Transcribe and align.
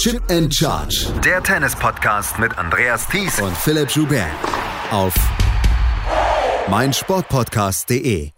Chip 0.00 0.22
and 0.30 0.50
Charge. 0.50 1.08
Der 1.22 1.42
Tennis-Podcast 1.42 2.38
mit 2.38 2.56
Andreas 2.56 3.06
Thies 3.06 3.38
und 3.38 3.54
Philipp 3.54 3.90
Joubert. 3.90 4.30
Auf 4.90 5.12
meinsportpodcast.de. 6.70 8.30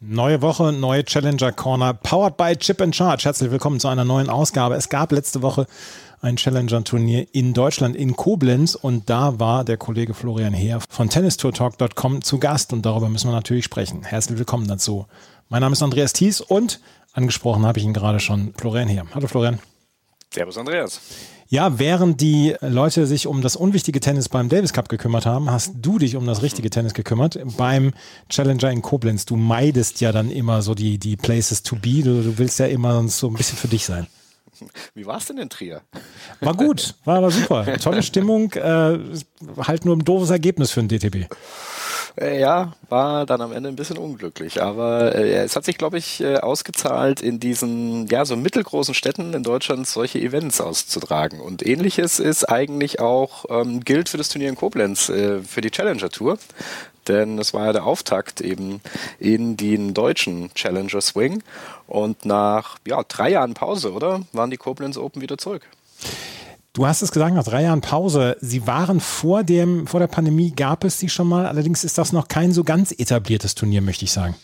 Neue 0.00 0.42
Woche, 0.42 0.72
neue 0.72 1.04
Challenger 1.04 1.52
Corner, 1.52 1.94
powered 1.94 2.36
by 2.36 2.56
Chip 2.56 2.80
and 2.80 2.96
Charge. 2.96 3.24
Herzlich 3.24 3.52
willkommen 3.52 3.78
zu 3.78 3.86
einer 3.86 4.04
neuen 4.04 4.28
Ausgabe. 4.28 4.74
Es 4.74 4.88
gab 4.88 5.12
letzte 5.12 5.42
Woche 5.42 5.68
ein 6.20 6.34
Challenger-Turnier 6.34 7.28
in 7.30 7.54
Deutschland, 7.54 7.94
in 7.94 8.16
Koblenz. 8.16 8.74
Und 8.74 9.08
da 9.08 9.38
war 9.38 9.62
der 9.62 9.76
Kollege 9.76 10.12
Florian 10.12 10.54
Heer 10.54 10.80
von 10.88 11.08
tennistourtalk.com 11.08 12.22
zu 12.22 12.40
Gast. 12.40 12.72
Und 12.72 12.84
darüber 12.84 13.08
müssen 13.08 13.28
wir 13.30 13.34
natürlich 13.34 13.64
sprechen. 13.64 14.02
Herzlich 14.02 14.38
willkommen 14.38 14.66
dazu. 14.66 15.06
Mein 15.50 15.60
Name 15.60 15.74
ist 15.74 15.84
Andreas 15.84 16.14
Thies 16.14 16.40
und 16.40 16.80
angesprochen 17.12 17.64
habe 17.64 17.78
ich 17.78 17.84
ihn 17.84 17.94
gerade 17.94 18.18
schon, 18.18 18.54
Florian 18.58 18.88
Heer. 18.88 19.04
Hallo 19.14 19.28
Florian. 19.28 19.60
Servus 20.32 20.58
Andreas. 20.58 21.00
Ja, 21.48 21.78
während 21.78 22.20
die 22.20 22.56
Leute 22.60 23.06
sich 23.06 23.28
um 23.28 23.40
das 23.40 23.54
unwichtige 23.54 24.00
Tennis 24.00 24.28
beim 24.28 24.48
Davis 24.48 24.72
Cup 24.72 24.88
gekümmert 24.88 25.26
haben, 25.26 25.50
hast 25.50 25.74
du 25.76 25.98
dich 25.98 26.16
um 26.16 26.26
das 26.26 26.42
richtige 26.42 26.70
Tennis 26.70 26.92
gekümmert 26.92 27.38
beim 27.56 27.92
Challenger 28.28 28.70
in 28.70 28.82
Koblenz. 28.82 29.26
Du 29.26 29.36
meidest 29.36 30.00
ja 30.00 30.10
dann 30.10 30.30
immer 30.30 30.62
so 30.62 30.74
die, 30.74 30.98
die 30.98 31.16
Places 31.16 31.62
to 31.62 31.76
be. 31.76 32.02
Du, 32.02 32.22
du 32.22 32.38
willst 32.38 32.58
ja 32.58 32.66
immer 32.66 33.06
so 33.08 33.28
ein 33.28 33.34
bisschen 33.34 33.58
für 33.58 33.68
dich 33.68 33.84
sein. 33.84 34.08
Wie 34.94 35.06
war 35.06 35.18
es 35.18 35.26
denn 35.26 35.38
in 35.38 35.50
Trier? 35.50 35.82
War 36.40 36.54
gut, 36.54 36.94
war 37.04 37.18
aber 37.18 37.30
super. 37.30 37.78
Tolle 37.78 38.02
Stimmung, 38.02 38.52
äh, 38.54 38.98
halt 39.58 39.84
nur 39.84 39.94
ein 39.96 40.04
doofes 40.04 40.30
Ergebnis 40.30 40.70
für 40.70 40.80
ein 40.80 40.88
DTB. 40.88 41.26
Äh, 42.18 42.40
ja, 42.40 42.72
war 42.88 43.26
dann 43.26 43.42
am 43.42 43.52
Ende 43.52 43.68
ein 43.68 43.76
bisschen 43.76 43.98
unglücklich. 43.98 44.62
Aber 44.62 45.14
äh, 45.14 45.44
es 45.44 45.54
hat 45.54 45.64
sich, 45.64 45.76
glaube 45.76 45.98
ich, 45.98 46.20
äh, 46.22 46.38
ausgezahlt, 46.38 47.20
in 47.20 47.40
diesen, 47.40 48.06
ja, 48.06 48.24
so 48.24 48.36
mittelgroßen 48.36 48.94
Städten 48.94 49.34
in 49.34 49.42
Deutschland 49.42 49.86
solche 49.86 50.18
Events 50.18 50.60
auszutragen. 50.60 51.40
Und 51.40 51.66
ähnliches 51.66 52.18
ist 52.18 52.44
eigentlich 52.44 53.00
auch, 53.00 53.44
ähm, 53.50 53.80
gilt 53.80 54.08
für 54.08 54.16
das 54.16 54.30
Turnier 54.30 54.48
in 54.48 54.54
Koblenz, 54.56 55.10
äh, 55.10 55.42
für 55.42 55.60
die 55.60 55.70
Challenger 55.70 56.08
Tour. 56.08 56.38
Denn 57.06 57.38
es 57.38 57.54
war 57.54 57.66
ja 57.66 57.72
der 57.72 57.86
Auftakt 57.86 58.40
eben 58.40 58.80
in 59.20 59.56
den 59.56 59.94
deutschen 59.94 60.52
Challenger 60.54 61.00
Swing. 61.00 61.42
Und 61.86 62.24
nach 62.24 62.78
ja, 62.86 63.02
drei 63.06 63.30
Jahren 63.30 63.54
Pause, 63.54 63.92
oder? 63.92 64.22
Waren 64.32 64.50
die 64.50 64.56
Koblenz 64.56 64.96
Open 64.96 65.20
wieder 65.22 65.38
zurück. 65.38 65.62
Du 66.76 66.86
hast 66.86 67.00
es 67.00 67.10
gesagt, 67.10 67.34
nach 67.34 67.42
drei 67.42 67.62
Jahren 67.62 67.80
Pause. 67.80 68.36
Sie 68.42 68.66
waren 68.66 69.00
vor, 69.00 69.44
dem, 69.44 69.86
vor 69.86 69.98
der 69.98 70.08
Pandemie, 70.08 70.50
gab 70.50 70.84
es 70.84 70.98
sie 70.98 71.08
schon 71.08 71.26
mal. 71.26 71.46
Allerdings 71.46 71.84
ist 71.84 71.96
das 71.96 72.12
noch 72.12 72.28
kein 72.28 72.52
so 72.52 72.64
ganz 72.64 72.92
etabliertes 72.92 73.54
Turnier, 73.54 73.80
möchte 73.80 74.04
ich 74.04 74.12
sagen. 74.12 74.34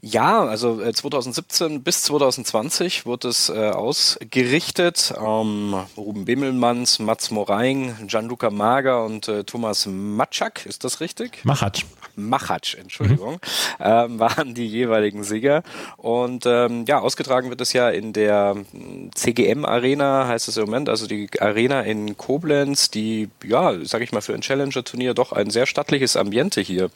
Ja, 0.00 0.44
also 0.44 0.80
2017 0.90 1.76
äh, 1.76 1.78
bis 1.78 2.02
2020 2.02 3.04
wurde 3.04 3.28
es 3.28 3.48
äh, 3.48 3.70
ausgerichtet. 3.70 5.12
Ähm, 5.18 5.74
Ruben 5.96 6.24
Bimmelmanns, 6.24 6.98
Mats 7.00 7.30
Moreing, 7.30 7.94
Gianluca 8.06 8.50
Mager 8.50 9.04
und 9.04 9.28
äh, 9.28 9.44
Thomas 9.44 9.86
Matschak, 9.86 10.66
ist 10.66 10.84
das 10.84 11.00
richtig? 11.00 11.44
Machatsch. 11.44 11.84
Machatsch, 12.18 12.74
Entschuldigung, 12.74 13.34
mhm. 13.34 13.38
ähm, 13.80 14.18
waren 14.18 14.54
die 14.54 14.66
jeweiligen 14.66 15.24
Sieger. 15.24 15.62
Und 15.96 16.44
ähm, 16.46 16.84
ja, 16.86 16.98
ausgetragen 17.00 17.48
wird 17.50 17.60
es 17.60 17.72
ja 17.72 17.88
in 17.88 18.12
der 18.12 18.56
hm, 18.72 19.10
CGM 19.14 19.64
Arena, 19.64 20.26
heißt 20.26 20.48
es 20.48 20.56
im 20.56 20.64
Moment, 20.66 20.88
also 20.88 21.06
die 21.06 21.28
Arena 21.40 21.82
in 21.82 22.16
Koblenz, 22.16 22.90
die, 22.90 23.30
ja, 23.44 23.72
sag 23.84 24.02
ich 24.02 24.12
mal, 24.12 24.20
für 24.20 24.34
ein 24.34 24.40
Challenger-Turnier 24.40 25.14
doch 25.14 25.32
ein 25.32 25.50
sehr 25.50 25.66
stattliches 25.66 26.16
Ambiente 26.16 26.60
hier 26.60 26.90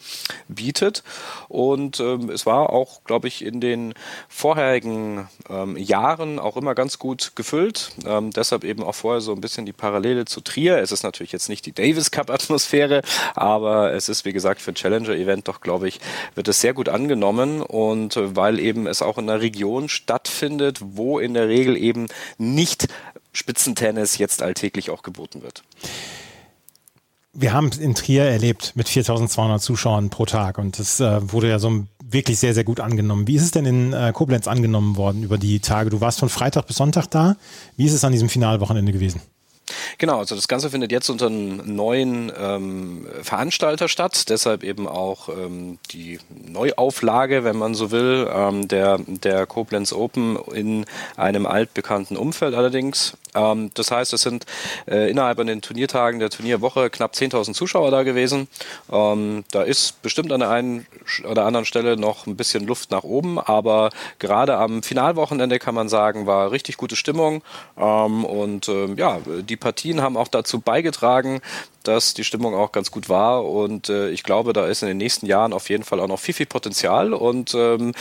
bietet. 0.48 1.02
Und 1.48 2.00
ähm, 2.00 2.28
es 2.30 2.44
war 2.44 2.70
auch, 2.70 2.91
glaube 3.04 3.28
ich, 3.28 3.44
in 3.44 3.60
den 3.60 3.94
vorherigen 4.28 5.28
ähm, 5.48 5.76
Jahren 5.76 6.38
auch 6.38 6.56
immer 6.56 6.74
ganz 6.74 6.98
gut 6.98 7.32
gefüllt. 7.34 7.92
Ähm, 8.06 8.30
deshalb 8.30 8.64
eben 8.64 8.82
auch 8.82 8.94
vorher 8.94 9.20
so 9.20 9.32
ein 9.32 9.40
bisschen 9.40 9.66
die 9.66 9.72
Parallele 9.72 10.24
zu 10.24 10.40
Trier. 10.40 10.78
Es 10.78 10.92
ist 10.92 11.02
natürlich 11.02 11.32
jetzt 11.32 11.48
nicht 11.48 11.66
die 11.66 11.72
Davis 11.72 12.10
Cup-Atmosphäre, 12.10 13.02
aber 13.34 13.92
es 13.92 14.08
ist, 14.08 14.24
wie 14.24 14.32
gesagt, 14.32 14.60
für 14.60 14.74
Challenger 14.74 15.14
Event 15.14 15.48
doch, 15.48 15.60
glaube 15.60 15.88
ich, 15.88 16.00
wird 16.34 16.48
es 16.48 16.60
sehr 16.60 16.74
gut 16.74 16.88
angenommen 16.88 17.62
und 17.62 18.16
äh, 18.16 18.36
weil 18.36 18.58
eben 18.58 18.86
es 18.86 19.02
auch 19.02 19.18
in 19.18 19.28
einer 19.28 19.40
Region 19.40 19.88
stattfindet, 19.88 20.78
wo 20.82 21.18
in 21.18 21.34
der 21.34 21.48
Regel 21.48 21.76
eben 21.76 22.06
nicht 22.38 22.88
Spitzentennis 23.32 24.18
jetzt 24.18 24.42
alltäglich 24.42 24.90
auch 24.90 25.02
geboten 25.02 25.42
wird. 25.42 25.62
Wir 27.34 27.54
haben 27.54 27.68
es 27.68 27.78
in 27.78 27.94
Trier 27.94 28.24
erlebt 28.24 28.72
mit 28.74 28.88
4200 28.88 29.62
Zuschauern 29.62 30.10
pro 30.10 30.26
Tag 30.26 30.58
und 30.58 30.78
das 30.78 31.00
äh, 31.00 31.32
wurde 31.32 31.48
ja 31.48 31.58
so 31.58 31.86
wirklich 32.12 32.38
sehr, 32.38 32.54
sehr 32.54 32.64
gut 32.64 32.80
angenommen. 32.80 33.26
Wie 33.26 33.36
ist 33.36 33.42
es 33.42 33.50
denn 33.50 33.64
in 33.64 33.92
äh, 33.92 34.12
Koblenz 34.12 34.46
angenommen 34.46 34.96
worden 34.96 35.22
über 35.22 35.38
die 35.38 35.60
Tage? 35.60 35.90
Du 35.90 36.00
warst 36.00 36.20
von 36.20 36.28
Freitag 36.28 36.66
bis 36.66 36.76
Sonntag 36.76 37.06
da. 37.06 37.36
Wie 37.76 37.86
ist 37.86 37.94
es 37.94 38.04
an 38.04 38.12
diesem 38.12 38.28
Finalwochenende 38.28 38.92
gewesen? 38.92 39.20
Genau, 39.98 40.18
also 40.18 40.34
das 40.34 40.48
Ganze 40.48 40.70
findet 40.70 40.92
jetzt 40.92 41.08
unter 41.08 41.26
einem 41.26 41.74
neuen 41.74 42.32
ähm, 42.38 43.06
Veranstalter 43.22 43.88
statt, 43.88 44.28
deshalb 44.28 44.64
eben 44.64 44.86
auch 44.86 45.28
ähm, 45.28 45.78
die 45.90 46.18
Neuauflage, 46.46 47.44
wenn 47.44 47.56
man 47.56 47.74
so 47.74 47.90
will, 47.90 48.28
ähm, 48.32 48.68
der, 48.68 48.98
der 49.06 49.46
Koblenz 49.46 49.92
Open 49.92 50.38
in 50.54 50.86
einem 51.16 51.46
altbekannten 51.46 52.16
Umfeld 52.16 52.54
allerdings. 52.54 53.16
Ähm, 53.34 53.70
das 53.74 53.90
heißt, 53.90 54.12
es 54.12 54.22
sind 54.22 54.46
äh, 54.86 55.10
innerhalb 55.10 55.38
an 55.38 55.46
den 55.46 55.62
Turniertagen 55.62 56.20
der 56.20 56.30
Turnierwoche 56.30 56.90
knapp 56.90 57.14
10.000 57.14 57.54
Zuschauer 57.54 57.90
da 57.90 58.02
gewesen. 58.02 58.48
Ähm, 58.90 59.44
da 59.50 59.62
ist 59.62 60.02
bestimmt 60.02 60.32
an 60.32 60.40
der 60.40 60.50
einen 60.50 60.86
oder 61.28 61.44
anderen 61.46 61.66
Stelle 61.66 61.96
noch 61.96 62.26
ein 62.26 62.36
bisschen 62.36 62.66
Luft 62.66 62.90
nach 62.90 63.04
oben, 63.04 63.38
aber 63.38 63.90
gerade 64.18 64.56
am 64.56 64.82
Finalwochenende 64.82 65.58
kann 65.58 65.74
man 65.74 65.88
sagen, 65.88 66.26
war 66.26 66.50
richtig 66.50 66.76
gute 66.76 66.96
Stimmung 66.96 67.42
ähm, 67.76 68.24
und 68.24 68.70
ja, 68.96 69.18
die 69.24 69.56
Partien 69.62 70.02
haben 70.02 70.16
auch 70.16 70.28
dazu 70.28 70.60
beigetragen, 70.60 71.40
dass 71.82 72.14
die 72.14 72.24
Stimmung 72.24 72.54
auch 72.54 72.72
ganz 72.72 72.90
gut 72.90 73.08
war 73.08 73.44
und 73.44 73.88
äh, 73.88 74.10
ich 74.10 74.22
glaube, 74.22 74.52
da 74.52 74.66
ist 74.66 74.82
in 74.82 74.88
den 74.88 74.98
nächsten 74.98 75.26
Jahren 75.26 75.52
auf 75.52 75.68
jeden 75.68 75.84
Fall 75.84 76.00
auch 76.00 76.08
noch 76.08 76.18
viel, 76.18 76.34
viel 76.34 76.46
Potenzial 76.46 77.12
und 77.12 77.54
ähm, 77.54 77.92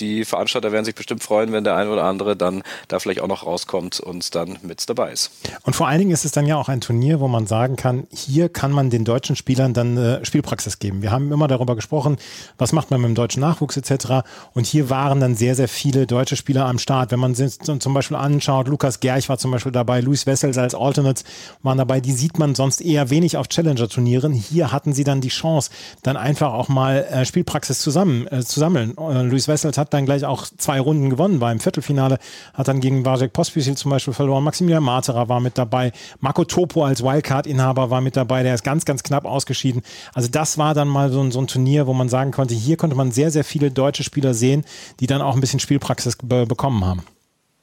die 0.00 0.24
Veranstalter 0.24 0.72
werden 0.72 0.84
sich 0.84 0.94
bestimmt 0.94 1.22
freuen, 1.22 1.52
wenn 1.52 1.64
der 1.64 1.76
eine 1.76 1.90
oder 1.90 2.04
andere 2.04 2.36
dann 2.36 2.62
da 2.88 2.98
vielleicht 2.98 3.20
auch 3.20 3.28
noch 3.28 3.46
rauskommt 3.46 4.00
und 4.00 4.34
dann 4.34 4.58
mit 4.62 4.88
dabei 4.88 5.12
ist. 5.12 5.30
Und 5.62 5.76
vor 5.76 5.88
allen 5.88 5.98
Dingen 5.98 6.10
ist 6.10 6.24
es 6.24 6.32
dann 6.32 6.46
ja 6.46 6.56
auch 6.56 6.68
ein 6.68 6.80
Turnier, 6.80 7.20
wo 7.20 7.28
man 7.28 7.46
sagen 7.46 7.76
kann, 7.76 8.06
hier 8.10 8.48
kann 8.48 8.72
man 8.72 8.90
den 8.90 9.04
deutschen 9.04 9.36
Spielern 9.36 9.74
dann 9.74 9.96
äh, 9.96 10.24
Spielpraxis 10.24 10.78
geben. 10.78 11.02
Wir 11.02 11.10
haben 11.10 11.32
immer 11.32 11.48
darüber 11.48 11.76
gesprochen, 11.76 12.16
was 12.58 12.72
macht 12.72 12.90
man 12.90 13.00
mit 13.00 13.08
dem 13.08 13.14
deutschen 13.14 13.40
Nachwuchs 13.40 13.76
etc. 13.76 14.26
Und 14.54 14.66
hier 14.66 14.90
waren 14.90 15.20
dann 15.20 15.36
sehr, 15.36 15.54
sehr 15.54 15.68
viele 15.68 16.06
deutsche 16.06 16.36
Spieler 16.36 16.66
am 16.66 16.78
Start. 16.78 17.10
Wenn 17.10 17.20
man 17.20 17.34
sich 17.34 17.58
zum 17.58 17.94
Beispiel 17.94 18.16
anschaut, 18.16 18.68
Lukas 18.68 19.00
Gerch 19.00 19.28
war 19.28 19.38
zum 19.38 19.50
Beispiel 19.50 19.72
dabei, 19.72 20.00
Luis 20.00 20.26
Wessels 20.26 20.58
als 20.58 20.74
Alternates 20.74 21.24
waren 21.62 21.78
dabei, 21.78 22.00
die 22.00 22.12
sieht 22.12 22.38
man 22.38 22.54
sonst 22.54 22.80
eher 22.80 23.10
wenig 23.10 23.29
auf 23.36 23.48
Challenger-Turnieren. 23.48 24.32
Hier 24.32 24.72
hatten 24.72 24.92
sie 24.92 25.04
dann 25.04 25.20
die 25.20 25.28
Chance, 25.28 25.70
dann 26.02 26.16
einfach 26.16 26.52
auch 26.52 26.68
mal 26.68 27.04
äh, 27.10 27.24
Spielpraxis 27.24 27.80
zusammen 27.80 28.26
äh, 28.28 28.42
zu 28.42 28.60
sammeln. 28.60 28.96
Äh, 28.98 29.22
Luis 29.22 29.48
Wessels 29.48 29.78
hat 29.78 29.92
dann 29.94 30.06
gleich 30.06 30.24
auch 30.24 30.46
zwei 30.58 30.80
Runden 30.80 31.10
gewonnen, 31.10 31.40
war 31.40 31.52
im 31.52 31.60
Viertelfinale, 31.60 32.18
hat 32.54 32.68
dann 32.68 32.80
gegen 32.80 33.04
Wajek 33.04 33.32
Pospisil 33.32 33.76
zum 33.76 33.90
Beispiel 33.90 34.14
verloren. 34.14 34.44
Maximilian 34.44 34.82
Materer 34.82 35.28
war 35.28 35.40
mit 35.40 35.58
dabei. 35.58 35.92
Marco 36.20 36.44
Topo 36.44 36.84
als 36.84 37.02
Wildcard-Inhaber 37.02 37.90
war 37.90 38.00
mit 38.00 38.16
dabei, 38.16 38.42
der 38.42 38.54
ist 38.54 38.64
ganz, 38.64 38.84
ganz 38.84 39.02
knapp 39.02 39.24
ausgeschieden. 39.24 39.82
Also 40.14 40.28
das 40.28 40.58
war 40.58 40.74
dann 40.74 40.88
mal 40.88 41.10
so 41.10 41.20
ein, 41.20 41.30
so 41.30 41.40
ein 41.40 41.46
Turnier, 41.46 41.86
wo 41.86 41.92
man 41.92 42.08
sagen 42.08 42.30
konnte, 42.30 42.54
hier 42.54 42.76
konnte 42.76 42.96
man 42.96 43.12
sehr, 43.12 43.30
sehr 43.30 43.44
viele 43.44 43.70
deutsche 43.70 44.04
Spieler 44.04 44.34
sehen, 44.34 44.64
die 45.00 45.06
dann 45.06 45.22
auch 45.22 45.34
ein 45.34 45.40
bisschen 45.40 45.60
Spielpraxis 45.60 46.16
be 46.22 46.46
bekommen 46.46 46.84
haben. 46.84 47.02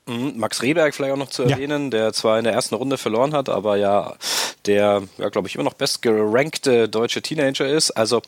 Mhm, 0.07 0.33
Max 0.37 0.61
Rehberg 0.61 0.95
vielleicht 0.95 1.13
auch 1.13 1.17
noch 1.17 1.29
zu 1.29 1.43
erwähnen, 1.43 1.85
ja. 1.85 1.89
der 1.89 2.13
zwar 2.13 2.37
in 2.37 2.45
der 2.45 2.53
ersten 2.53 2.75
Runde 2.75 2.97
verloren 2.97 3.33
hat, 3.33 3.49
aber 3.49 3.77
ja 3.77 4.15
der, 4.67 5.03
ja, 5.17 5.29
glaube 5.29 5.47
ich, 5.47 5.55
immer 5.55 5.63
noch 5.63 5.73
bestgerankte 5.73 6.89
deutsche 6.89 7.21
Teenager 7.21 7.67
ist. 7.67 7.91
Also 7.91 8.21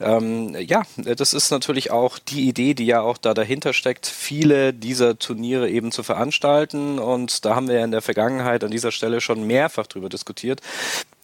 ähm, 0.00 0.54
ja, 0.58 0.82
das 0.96 1.34
ist 1.34 1.50
natürlich 1.50 1.90
auch 1.90 2.18
die 2.18 2.48
Idee, 2.48 2.74
die 2.74 2.86
ja 2.86 3.00
auch 3.00 3.18
da 3.18 3.34
dahinter 3.34 3.72
steckt, 3.72 4.06
viele 4.06 4.72
dieser 4.72 5.18
Turniere 5.18 5.68
eben 5.68 5.92
zu 5.92 6.02
veranstalten. 6.02 6.98
Und 6.98 7.44
da 7.44 7.54
haben 7.54 7.68
wir 7.68 7.76
ja 7.76 7.84
in 7.84 7.90
der 7.90 8.02
Vergangenheit 8.02 8.62
an 8.62 8.70
dieser 8.70 8.92
Stelle 8.92 9.20
schon 9.20 9.46
mehrfach 9.46 9.86
drüber 9.86 10.08
diskutiert, 10.08 10.60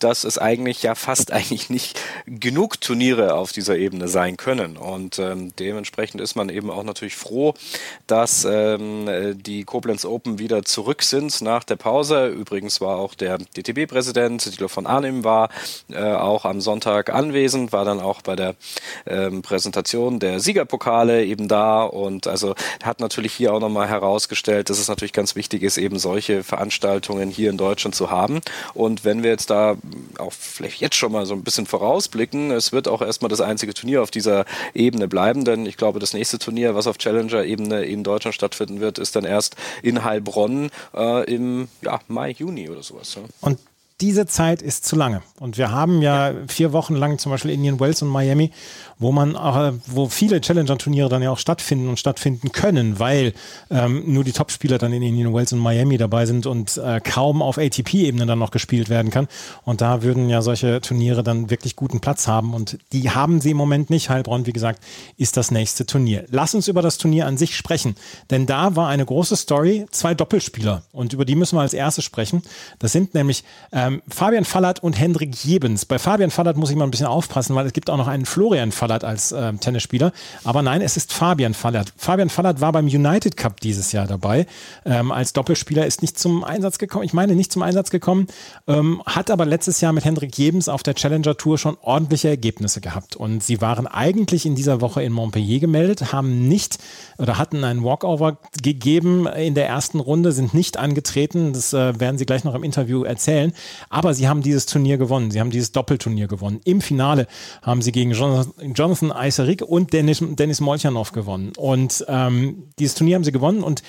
dass 0.02 0.24
es 0.24 0.38
eigentlich 0.38 0.82
ja 0.82 0.94
fast 0.94 1.32
eigentlich 1.32 1.70
nicht 1.70 2.00
genug 2.26 2.80
Turniere 2.80 3.34
auf 3.34 3.52
dieser 3.52 3.76
Ebene 3.76 4.08
sein 4.08 4.36
können. 4.36 4.76
Und 4.76 5.18
ähm, 5.18 5.52
dementsprechend 5.58 6.20
ist 6.20 6.34
man 6.34 6.48
eben 6.48 6.70
auch 6.70 6.84
natürlich 6.84 7.16
froh, 7.16 7.54
dass 8.06 8.44
ähm, 8.44 9.36
die 9.36 9.64
Koblenz 9.64 10.04
Open 10.04 10.38
wieder 10.38 10.64
zurück 10.64 11.02
sind 11.02 11.40
nach 11.40 11.64
der 11.64 11.76
Pause. 11.76 12.28
Übrigens 12.28 12.80
war 12.80 12.96
auch 12.96 13.14
der 13.14 13.38
DTB-Präsident, 13.38 14.42
Thilo 14.42 14.68
von 14.68 14.86
Arnim, 14.86 15.24
war 15.24 15.50
äh, 15.90 16.00
auch 16.00 16.44
am 16.44 16.60
Sonntag 16.60 17.12
anwesend, 17.12 17.72
war 17.72 17.84
dann 17.84 18.00
auch 18.00 18.22
bei 18.22 18.36
der 18.36 18.54
ähm, 19.06 19.42
Präsentation 19.42 20.18
der 20.18 20.40
Siegerpokale 20.40 21.24
eben 21.24 21.48
da 21.48 21.82
und 21.82 22.26
also 22.26 22.54
hat 22.82 23.00
natürlich 23.00 23.32
hier 23.32 23.52
auch 23.52 23.60
nochmal 23.60 23.88
herausgestellt, 23.88 24.70
dass 24.70 24.78
es 24.78 24.88
natürlich 24.88 25.12
ganz 25.12 25.36
wichtig 25.36 25.62
ist, 25.62 25.78
eben 25.78 25.98
solche 25.98 26.42
Veranstaltungen 26.42 27.30
hier 27.30 27.50
in 27.50 27.56
Deutschland 27.56 27.94
zu 27.94 28.10
haben. 28.10 28.40
Und 28.74 29.04
wenn 29.04 29.22
wir 29.22 29.30
jetzt 29.30 29.50
da 29.50 29.76
auch 30.18 30.32
vielleicht 30.32 30.80
jetzt 30.80 30.96
schon 30.96 31.12
mal 31.12 31.26
so 31.26 31.34
ein 31.34 31.42
bisschen 31.42 31.66
vorausblicken. 31.66 32.50
Es 32.50 32.72
wird 32.72 32.88
auch 32.88 33.02
erstmal 33.02 33.28
das 33.28 33.40
einzige 33.40 33.74
Turnier 33.74 34.02
auf 34.02 34.10
dieser 34.10 34.44
Ebene 34.74 35.08
bleiben, 35.08 35.44
denn 35.44 35.66
ich 35.66 35.76
glaube, 35.76 35.98
das 35.98 36.12
nächste 36.12 36.38
Turnier, 36.38 36.74
was 36.74 36.86
auf 36.86 36.98
Challenger-Ebene 36.98 37.84
in 37.84 38.04
Deutschland 38.04 38.34
stattfinden 38.34 38.80
wird, 38.80 38.98
ist 38.98 39.16
dann 39.16 39.24
erst 39.24 39.56
in 39.82 40.04
Heilbronn 40.04 40.70
äh, 40.94 41.24
im 41.32 41.68
ja, 41.82 42.00
Mai, 42.08 42.30
Juni 42.30 42.68
oder 42.68 42.82
sowas. 42.82 43.14
Ja. 43.14 43.22
Und 43.40 43.58
diese 44.02 44.26
Zeit 44.26 44.62
ist 44.62 44.84
zu 44.84 44.96
lange. 44.96 45.22
Und 45.38 45.56
wir 45.56 45.70
haben 45.70 46.02
ja 46.02 46.32
vier 46.48 46.72
Wochen 46.72 46.96
lang 46.96 47.18
zum 47.18 47.30
Beispiel 47.30 47.52
Indian 47.52 47.78
Wells 47.78 48.02
und 48.02 48.08
Miami 48.08 48.50
wo 49.02 49.12
man 49.12 49.36
auch, 49.36 49.56
äh, 49.56 49.72
wo 49.86 50.08
viele 50.08 50.40
Challenger-Turniere 50.40 51.08
dann 51.08 51.22
ja 51.22 51.30
auch 51.30 51.38
stattfinden 51.38 51.88
und 51.88 51.98
stattfinden 51.98 52.52
können, 52.52 52.98
weil 52.98 53.34
ähm, 53.70 54.04
nur 54.06 54.24
die 54.24 54.32
Top-Spieler 54.32 54.78
dann 54.78 54.92
in 54.92 55.02
Indian 55.02 55.34
Wells 55.34 55.52
und 55.52 55.58
Miami 55.58 55.98
dabei 55.98 56.24
sind 56.24 56.46
und 56.46 56.78
äh, 56.78 57.00
kaum 57.00 57.42
auf 57.42 57.58
ATP-Ebene 57.58 58.24
dann 58.24 58.38
noch 58.38 58.52
gespielt 58.52 58.88
werden 58.88 59.10
kann. 59.10 59.28
Und 59.64 59.80
da 59.80 60.02
würden 60.02 60.28
ja 60.30 60.40
solche 60.40 60.80
Turniere 60.80 61.22
dann 61.22 61.50
wirklich 61.50 61.76
guten 61.76 62.00
Platz 62.00 62.28
haben 62.28 62.54
und 62.54 62.78
die 62.92 63.10
haben 63.10 63.40
sie 63.40 63.50
im 63.50 63.56
Moment 63.56 63.90
nicht. 63.90 64.08
Heilbronn, 64.08 64.46
wie 64.46 64.52
gesagt, 64.52 64.82
ist 65.18 65.36
das 65.36 65.50
nächste 65.50 65.84
Turnier. 65.84 66.24
Lass 66.30 66.54
uns 66.54 66.68
über 66.68 66.80
das 66.80 66.96
Turnier 66.96 67.26
an 67.26 67.36
sich 67.36 67.56
sprechen, 67.56 67.96
denn 68.30 68.46
da 68.46 68.76
war 68.76 68.88
eine 68.88 69.04
große 69.04 69.36
Story, 69.36 69.86
zwei 69.90 70.14
Doppelspieler 70.14 70.82
und 70.92 71.12
über 71.12 71.24
die 71.24 71.34
müssen 71.34 71.56
wir 71.56 71.62
als 71.62 71.74
erstes 71.74 72.04
sprechen. 72.04 72.42
Das 72.78 72.92
sind 72.92 73.14
nämlich 73.14 73.42
ähm, 73.72 73.91
Fabian 74.08 74.44
Fallert 74.44 74.82
und 74.82 74.98
Hendrik 74.98 75.44
Jebens. 75.44 75.84
Bei 75.84 75.98
Fabian 75.98 76.30
Fallert 76.30 76.56
muss 76.56 76.70
ich 76.70 76.76
mal 76.76 76.84
ein 76.84 76.90
bisschen 76.90 77.06
aufpassen, 77.06 77.54
weil 77.54 77.66
es 77.66 77.72
gibt 77.72 77.90
auch 77.90 77.96
noch 77.96 78.08
einen 78.08 78.24
Florian 78.24 78.72
Fallert 78.72 79.04
als 79.04 79.32
äh, 79.32 79.52
Tennisspieler. 79.54 80.12
Aber 80.44 80.62
nein, 80.62 80.80
es 80.80 80.96
ist 80.96 81.12
Fabian 81.12 81.54
Fallert. 81.54 81.92
Fabian 81.96 82.30
Fallert 82.30 82.60
war 82.60 82.72
beim 82.72 82.86
United 82.86 83.36
Cup 83.36 83.60
dieses 83.60 83.92
Jahr 83.92 84.06
dabei. 84.06 84.46
Ähm, 84.84 85.12
als 85.12 85.32
Doppelspieler 85.32 85.86
ist 85.86 86.02
nicht 86.02 86.18
zum 86.18 86.44
Einsatz 86.44 86.78
gekommen. 86.78 87.04
Ich 87.04 87.12
meine, 87.12 87.34
nicht 87.34 87.52
zum 87.52 87.62
Einsatz 87.62 87.90
gekommen. 87.90 88.26
Ähm, 88.66 89.02
hat 89.06 89.30
aber 89.30 89.44
letztes 89.44 89.80
Jahr 89.80 89.92
mit 89.92 90.04
Hendrik 90.04 90.36
Jebens 90.36 90.68
auf 90.68 90.82
der 90.82 90.94
Challenger 90.94 91.36
Tour 91.36 91.58
schon 91.58 91.76
ordentliche 91.82 92.28
Ergebnisse 92.28 92.80
gehabt. 92.80 93.16
Und 93.16 93.42
sie 93.42 93.60
waren 93.60 93.86
eigentlich 93.86 94.46
in 94.46 94.54
dieser 94.54 94.80
Woche 94.80 95.02
in 95.02 95.12
Montpellier 95.12 95.60
gemeldet, 95.60 96.12
haben 96.12 96.48
nicht 96.48 96.78
oder 97.18 97.38
hatten 97.38 97.64
einen 97.64 97.84
Walkover 97.84 98.38
gegeben 98.62 99.26
in 99.26 99.54
der 99.54 99.68
ersten 99.68 100.00
Runde, 100.00 100.32
sind 100.32 100.54
nicht 100.54 100.76
angetreten. 100.76 101.52
Das 101.52 101.72
äh, 101.72 101.98
werden 102.00 102.18
sie 102.18 102.26
gleich 102.26 102.44
noch 102.44 102.54
im 102.54 102.64
Interview 102.64 103.04
erzählen. 103.04 103.52
Aber 103.90 104.14
sie 104.14 104.28
haben 104.28 104.42
dieses 104.42 104.66
Turnier 104.66 104.98
gewonnen. 104.98 105.30
Sie 105.30 105.40
haben 105.40 105.50
dieses 105.50 105.72
Doppelturnier 105.72 106.28
gewonnen. 106.28 106.60
Im 106.64 106.80
Finale 106.80 107.26
haben 107.62 107.82
sie 107.82 107.92
gegen 107.92 108.12
Jonathan 108.12 109.12
Eiserik 109.12 109.62
und 109.62 109.92
Dennis, 109.92 110.22
Dennis 110.22 110.60
Molchanov 110.60 111.12
gewonnen. 111.12 111.52
Und 111.56 112.04
ähm, 112.08 112.64
dieses 112.78 112.94
Turnier 112.94 113.16
haben 113.16 113.24
sie 113.24 113.32
gewonnen 113.32 113.62
und 113.62 113.82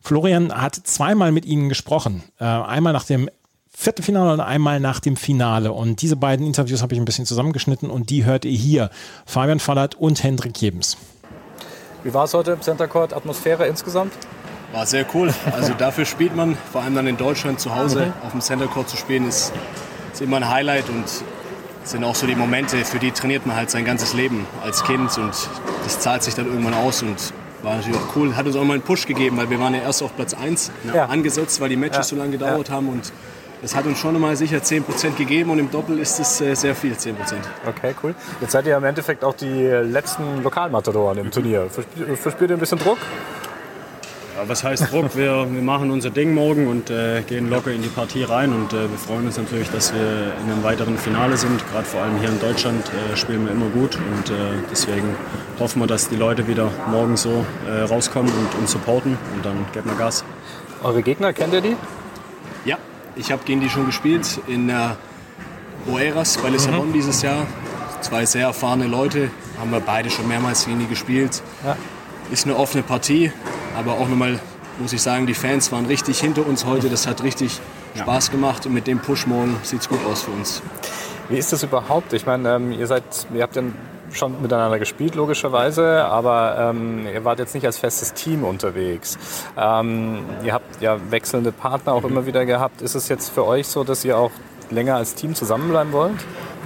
Florian 0.00 0.52
hat 0.52 0.74
zweimal 0.74 1.32
mit 1.32 1.44
ihnen 1.44 1.68
gesprochen. 1.68 2.22
Äh, 2.38 2.44
einmal 2.44 2.92
nach 2.92 3.04
dem 3.04 3.28
vierten 3.70 4.02
Finale 4.02 4.32
und 4.32 4.40
einmal 4.40 4.80
nach 4.80 5.00
dem 5.00 5.16
Finale. 5.16 5.72
Und 5.72 6.02
diese 6.02 6.16
beiden 6.16 6.46
Interviews 6.46 6.82
habe 6.82 6.94
ich 6.94 7.00
ein 7.00 7.04
bisschen 7.04 7.26
zusammengeschnitten 7.26 7.90
und 7.90 8.10
die 8.10 8.24
hört 8.24 8.44
ihr 8.44 8.56
hier. 8.56 8.90
Fabian 9.24 9.60
Fallert 9.60 9.94
und 9.94 10.22
Hendrik 10.22 10.60
Jebens. 10.60 10.96
Wie 12.02 12.14
war 12.14 12.24
es 12.24 12.34
heute 12.34 12.52
im 12.52 12.60
Center 12.60 12.88
Court? 12.88 13.12
Atmosphäre 13.12 13.66
insgesamt? 13.66 14.12
War 14.72 14.86
sehr 14.86 15.06
cool. 15.14 15.32
Also 15.52 15.72
dafür 15.74 16.04
spielt 16.04 16.36
man, 16.36 16.56
vor 16.72 16.82
allem 16.82 16.94
dann 16.94 17.06
in 17.06 17.16
Deutschland 17.16 17.60
zu 17.60 17.74
Hause 17.74 18.06
mhm. 18.06 18.26
auf 18.26 18.32
dem 18.32 18.40
Center 18.40 18.66
Court 18.66 18.88
zu 18.88 18.96
spielen, 18.96 19.26
ist, 19.26 19.52
ist 20.12 20.20
immer 20.20 20.36
ein 20.36 20.48
Highlight 20.48 20.88
und 20.88 21.04
sind 21.84 22.04
auch 22.04 22.14
so 22.14 22.26
die 22.26 22.34
Momente, 22.34 22.76
für 22.84 22.98
die 22.98 23.10
trainiert 23.10 23.46
man 23.46 23.56
halt 23.56 23.70
sein 23.70 23.84
ganzes 23.84 24.12
Leben 24.12 24.46
als 24.62 24.84
Kind 24.84 25.16
und 25.16 25.32
das 25.84 26.00
zahlt 26.00 26.22
sich 26.22 26.34
dann 26.34 26.46
irgendwann 26.46 26.74
aus 26.74 27.02
und 27.02 27.32
war 27.62 27.76
natürlich 27.76 27.96
auch 27.96 28.16
cool. 28.16 28.36
Hat 28.36 28.46
uns 28.46 28.56
auch 28.56 28.64
mal 28.64 28.74
einen 28.74 28.82
Push 28.82 29.06
gegeben, 29.06 29.36
weil 29.38 29.48
wir 29.50 29.58
waren 29.58 29.74
ja 29.74 29.80
erst 29.80 30.02
auf 30.02 30.14
Platz 30.14 30.34
1 30.34 30.70
ja. 30.94 31.06
angesetzt, 31.06 31.60
weil 31.60 31.70
die 31.70 31.76
Matches 31.76 31.96
ja. 31.96 32.02
so 32.02 32.16
lange 32.16 32.32
gedauert 32.32 32.68
ja. 32.68 32.74
haben 32.74 32.88
und 32.88 33.12
das 33.62 33.74
hat 33.74 33.86
uns 33.86 33.98
schon 33.98 34.20
mal 34.20 34.36
sicher 34.36 34.58
10% 34.58 35.16
gegeben 35.16 35.50
und 35.50 35.58
im 35.58 35.70
Doppel 35.70 35.98
ist 35.98 36.20
es 36.20 36.40
äh, 36.40 36.54
sehr 36.54 36.76
viel, 36.76 36.92
10%. 36.92 37.14
Okay, 37.66 37.94
cool. 38.02 38.14
Jetzt 38.40 38.52
seid 38.52 38.66
ihr 38.66 38.76
im 38.76 38.84
Endeffekt 38.84 39.24
auch 39.24 39.34
die 39.34 39.46
letzten 39.46 40.42
Lokalmatadoren 40.44 41.18
im 41.18 41.30
Turnier. 41.30 41.68
Verspürt 41.68 42.50
ihr 42.50 42.56
ein 42.56 42.60
bisschen 42.60 42.78
Druck? 42.78 42.98
Ja, 44.38 44.48
was 44.48 44.62
heißt 44.62 44.92
Druck? 44.92 45.16
Wir, 45.16 45.48
wir 45.50 45.62
machen 45.62 45.90
unser 45.90 46.10
Ding 46.10 46.32
morgen 46.32 46.68
und 46.68 46.90
äh, 46.90 47.22
gehen 47.22 47.50
locker 47.50 47.72
in 47.72 47.82
die 47.82 47.88
Partie 47.88 48.22
rein. 48.22 48.52
Und 48.52 48.72
äh, 48.72 48.88
wir 48.88 48.96
freuen 48.96 49.26
uns 49.26 49.36
natürlich, 49.36 49.68
dass 49.70 49.92
wir 49.92 50.32
in 50.40 50.52
einem 50.52 50.62
weiteren 50.62 50.96
Finale 50.96 51.36
sind. 51.36 51.60
Gerade 51.72 51.84
vor 51.84 52.02
allem 52.02 52.20
hier 52.20 52.28
in 52.28 52.38
Deutschland 52.38 52.86
äh, 52.86 53.16
spielen 53.16 53.46
wir 53.46 53.50
immer 53.50 53.66
gut. 53.66 53.96
Und 53.96 54.30
äh, 54.30 54.34
deswegen 54.70 55.16
hoffen 55.58 55.82
wir, 55.82 55.88
dass 55.88 56.08
die 56.08 56.14
Leute 56.14 56.46
wieder 56.46 56.70
morgen 56.88 57.16
so 57.16 57.44
äh, 57.66 57.82
rauskommen 57.82 58.30
und 58.32 58.60
uns 58.60 58.70
supporten. 58.70 59.18
Und 59.34 59.44
dann 59.44 59.66
geben 59.72 59.90
wir 59.90 59.96
Gas. 59.96 60.24
Eure 60.84 61.02
Gegner, 61.02 61.32
kennt 61.32 61.52
ihr 61.52 61.60
die? 61.60 61.76
Ja, 62.64 62.78
ich 63.16 63.32
habe 63.32 63.42
gegen 63.44 63.60
die 63.60 63.68
schon 63.68 63.86
gespielt 63.86 64.38
in 64.46 64.68
der 64.68 64.98
Oeras 65.90 66.38
bei 66.38 66.50
Lissabon 66.50 66.90
mhm. 66.90 66.92
dieses 66.92 67.22
Jahr. 67.22 67.44
Zwei 68.02 68.24
sehr 68.24 68.46
erfahrene 68.46 68.86
Leute, 68.86 69.32
haben 69.58 69.72
wir 69.72 69.80
beide 69.80 70.10
schon 70.10 70.28
mehrmals 70.28 70.64
gegen 70.64 70.78
die 70.78 70.86
gespielt. 70.86 71.42
Ja. 71.64 71.76
Ist 72.30 72.44
eine 72.44 72.54
offene 72.54 72.84
Partie. 72.84 73.32
Aber 73.78 73.92
auch 73.92 74.08
nochmal, 74.08 74.40
muss 74.80 74.92
ich 74.92 75.00
sagen, 75.00 75.28
die 75.28 75.34
Fans 75.34 75.70
waren 75.70 75.86
richtig 75.86 76.18
hinter 76.18 76.44
uns 76.44 76.66
heute. 76.66 76.88
Das 76.88 77.06
hat 77.06 77.22
richtig 77.22 77.60
Spaß 77.94 78.32
gemacht 78.32 78.66
und 78.66 78.74
mit 78.74 78.88
dem 78.88 78.98
Push 78.98 79.28
morgen 79.28 79.56
sieht 79.62 79.82
es 79.82 79.88
gut 79.88 80.04
aus 80.04 80.22
für 80.22 80.32
uns. 80.32 80.62
Wie 81.28 81.36
ist 81.36 81.52
das 81.52 81.62
überhaupt? 81.62 82.12
Ich 82.12 82.26
meine, 82.26 82.56
ähm, 82.56 82.72
ihr 82.72 82.88
seid, 82.88 83.04
ihr 83.32 83.42
habt 83.42 83.54
dann 83.54 83.74
schon 84.12 84.42
miteinander 84.42 84.80
gespielt, 84.80 85.14
logischerweise, 85.14 86.04
aber 86.06 86.56
ähm, 86.58 87.06
ihr 87.06 87.24
wart 87.24 87.38
jetzt 87.38 87.54
nicht 87.54 87.66
als 87.66 87.78
festes 87.78 88.14
Team 88.14 88.42
unterwegs. 88.42 89.16
Ähm, 89.56 90.24
ihr 90.42 90.54
habt 90.54 90.80
ja 90.80 90.98
wechselnde 91.10 91.52
Partner 91.52 91.92
auch 91.92 92.04
immer 92.04 92.26
wieder 92.26 92.46
gehabt. 92.46 92.82
Ist 92.82 92.96
es 92.96 93.08
jetzt 93.08 93.30
für 93.30 93.46
euch 93.46 93.68
so, 93.68 93.84
dass 93.84 94.04
ihr 94.04 94.18
auch 94.18 94.32
länger 94.70 94.96
als 94.96 95.14
Team 95.14 95.36
zusammenbleiben 95.36 95.92
wollt? 95.92 96.16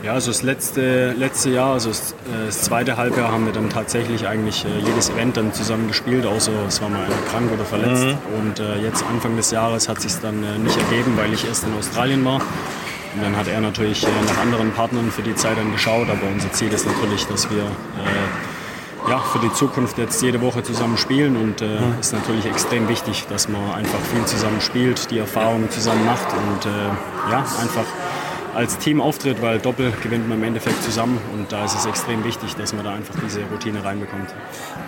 Ja, 0.03 0.15
also 0.15 0.33
das 0.33 0.43
letzte, 0.43 1.13
letzte 1.13 1.51
Jahr, 1.51 1.75
also 1.75 1.91
das, 1.91 2.13
äh, 2.13 2.47
das 2.47 2.63
zweite 2.63 2.97
Halbjahr 2.97 3.31
haben 3.31 3.47
wir 3.47 3.53
dann 3.53 3.71
tatsächlich 3.71 4.27
eigentlich 4.27 4.65
äh, 4.65 4.81
jedes 4.85 5.11
Event 5.11 5.37
dann 5.37 5.53
zusammen 5.53 5.87
gespielt, 5.87 6.27
außer 6.27 6.51
es 6.67 6.83
war 6.83 6.89
mal 6.89 7.05
einer 7.05 7.15
krank 7.31 7.53
oder 7.53 7.65
verletzt. 7.65 8.07
Mhm. 8.07 8.41
Und 8.41 8.59
äh, 8.59 8.81
jetzt 8.83 9.05
Anfang 9.05 9.37
des 9.37 9.53
Jahres 9.53 9.89
hat 9.89 10.01
sich 10.01 10.13
dann 10.21 10.43
äh, 10.43 10.59
nicht 10.59 10.77
ergeben, 10.77 11.17
weil 11.17 11.33
ich 11.33 11.47
erst 11.47 11.65
in 11.65 11.75
Australien 11.79 12.25
war. 12.25 12.41
Und 13.15 13.23
dann 13.23 13.37
hat 13.37 13.47
er 13.47 13.61
natürlich 13.61 14.03
äh, 14.03 14.09
nach 14.27 14.39
anderen 14.39 14.73
Partnern 14.73 15.13
für 15.13 15.23
die 15.23 15.37
Zeit 15.37 15.57
dann 15.57 15.71
geschaut, 15.71 16.09
aber 16.11 16.27
unser 16.33 16.51
Ziel 16.51 16.73
ist 16.73 16.85
natürlich, 16.85 17.25
dass 17.27 17.49
wir 17.49 17.63
äh, 17.63 19.09
ja, 19.09 19.19
für 19.21 19.39
die 19.39 19.53
Zukunft 19.53 19.99
jetzt 19.99 20.21
jede 20.21 20.41
Woche 20.41 20.65
zusammen 20.65 20.97
spielen 20.97 21.37
und 21.37 21.61
äh, 21.61 21.67
mhm. 21.67 22.01
ist 22.01 22.13
natürlich 22.13 22.47
extrem 22.47 22.89
wichtig, 22.89 23.27
dass 23.29 23.49
man 23.49 23.71
einfach 23.73 24.01
viel 24.13 24.25
zusammen 24.25 24.61
spielt, 24.61 25.13
die 25.13 25.19
Erfahrungen 25.19 25.71
zusammen 25.71 26.05
macht 26.07 26.27
und 26.33 26.67
äh, 26.67 27.31
ja, 27.31 27.45
einfach 27.61 27.85
als 28.55 28.79
Team 28.79 29.01
auftritt, 29.01 29.41
weil 29.41 29.59
Doppel 29.59 29.93
gewinnt 30.03 30.29
man 30.29 30.39
im 30.39 30.45
Endeffekt 30.45 30.83
zusammen 30.83 31.19
und 31.33 31.51
da 31.53 31.65
ist 31.65 31.75
es 31.75 31.87
extrem 31.87 32.25
wichtig, 32.25 32.55
dass 32.57 32.73
man 32.73 32.85
da 32.85 32.95
einfach 32.95 33.15
diese 33.25 33.41
Routine 33.45 33.85
reinbekommt. 33.85 34.29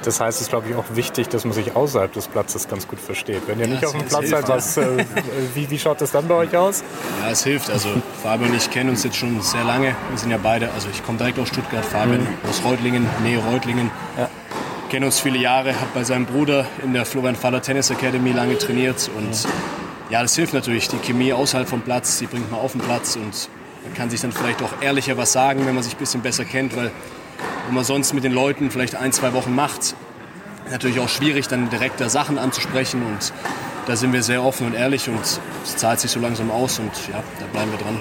Das 0.02 0.20
heißt, 0.20 0.38
es 0.38 0.42
ist 0.42 0.48
glaube 0.50 0.68
ich 0.68 0.74
auch 0.76 0.84
wichtig, 0.94 1.28
dass 1.28 1.44
man 1.44 1.54
sich 1.54 1.74
außerhalb 1.74 2.12
des 2.12 2.28
Platzes 2.28 2.68
ganz 2.68 2.86
gut 2.86 3.00
versteht. 3.00 3.42
Wenn 3.46 3.58
ihr 3.58 3.66
ja, 3.66 3.72
nicht 3.72 3.86
auf 3.86 3.92
dem 3.92 4.06
Platz 4.06 4.28
seid, 4.28 4.48
was, 4.48 4.76
äh, 4.76 5.04
wie, 5.54 5.70
wie 5.70 5.78
schaut 5.78 6.00
das 6.00 6.12
dann 6.12 6.28
bei 6.28 6.34
euch 6.34 6.56
aus? 6.56 6.84
Ja, 7.22 7.30
es 7.30 7.44
hilft. 7.44 7.70
Also 7.70 7.88
Fabian 8.22 8.50
und 8.50 8.56
ich 8.56 8.70
kennen 8.70 8.90
uns 8.90 9.04
jetzt 9.04 9.16
schon 9.16 9.40
sehr 9.40 9.64
lange. 9.64 9.94
Wir 10.10 10.18
sind 10.18 10.30
ja 10.30 10.38
beide, 10.42 10.70
also 10.72 10.88
ich 10.92 11.04
komme 11.04 11.18
direkt 11.18 11.38
aus 11.38 11.48
Stuttgart, 11.48 11.84
Fabian 11.84 12.20
mhm. 12.20 12.48
aus 12.48 12.62
Reutlingen, 12.64 13.06
Nähe 13.22 13.38
Reutlingen. 13.38 13.90
Ja 14.18 14.28
kennen 14.90 15.06
uns 15.06 15.18
viele 15.18 15.38
Jahre, 15.38 15.80
hat 15.80 15.92
bei 15.92 16.04
seinem 16.04 16.24
Bruder 16.24 16.66
in 16.84 16.92
der 16.92 17.04
Florian 17.04 17.34
Faller 17.34 17.60
Tennis 17.60 17.90
Academy 17.90 18.30
lange 18.30 18.56
trainiert 18.58 19.10
und 19.16 19.30
mhm 19.30 19.83
ja, 20.14 20.22
das 20.22 20.36
hilft 20.36 20.54
natürlich. 20.54 20.86
Die 20.86 20.98
Chemie 20.98 21.32
außerhalb 21.32 21.68
vom 21.68 21.80
Platz, 21.80 22.18
die 22.18 22.26
bringt 22.26 22.48
man 22.48 22.60
auf 22.60 22.70
den 22.70 22.80
Platz 22.80 23.16
und 23.16 23.48
man 23.82 23.94
kann 23.94 24.10
sich 24.10 24.20
dann 24.20 24.30
vielleicht 24.30 24.62
auch 24.62 24.70
ehrlicher 24.80 25.18
was 25.18 25.32
sagen, 25.32 25.66
wenn 25.66 25.74
man 25.74 25.82
sich 25.82 25.94
ein 25.94 25.98
bisschen 25.98 26.22
besser 26.22 26.44
kennt, 26.44 26.76
weil 26.76 26.92
wenn 27.66 27.74
man 27.74 27.82
sonst 27.82 28.12
mit 28.12 28.22
den 28.22 28.30
Leuten 28.30 28.70
vielleicht 28.70 28.94
ein, 28.94 29.10
zwei 29.10 29.32
Wochen 29.32 29.52
macht, 29.56 29.96
natürlich 30.70 31.00
auch 31.00 31.08
schwierig, 31.08 31.48
dann 31.48 31.68
direkt 31.68 32.00
da 32.00 32.08
Sachen 32.08 32.38
anzusprechen 32.38 33.02
und 33.02 33.32
da 33.86 33.96
sind 33.96 34.12
wir 34.12 34.22
sehr 34.22 34.44
offen 34.44 34.68
und 34.68 34.74
ehrlich 34.74 35.08
und 35.08 35.18
es 35.20 35.40
zahlt 35.76 35.98
sich 35.98 36.12
so 36.12 36.20
langsam 36.20 36.52
aus 36.52 36.78
und 36.78 36.92
ja, 37.10 37.20
da 37.40 37.46
bleiben 37.46 37.72
wir 37.72 37.78
dran. 37.78 37.98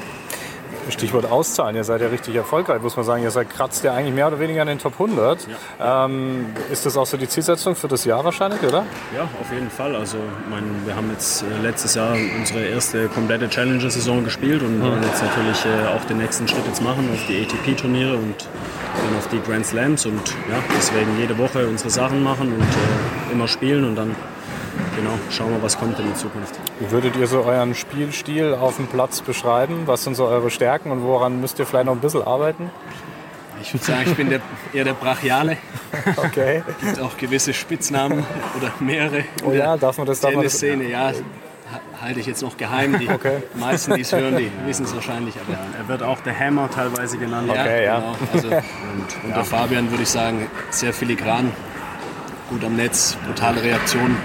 Stichwort 0.89 1.29
Auszahlen, 1.29 1.75
ihr 1.75 1.83
seid 1.83 2.01
ja 2.01 2.07
richtig 2.07 2.35
erfolgreich, 2.35 2.81
muss 2.81 2.95
man 2.95 3.05
sagen. 3.05 3.23
Ihr 3.23 3.31
seid 3.31 3.49
kratzt 3.49 3.83
ja 3.83 3.93
eigentlich 3.93 4.13
mehr 4.13 4.27
oder 4.27 4.39
weniger 4.39 4.61
an 4.61 4.67
den 4.67 4.79
Top 4.79 4.93
100. 4.93 5.47
Ja. 5.79 6.05
Ähm, 6.05 6.47
ist 6.71 6.85
das 6.85 6.97
auch 6.97 7.05
so 7.05 7.17
die 7.17 7.27
Zielsetzung 7.27 7.75
für 7.75 7.87
das 7.87 8.05
Jahr 8.05 8.23
wahrscheinlich, 8.23 8.61
oder? 8.63 8.85
Ja, 9.15 9.23
auf 9.23 9.51
jeden 9.51 9.69
Fall. 9.69 9.95
Also, 9.95 10.17
mein, 10.49 10.63
wir 10.85 10.95
haben 10.95 11.09
jetzt 11.11 11.43
äh, 11.43 11.61
letztes 11.61 11.95
Jahr 11.95 12.15
unsere 12.39 12.65
erste 12.65 13.07
komplette 13.07 13.49
Challenger-Saison 13.49 14.23
gespielt 14.23 14.61
und 14.61 14.79
mhm. 14.79 14.83
wollen 14.83 15.03
jetzt 15.03 15.23
natürlich 15.23 15.65
äh, 15.65 15.87
auch 15.95 16.03
den 16.05 16.17
nächsten 16.17 16.47
Schritt 16.47 16.65
jetzt 16.67 16.81
machen 16.81 17.09
auf 17.13 17.25
die 17.27 17.41
ATP-Turniere 17.41 18.15
und 18.15 18.47
dann 18.95 19.17
auf 19.17 19.27
die 19.29 19.41
Grand 19.41 19.65
Slams 19.65 20.05
und 20.05 20.29
ja, 20.49 20.57
deswegen 20.77 21.17
jede 21.19 21.37
Woche 21.37 21.67
unsere 21.67 21.89
Sachen 21.89 22.23
machen 22.23 22.53
und 22.53 22.61
äh, 22.61 23.31
immer 23.31 23.47
spielen 23.47 23.85
und 23.85 23.95
dann 23.95 24.15
genau, 24.95 25.12
schauen 25.29 25.51
wir, 25.51 25.62
was 25.62 25.77
kommt 25.77 26.00
in 26.00 26.05
der 26.05 26.15
Zukunft. 26.15 26.59
Wie 26.79 26.91
würdet 26.91 27.15
ihr 27.15 27.27
so 27.27 27.43
euren 27.43 27.75
Spielstil 27.75 28.53
auf 28.53 28.77
dem 28.77 28.88
Platz 28.88 29.21
beschreiben? 29.21 29.83
Was 29.85 30.03
sind 30.03 30.15
so 30.15 30.25
eure 30.25 30.50
Stärken 30.50 30.91
und 30.91 31.03
woran 31.03 31.41
müsst 31.41 31.59
ihr 31.59 31.65
vielleicht 31.65 31.85
noch 31.85 31.93
ein 31.93 32.00
bisschen 32.00 32.23
arbeiten? 32.23 32.69
Ich 33.63 33.73
würde 33.73 33.85
sagen, 33.85 34.03
ich 34.07 34.17
bin 34.17 34.29
der, 34.29 34.41
eher 34.73 34.83
der 34.83 34.93
Brachiale. 34.93 35.57
Okay. 36.17 36.63
Es 36.81 36.88
gibt 36.88 37.00
auch 37.00 37.17
gewisse 37.17 37.53
Spitznamen 37.53 38.25
oder 38.57 38.73
mehrere. 38.79 39.23
Oh 39.45 39.51
ja, 39.51 39.77
darf 39.77 39.97
man 39.97 40.05
das? 40.05 40.19
Darf 40.19 40.33
man 40.33 40.43
das? 40.43 40.55
Szene, 40.55 40.89
ja. 40.89 41.13
halte 42.01 42.19
ich 42.19 42.25
jetzt 42.25 42.41
noch 42.41 42.57
geheim. 42.57 43.00
Die 43.00 43.09
okay. 43.09 43.41
meisten, 43.55 43.95
die 43.95 44.01
es 44.01 44.12
hören, 44.12 44.35
die 44.35 44.51
wissen 44.65 44.85
es 44.85 44.93
wahrscheinlich. 44.93 45.35
Aber 45.35 45.57
er 45.79 45.88
wird 45.88 46.03
auch 46.03 46.19
der 46.19 46.38
Hammer 46.38 46.69
teilweise 46.69 47.17
genannt. 47.17 47.50
Okay, 47.50 47.85
ja. 47.85 48.00
Genau. 48.00 48.15
Also, 48.33 48.47
und, 48.47 48.55
und 48.55 49.29
ja. 49.29 49.35
der 49.35 49.45
Fabian 49.45 49.89
würde 49.89 50.03
ich 50.03 50.09
sagen, 50.09 50.47
sehr 50.69 50.91
filigran, 50.91 51.53
gut 52.50 52.65
am 52.65 52.75
Netz, 52.75 53.17
brutale 53.25 53.63
Reaktion. 53.63 54.17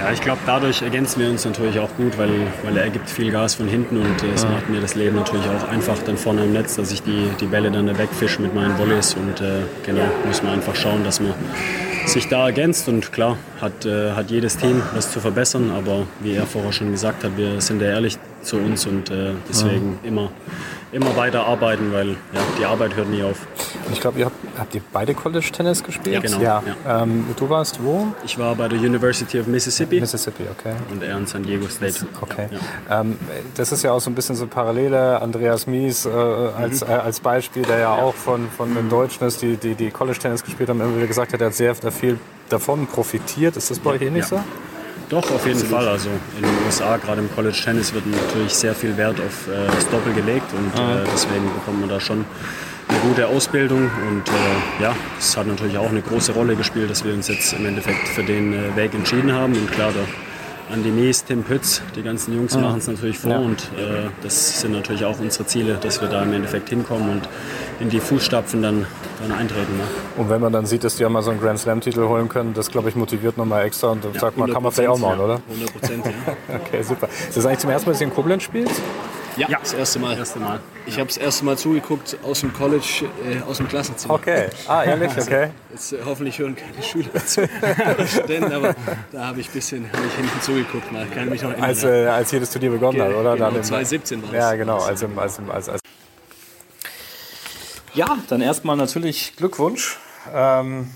Ja, 0.00 0.12
ich 0.12 0.20
glaube, 0.20 0.40
dadurch 0.44 0.82
ergänzen 0.82 1.20
wir 1.20 1.30
uns 1.30 1.44
natürlich 1.44 1.78
auch 1.78 1.88
gut, 1.96 2.18
weil, 2.18 2.30
weil 2.62 2.76
er 2.76 2.90
gibt 2.90 3.08
viel 3.08 3.30
Gas 3.30 3.54
von 3.54 3.68
hinten 3.68 3.96
und 3.96 4.22
äh, 4.22 4.32
es 4.34 4.44
macht 4.44 4.68
mir 4.68 4.80
das 4.80 4.94
Leben 4.94 5.16
natürlich 5.16 5.46
auch 5.48 5.68
einfach 5.68 5.96
dann 6.04 6.16
vorne 6.16 6.44
im 6.44 6.52
Netz, 6.52 6.76
dass 6.76 6.92
ich 6.92 7.02
die, 7.02 7.28
die 7.40 7.46
Bälle 7.46 7.70
dann 7.70 7.86
da 7.86 7.96
wegfische 7.96 8.42
mit 8.42 8.54
meinen 8.54 8.76
Volleys 8.78 9.14
und 9.14 9.40
äh, 9.40 9.62
genau, 9.84 10.04
muss 10.26 10.42
man 10.42 10.54
einfach 10.54 10.76
schauen, 10.76 11.04
dass 11.04 11.20
man 11.20 11.32
sich 12.06 12.28
da 12.28 12.46
ergänzt 12.46 12.88
und 12.88 13.12
klar, 13.12 13.38
hat, 13.60 13.86
äh, 13.86 14.12
hat 14.12 14.30
jedes 14.30 14.58
Team 14.58 14.82
was 14.94 15.10
zu 15.10 15.20
verbessern, 15.20 15.70
aber 15.70 16.06
wie 16.20 16.34
er 16.34 16.46
vorher 16.46 16.72
schon 16.72 16.90
gesagt 16.90 17.24
hat, 17.24 17.36
wir 17.36 17.60
sind 17.60 17.80
ja 17.80 17.88
ehrlich 17.88 18.18
zu 18.44 18.56
uns 18.56 18.86
und 18.86 19.10
äh, 19.10 19.32
deswegen 19.48 19.98
ja. 20.02 20.08
immer 20.08 20.30
immer 20.94 21.16
weiter 21.16 21.44
arbeiten, 21.44 21.92
weil 21.92 22.10
ja, 22.10 22.40
die 22.58 22.64
Arbeit 22.64 22.94
hört 22.94 23.08
nie 23.08 23.22
auf. 23.22 23.46
Ich 23.92 24.00
glaube, 24.00 24.20
ihr 24.20 24.26
habt, 24.26 24.36
habt 24.56 24.74
ihr 24.76 24.80
beide 24.92 25.12
College 25.12 25.50
Tennis 25.50 25.82
gespielt? 25.82 26.14
Ja, 26.14 26.20
genau. 26.20 26.40
Ja. 26.40 26.62
ja. 26.84 27.02
Ähm, 27.02 27.26
du 27.36 27.50
warst 27.50 27.82
wo? 27.82 28.14
Ich 28.24 28.38
war 28.38 28.54
bei 28.54 28.68
der 28.68 28.78
University 28.78 29.40
of 29.40 29.48
Mississippi. 29.48 30.00
Mississippi, 30.00 30.44
okay. 30.50 30.74
Und 30.92 31.02
er 31.02 31.18
in 31.18 31.26
San 31.26 31.42
Diego 31.42 31.66
State. 31.66 32.06
Okay. 32.20 32.48
Ähm, 32.88 33.18
das 33.56 33.72
ist 33.72 33.82
ja 33.82 33.90
auch 33.90 34.00
so 34.00 34.08
ein 34.08 34.14
bisschen 34.14 34.36
so 34.36 34.46
Parallele. 34.46 35.20
Andreas 35.20 35.66
Mies 35.66 36.06
äh, 36.06 36.10
als, 36.10 36.82
mhm. 36.82 36.90
äh, 36.90 36.94
als 36.94 37.18
Beispiel, 37.18 37.62
der 37.62 37.78
ja, 37.78 37.92
auch 37.92 38.14
von, 38.14 38.48
von 38.56 38.72
den 38.72 38.88
Deutschen 38.88 39.26
ist, 39.26 39.42
die, 39.42 39.56
die, 39.56 39.74
die 39.74 39.90
College 39.90 40.18
Tennis 40.20 40.44
gespielt 40.44 40.68
haben, 40.68 40.80
immer 40.80 40.96
wieder 40.96 41.08
gesagt 41.08 41.32
hat, 41.32 41.40
er 41.40 41.48
hat 41.48 41.54
sehr 41.54 41.74
viel 41.74 42.20
davon 42.48 42.86
profitiert. 42.86 43.56
Ist 43.56 43.70
das 43.70 43.80
bei 43.80 43.90
euch 43.90 44.02
ähnlich 44.02 44.26
so? 44.26 44.40
Doch, 45.08 45.30
auf 45.30 45.46
jeden 45.46 45.60
Fall. 45.60 45.86
Also 45.88 46.08
in 46.36 46.42
den 46.42 46.54
USA, 46.66 46.96
gerade 46.96 47.20
im 47.20 47.32
College 47.34 47.60
Tennis, 47.62 47.92
wird 47.92 48.06
natürlich 48.06 48.54
sehr 48.54 48.74
viel 48.74 48.96
Wert 48.96 49.20
auf 49.20 49.48
äh, 49.48 49.66
das 49.66 49.88
Doppel 49.90 50.12
gelegt 50.12 50.46
und 50.52 50.80
äh, 50.80 51.04
deswegen 51.12 51.44
bekommt 51.54 51.80
man 51.80 51.88
da 51.88 52.00
schon 52.00 52.24
eine 52.88 52.98
gute 53.00 53.26
Ausbildung 53.26 53.90
und 54.08 54.28
äh, 54.28 54.82
ja, 54.82 54.94
es 55.18 55.36
hat 55.36 55.46
natürlich 55.46 55.78
auch 55.78 55.88
eine 55.88 56.02
große 56.02 56.32
Rolle 56.32 56.56
gespielt, 56.56 56.90
dass 56.90 57.04
wir 57.04 57.14
uns 57.14 57.28
jetzt 57.28 57.52
im 57.52 57.66
Endeffekt 57.66 58.08
für 58.08 58.22
den 58.22 58.52
äh, 58.52 58.76
Weg 58.76 58.94
entschieden 58.94 59.32
haben 59.32 59.54
und 59.54 59.70
klar, 59.72 59.90
der 59.92 60.04
Andi 60.72 60.90
Mies, 60.90 61.24
Tim 61.24 61.42
Pütz, 61.42 61.82
die 61.94 62.02
ganzen 62.02 62.34
Jungs 62.34 62.56
machen 62.56 62.78
es 62.78 62.86
natürlich 62.86 63.18
vor 63.18 63.32
ja. 63.32 63.38
und 63.38 63.60
äh, 63.76 64.08
das 64.22 64.60
sind 64.60 64.72
natürlich 64.72 65.04
auch 65.04 65.18
unsere 65.18 65.46
Ziele, 65.46 65.78
dass 65.80 66.00
wir 66.00 66.08
da 66.08 66.22
im 66.22 66.32
Endeffekt 66.32 66.70
hinkommen 66.70 67.10
und 67.10 67.28
in 67.80 67.90
die 67.90 68.00
Fußstapfen 68.00 68.62
dann, 68.62 68.86
dann 69.20 69.32
eintreten. 69.32 69.76
Ne? 69.76 69.84
Und 70.16 70.30
wenn 70.30 70.40
man 70.40 70.52
dann 70.52 70.66
sieht, 70.66 70.84
dass 70.84 70.96
die 70.96 71.04
auch 71.04 71.10
mal 71.10 71.22
so 71.22 71.30
einen 71.30 71.40
Grand 71.40 71.58
Slam-Titel 71.58 72.06
holen 72.06 72.28
können, 72.28 72.54
das 72.54 72.70
glaube 72.70 72.88
ich 72.88 72.96
motiviert 72.96 73.36
nochmal 73.36 73.64
extra 73.64 73.88
und 73.88 74.04
ja, 74.04 74.20
sagt 74.20 74.36
man, 74.36 74.52
kann 74.52 74.62
man 74.62 74.72
vielleicht 74.72 74.90
auch 74.90 74.98
machen, 74.98 75.18
ja. 75.18 75.24
oder? 75.24 75.40
100 75.48 75.72
Prozent, 75.72 76.06
ja. 76.06 76.56
okay, 76.56 76.82
super. 76.82 77.08
Ist 77.08 77.36
das 77.36 77.46
eigentlich 77.46 77.58
zum 77.58 77.70
ersten 77.70 77.88
Mal, 77.88 77.92
dass 77.92 78.00
ihr 78.00 78.06
in 78.06 78.14
Koblenz 78.14 78.42
spielt? 78.42 78.70
Ja, 79.36 79.48
ja, 79.48 79.58
das 79.58 79.72
erste 79.72 79.98
Mal. 79.98 80.10
Das 80.10 80.18
erste 80.18 80.38
Mal. 80.38 80.60
Ich 80.86 80.94
habe 80.98 81.06
das 81.06 81.16
erste 81.16 81.44
Mal 81.44 81.58
zugeguckt 81.58 82.16
aus 82.22 82.40
dem 82.40 82.52
College, 82.52 83.06
äh, 83.28 83.42
aus 83.42 83.56
dem 83.56 83.68
Klassenzimmer. 83.68 84.14
Okay, 84.14 84.46
ah, 84.68 84.84
ehrlich, 84.84 85.10
also, 85.10 85.22
okay. 85.22 85.50
Jetzt, 85.72 85.92
äh, 85.92 85.96
hoffentlich 86.04 86.38
hören 86.38 86.54
keine 86.54 86.82
Schüler 86.82 87.26
zu, 87.26 87.48
Studenten, 88.06 88.52
aber 88.52 88.76
da 89.10 89.26
habe 89.26 89.40
ich 89.40 89.48
ein 89.48 89.52
bisschen 89.52 89.92
hab 89.92 90.04
ich 90.06 90.14
hinten 90.14 90.40
zugeguckt. 90.40 90.92
Mal. 90.92 91.06
Kann 91.06 91.28
mich 91.28 91.42
noch 91.42 91.50
erinnern, 91.50 91.68
als, 91.68 91.82
äh, 91.82 92.06
als 92.06 92.30
jedes 92.30 92.50
Turnier 92.50 92.70
begonnen 92.70 92.98
Ge 92.98 93.02
hat, 93.02 93.14
oder? 93.14 93.34
Genau, 93.34 93.50
2017 93.50 94.22
war 94.22 94.28
es. 94.28 94.36
Ja, 94.36 94.54
genau, 94.54 94.78
als, 94.78 95.02
im, 95.02 95.18
als, 95.18 95.38
im, 95.38 95.50
als, 95.50 95.68
als 95.68 95.80
ja, 97.94 98.18
dann 98.28 98.40
erstmal 98.40 98.76
natürlich 98.76 99.36
Glückwunsch. 99.36 99.98
Ähm, 100.32 100.90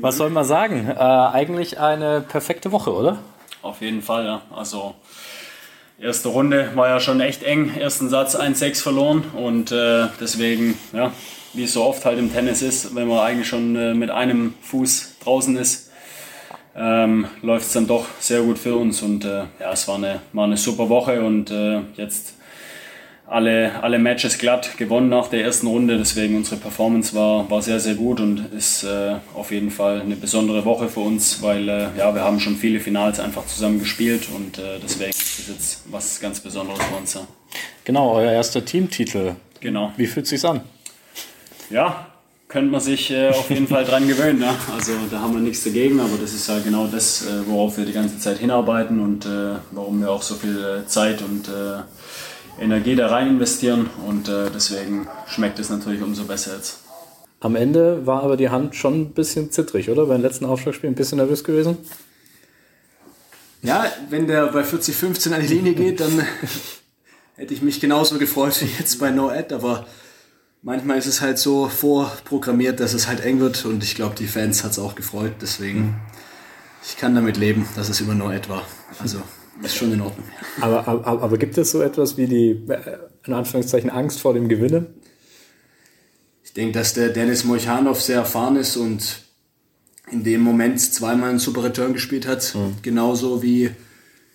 was 0.00 0.16
soll 0.16 0.30
man 0.30 0.44
sagen? 0.44 0.88
Äh, 0.88 0.98
eigentlich 0.98 1.78
eine 1.78 2.20
perfekte 2.20 2.72
Woche, 2.72 2.92
oder? 2.92 3.18
Auf 3.62 3.80
jeden 3.80 4.02
Fall, 4.02 4.24
ja. 4.24 4.42
Also 4.54 4.94
erste 5.98 6.28
Runde 6.28 6.70
war 6.74 6.88
ja 6.88 7.00
schon 7.00 7.20
echt 7.20 7.42
eng. 7.42 7.74
Ersten 7.76 8.08
Satz 8.08 8.36
1-6 8.36 8.82
verloren 8.82 9.24
und 9.34 9.72
äh, 9.72 10.08
deswegen, 10.20 10.78
ja, 10.92 11.12
wie 11.52 11.64
es 11.64 11.72
so 11.72 11.84
oft 11.84 12.04
halt 12.04 12.18
im 12.18 12.32
Tennis 12.32 12.62
ist, 12.62 12.94
wenn 12.94 13.08
man 13.08 13.18
eigentlich 13.20 13.48
schon 13.48 13.76
äh, 13.76 13.94
mit 13.94 14.10
einem 14.10 14.54
Fuß 14.62 15.16
draußen 15.22 15.56
ist, 15.56 15.90
ähm, 16.76 17.28
läuft 17.42 17.66
es 17.66 17.72
dann 17.72 17.86
doch 17.86 18.06
sehr 18.18 18.42
gut 18.42 18.58
für 18.58 18.74
uns 18.74 19.00
und 19.02 19.24
äh, 19.24 19.44
ja, 19.60 19.72
es 19.72 19.86
war 19.86 19.96
eine, 19.96 20.20
war 20.32 20.44
eine 20.44 20.56
super 20.56 20.88
Woche 20.88 21.22
und 21.22 21.50
äh, 21.50 21.80
jetzt 21.96 22.34
alle, 23.26 23.82
alle 23.82 23.98
Matches 23.98 24.38
glatt 24.38 24.76
gewonnen 24.76 25.08
nach 25.08 25.28
der 25.28 25.42
ersten 25.42 25.66
Runde. 25.66 25.96
Deswegen 25.98 26.36
unsere 26.36 26.56
Performance 26.56 27.14
war, 27.14 27.50
war 27.50 27.62
sehr, 27.62 27.80
sehr 27.80 27.94
gut 27.94 28.20
und 28.20 28.52
ist 28.52 28.84
äh, 28.84 29.16
auf 29.34 29.50
jeden 29.50 29.70
Fall 29.70 30.00
eine 30.00 30.16
besondere 30.16 30.64
Woche 30.64 30.88
für 30.88 31.00
uns, 31.00 31.42
weil 31.42 31.68
äh, 31.68 31.88
ja, 31.96 32.14
wir 32.14 32.22
haben 32.22 32.40
schon 32.40 32.56
viele 32.56 32.80
Finals 32.80 33.20
einfach 33.20 33.46
zusammen 33.46 33.78
gespielt 33.78 34.28
und 34.34 34.58
äh, 34.58 34.78
deswegen 34.82 35.10
ist 35.10 35.38
es 35.38 35.48
jetzt 35.48 35.82
was 35.90 36.20
ganz 36.20 36.40
Besonderes 36.40 36.82
für 36.84 36.96
uns. 36.96 37.14
Ja. 37.14 37.26
Genau, 37.84 38.12
euer 38.12 38.32
erster 38.32 38.64
Teamtitel. 38.64 39.32
Genau. 39.60 39.92
Wie 39.96 40.06
fühlt 40.06 40.24
es 40.24 40.30
sich 40.30 40.44
an? 40.44 40.60
Ja, 41.70 42.06
könnte 42.48 42.70
man 42.70 42.80
sich 42.80 43.10
äh, 43.10 43.30
auf 43.30 43.48
jeden 43.48 43.66
Fall 43.66 43.84
dran 43.84 44.06
gewöhnen. 44.06 44.40
Ne? 44.40 44.50
Also 44.74 44.92
da 45.10 45.20
haben 45.20 45.32
wir 45.32 45.40
nichts 45.40 45.64
dagegen, 45.64 45.98
aber 45.98 46.18
das 46.20 46.34
ist 46.34 46.48
ja 46.48 46.58
genau 46.58 46.86
das, 46.86 47.26
äh, 47.26 47.46
worauf 47.46 47.78
wir 47.78 47.86
die 47.86 47.92
ganze 47.92 48.18
Zeit 48.18 48.38
hinarbeiten 48.38 49.00
und 49.00 49.24
äh, 49.24 49.56
warum 49.70 50.00
wir 50.00 50.10
auch 50.10 50.22
so 50.22 50.34
viel 50.34 50.84
Zeit 50.86 51.22
und 51.22 51.48
Energie 52.60 52.94
da 52.94 53.08
rein 53.08 53.28
investieren 53.28 53.90
und 54.06 54.28
äh, 54.28 54.50
deswegen 54.54 55.08
schmeckt 55.26 55.58
es 55.58 55.70
natürlich 55.70 56.02
umso 56.02 56.24
besser 56.24 56.56
jetzt. 56.56 56.80
Am 57.40 57.56
Ende 57.56 58.06
war 58.06 58.22
aber 58.22 58.36
die 58.36 58.48
Hand 58.48 58.74
schon 58.74 59.02
ein 59.02 59.10
bisschen 59.10 59.50
zittrig, 59.50 59.90
oder? 59.90 60.06
Beim 60.06 60.22
letzten 60.22 60.46
Aufschlagspiel 60.46 60.88
ein 60.88 60.94
bisschen 60.94 61.18
nervös 61.18 61.44
gewesen? 61.44 61.76
Ja, 63.62 63.86
wenn 64.08 64.26
der 64.26 64.46
bei 64.46 64.62
40-15 64.62 65.32
an 65.32 65.40
die 65.40 65.48
Linie 65.48 65.74
geht, 65.74 66.00
dann 66.00 66.24
hätte 67.36 67.54
ich 67.54 67.62
mich 67.62 67.80
genauso 67.80 68.18
gefreut 68.18 68.60
wie 68.60 68.68
jetzt 68.78 68.98
bei 68.98 69.10
No 69.10 69.28
Ad, 69.28 69.54
aber 69.54 69.86
manchmal 70.62 70.98
ist 70.98 71.06
es 71.06 71.20
halt 71.20 71.38
so 71.38 71.68
vorprogrammiert, 71.68 72.80
dass 72.80 72.94
es 72.94 73.08
halt 73.08 73.20
eng 73.20 73.40
wird 73.40 73.64
und 73.64 73.82
ich 73.82 73.94
glaube, 73.94 74.14
die 74.14 74.26
Fans 74.26 74.64
hat 74.64 74.72
es 74.72 74.78
auch 74.78 74.94
gefreut, 74.94 75.32
deswegen 75.40 76.00
ich 76.86 76.96
kann 76.96 77.14
damit 77.14 77.36
leben, 77.36 77.66
dass 77.76 77.88
es 77.88 78.00
immer 78.00 78.14
No 78.14 78.28
Ad 78.28 78.48
war. 78.48 78.62
Also 79.00 79.22
ist 79.62 79.76
schon 79.76 79.92
in 79.92 80.00
Ordnung. 80.00 80.26
Aber, 80.60 80.86
aber, 80.88 81.22
aber 81.22 81.38
gibt 81.38 81.56
es 81.58 81.70
so 81.70 81.82
etwas 81.82 82.16
wie 82.16 82.26
die, 82.26 82.50
äh, 82.68 82.98
in 83.26 83.32
Anführungszeichen, 83.32 83.90
Angst 83.90 84.20
vor 84.20 84.34
dem 84.34 84.48
Gewinnen? 84.48 84.86
Ich 86.42 86.52
denke, 86.52 86.78
dass 86.78 86.94
der 86.94 87.10
Dennis 87.10 87.44
Mochanov 87.44 88.00
sehr 88.00 88.18
erfahren 88.18 88.56
ist 88.56 88.76
und 88.76 89.22
in 90.10 90.22
dem 90.24 90.42
Moment 90.42 90.80
zweimal 90.80 91.30
einen 91.30 91.38
super 91.38 91.64
Return 91.64 91.92
gespielt 91.92 92.26
hat. 92.26 92.54
Mhm. 92.54 92.76
Genauso 92.82 93.42
wie, 93.42 93.70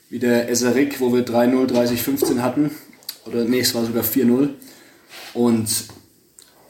wie 0.09 0.19
der 0.19 0.49
Eserik, 0.49 0.99
wo 0.99 1.13
wir 1.13 1.25
3-0, 1.25 1.71
30-15 1.71 2.39
hatten. 2.39 2.71
Oder 3.25 3.45
nee, 3.45 3.59
es 3.59 3.75
war 3.75 3.85
sogar 3.85 4.03
4-0. 4.03 4.49
Und 5.33 5.69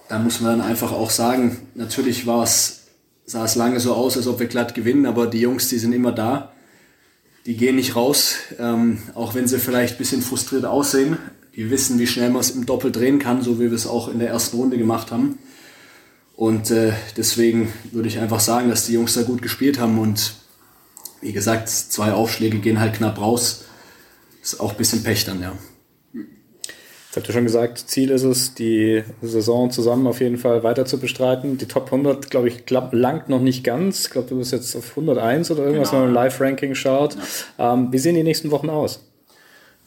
da 0.10 0.20
muss 0.20 0.42
man 0.42 0.60
dann 0.60 0.68
einfach 0.68 0.92
auch 0.92 1.10
sagen, 1.10 1.58
natürlich 1.76 2.26
war 2.26 2.44
es, 2.44 2.88
sah 3.26 3.46
es 3.46 3.56
lange 3.56 3.80
so 3.80 3.94
aus, 3.94 4.18
als 4.18 4.28
ob 4.28 4.40
wir 4.40 4.48
glatt 4.48 4.76
gewinnen, 4.76 5.06
aber 5.06 5.28
die 5.28 5.40
Jungs, 5.40 5.70
die 5.70 5.78
sind 5.78 5.94
immer 5.94 6.12
da 6.12 6.52
die 7.50 7.58
gehen 7.58 7.78
nicht 7.78 7.96
raus, 7.96 8.36
ähm, 8.60 9.00
auch 9.16 9.34
wenn 9.34 9.48
sie 9.48 9.58
vielleicht 9.58 9.96
ein 9.96 9.98
bisschen 9.98 10.22
frustriert 10.22 10.66
aussehen. 10.66 11.18
Die 11.56 11.72
wissen, 11.72 11.98
wie 11.98 12.06
schnell 12.06 12.30
man 12.30 12.42
es 12.42 12.52
im 12.52 12.68
Doppel 12.68 12.92
drehen 12.92 13.18
kann, 13.18 13.42
so 13.42 13.60
wie 13.60 13.72
wir 13.72 13.74
es 13.74 13.88
auch 13.88 14.08
in 14.08 14.20
der 14.20 14.30
ersten 14.30 14.56
Runde 14.58 14.78
gemacht 14.78 15.10
haben. 15.10 15.40
Und 16.36 16.70
äh, 16.70 16.94
deswegen 17.18 17.74
würde 17.92 18.08
ich 18.08 18.20
einfach 18.20 18.40
sagen, 18.40 18.70
dass 18.70 18.86
die 18.86 18.94
Jungs 18.94 19.16
da 19.16 19.24
gut 19.24 19.42
gespielt 19.42 19.80
haben. 19.80 19.98
Und 19.98 20.36
wie 21.22 21.34
gesagt, 21.34 21.70
zwei 21.70 22.14
Aufschläge 22.14 22.60
gehen 22.60 22.80
halt 22.80 22.94
knapp 22.94 23.20
raus. 23.20 23.66
Ist 24.44 24.60
auch 24.60 24.74
ein 24.74 24.78
bisschen 24.78 25.02
Pech 25.02 25.26
dann, 25.26 25.42
ja. 25.42 25.54
Jetzt 27.10 27.16
habt 27.16 27.28
ihr 27.28 27.34
schon 27.34 27.46
gesagt, 27.46 27.80
Ziel 27.80 28.12
ist 28.12 28.22
es, 28.22 28.54
die 28.54 29.04
Saison 29.24 29.72
zusammen 29.72 30.06
auf 30.06 30.20
jeden 30.20 30.38
Fall 30.38 30.62
weiter 30.62 30.86
zu 30.86 31.00
bestreiten. 31.00 31.58
Die 31.58 31.66
Top 31.66 31.86
100, 31.86 32.30
glaube 32.30 32.50
ich, 32.50 32.70
langt 32.70 33.30
noch 33.30 33.42
nicht 33.42 33.64
ganz. 33.64 34.06
Ich 34.06 34.10
glaube, 34.12 34.28
du 34.30 34.38
bist 34.38 34.52
jetzt 34.52 34.76
auf 34.76 34.92
101 34.92 35.50
oder 35.50 35.64
irgendwas, 35.64 35.90
genau. 35.90 36.04
wenn 36.04 36.12
man 36.14 36.24
im 36.24 36.24
Live-Ranking 36.24 36.76
schaut. 36.76 37.18
Ja. 37.58 37.74
Ähm, 37.74 37.92
wie 37.92 37.98
sehen 37.98 38.14
die 38.14 38.22
nächsten 38.22 38.52
Wochen 38.52 38.70
aus? 38.70 39.04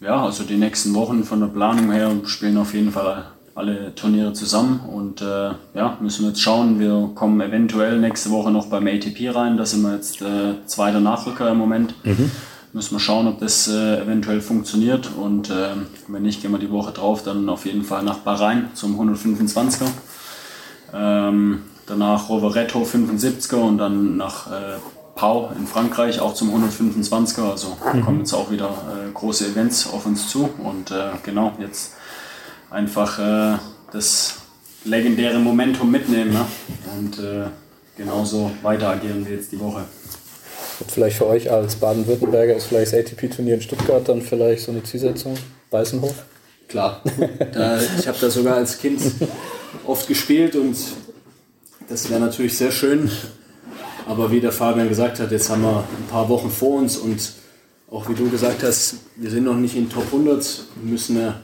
Ja, 0.01 0.25
also 0.25 0.43
die 0.43 0.57
nächsten 0.57 0.97
Wochen 0.97 1.23
von 1.23 1.39
der 1.39 1.47
Planung 1.47 1.93
her 1.93 2.11
spielen 2.25 2.57
auf 2.57 2.75
jeden 2.75 2.91
Fall 2.91 3.27
alle 3.55 3.95
Turniere 3.95 4.33
zusammen 4.33 4.81
und 4.93 5.21
äh, 5.21 5.51
ja, 5.75 5.97
müssen 6.01 6.23
wir 6.23 6.31
jetzt 6.31 6.43
schauen. 6.43 6.81
Wir 6.81 7.09
kommen 7.15 7.41
eventuell 7.41 8.01
nächste 8.01 8.31
Woche 8.31 8.51
noch 8.51 8.67
beim 8.67 8.89
ATP 8.89 9.33
rein. 9.33 9.57
Da 9.57 9.65
sind 9.65 9.83
wir 9.83 9.95
jetzt 9.95 10.21
äh, 10.23 10.55
zweiter 10.67 10.99
Nachrücker 10.99 11.53
im 11.53 11.59
Moment. 11.59 11.95
Mhm 12.03 12.33
müssen 12.73 12.95
wir 12.95 13.01
schauen, 13.01 13.29
ob 13.29 13.39
das 13.39 13.69
äh, 13.69 14.01
eventuell 14.01 14.41
funktioniert. 14.41 15.11
Und 15.17 15.51
äh, 15.51 15.75
wenn 16.09 16.23
nicht, 16.23 16.43
gehen 16.43 16.53
wir 16.53 16.59
die 16.59 16.71
Woche 16.71 16.93
drauf 16.93 17.23
dann 17.23 17.49
auf 17.49 17.67
jeden 17.67 17.85
Fall 17.85 18.03
nach 18.03 18.19
Bahrain 18.19 18.71
zum 18.75 18.99
125er. 18.99 19.87
Ähm, 20.95 21.63
danach 21.87 22.29
Rovereto 22.29 22.83
75er 22.83 23.57
und 23.57 23.79
dann 23.79 24.17
nach 24.17 24.47
äh, 24.51 24.77
Pau 25.15 25.53
in 25.59 25.67
Frankreich 25.67 26.21
auch 26.21 26.35
zum 26.35 26.51
125er. 26.51 27.51
Also 27.51 27.77
mhm. 27.93 28.03
kommen 28.03 28.19
jetzt 28.21 28.33
auch 28.33 28.51
wieder 28.51 28.69
äh, 28.69 29.13
große 29.13 29.49
Events 29.49 29.87
auf 29.93 30.07
uns 30.07 30.29
zu. 30.29 30.49
Und 30.59 30.91
äh, 30.91 31.11
genau, 31.23 31.53
jetzt 31.59 31.93
einfach 32.71 33.19
äh, 33.19 33.59
das 33.93 34.37
legendäre 34.85 35.39
Momentum 35.39 35.91
mitnehmen 35.91 36.33
ne? 36.33 36.45
und 36.99 37.21
genauso 37.97 38.51
weiter 38.63 38.89
agieren 38.89 39.25
wir 39.25 39.37
jetzt 39.37 39.53
die 39.53 39.61
Woche. 39.61 39.85
Vielleicht 40.89 41.17
für 41.17 41.27
euch 41.27 41.51
als 41.51 41.77
Baden-Württemberger 41.77 42.57
ist 42.57 42.67
vielleicht 42.67 42.93
das 42.93 43.01
ATP-Turnier 43.01 43.55
in 43.55 43.63
Stuttgart 43.63 44.09
dann 44.09 44.23
vielleicht 44.23 44.65
so 44.65 44.73
eine 44.73 44.83
Zielsetzung? 44.83 45.35
Weißenhof? 45.71 46.15
Klar. 46.69 47.03
Da, 47.53 47.79
ich 47.99 48.09
habe 48.09 48.19
da 48.21 48.31
sogar 48.31 48.57
als 48.57 48.79
Kind 48.79 49.01
oft 49.87 50.09
gespielt 50.09 50.57
und 50.57 50.77
das 51.89 52.09
wäre 52.09 52.21
natürlich 52.21 52.57
sehr 52.57 52.73
schön. 52.73 53.11
Aber 54.07 54.31
wie 54.31 54.41
der 54.41 54.53
Fabian 54.53 54.89
gesagt 54.89 55.21
hat, 55.21 55.31
jetzt 55.31 55.51
haben 55.51 55.63
wir 55.63 55.79
ein 55.79 56.07
paar 56.11 56.29
Wochen 56.29 56.51
vor 56.51 56.79
uns 56.79 56.97
und 56.97 57.33
auch 57.91 58.09
wie 58.09 58.15
du 58.15 58.31
gesagt 58.31 58.63
hast, 58.63 58.97
wir 59.17 59.31
sind 59.31 59.45
noch 59.45 59.57
nicht 59.57 59.77
in 59.77 59.91
Top 59.91 60.07
100, 60.07 60.65
müssen 60.83 61.17
wir, 61.17 61.43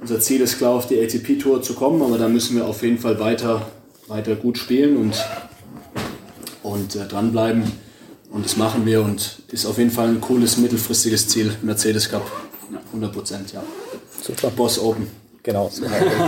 unser 0.00 0.20
Ziel 0.20 0.42
ist 0.42 0.58
klar, 0.58 0.72
auf 0.72 0.86
die 0.86 1.00
ATP-Tour 1.00 1.62
zu 1.62 1.74
kommen, 1.74 2.02
aber 2.02 2.18
da 2.18 2.28
müssen 2.28 2.56
wir 2.56 2.66
auf 2.66 2.82
jeden 2.82 2.98
Fall 2.98 3.18
weiter, 3.18 3.66
weiter 4.06 4.36
gut 4.36 4.58
spielen 4.58 4.98
und, 4.98 5.24
und 6.62 6.96
äh, 6.96 7.06
dranbleiben. 7.06 7.64
Und 8.30 8.44
das 8.44 8.56
machen 8.56 8.86
wir 8.86 9.02
und 9.02 9.42
ist 9.48 9.66
auf 9.66 9.78
jeden 9.78 9.90
Fall 9.90 10.08
ein 10.08 10.20
cooles 10.20 10.56
mittelfristiges 10.56 11.28
Ziel, 11.28 11.56
Mercedes 11.62 12.08
Cup. 12.08 12.30
100 12.86 13.12
Prozent, 13.12 13.52
ja. 13.52 13.62
Super. 14.22 14.50
Boss 14.50 14.78
Open. 14.78 15.08
Genau, 15.42 15.70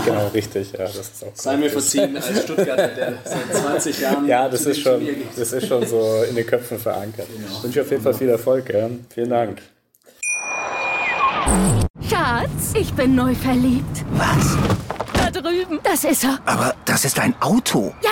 genau, 0.07 0.29
richtig. 0.29 0.73
Ja, 0.73 0.87
das 0.87 0.97
ist 0.97 1.23
auch 1.23 1.33
Sei 1.35 1.59
mir 1.59 1.69
verziehen 1.69 2.17
als 2.17 2.45
Stuttgarter, 2.45 2.89
der 2.89 3.19
seit 3.23 3.55
20 3.63 4.01
Jahren. 4.01 4.27
Ja, 4.27 4.49
das 4.49 4.65
ist, 4.65 4.81
schon, 4.81 5.07
das 5.37 5.53
ist 5.53 5.67
schon 5.67 5.87
so 5.87 6.25
in 6.27 6.35
den 6.35 6.47
Köpfen 6.47 6.79
verankert. 6.79 7.27
Genau. 7.31 7.47
Ich 7.59 7.63
wünsche 7.63 7.83
auf 7.83 7.91
jeden 7.91 8.03
Fall 8.03 8.15
viel 8.15 8.31
Erfolg. 8.31 8.73
Ja. 8.73 8.89
Vielen 9.13 9.29
Dank. 9.29 9.61
Schatz, 12.09 12.73
ich 12.75 12.91
bin 12.95 13.15
neu 13.15 13.35
verliebt. 13.35 14.03
Was? 14.13 14.57
Da 15.13 15.31
drüben. 15.31 15.79
Das 15.83 16.05
ist 16.05 16.25
er. 16.25 16.39
Aber 16.47 16.75
das 16.87 17.05
ist 17.05 17.19
ein 17.19 17.35
Auto. 17.41 17.93
Ja, 18.03 18.12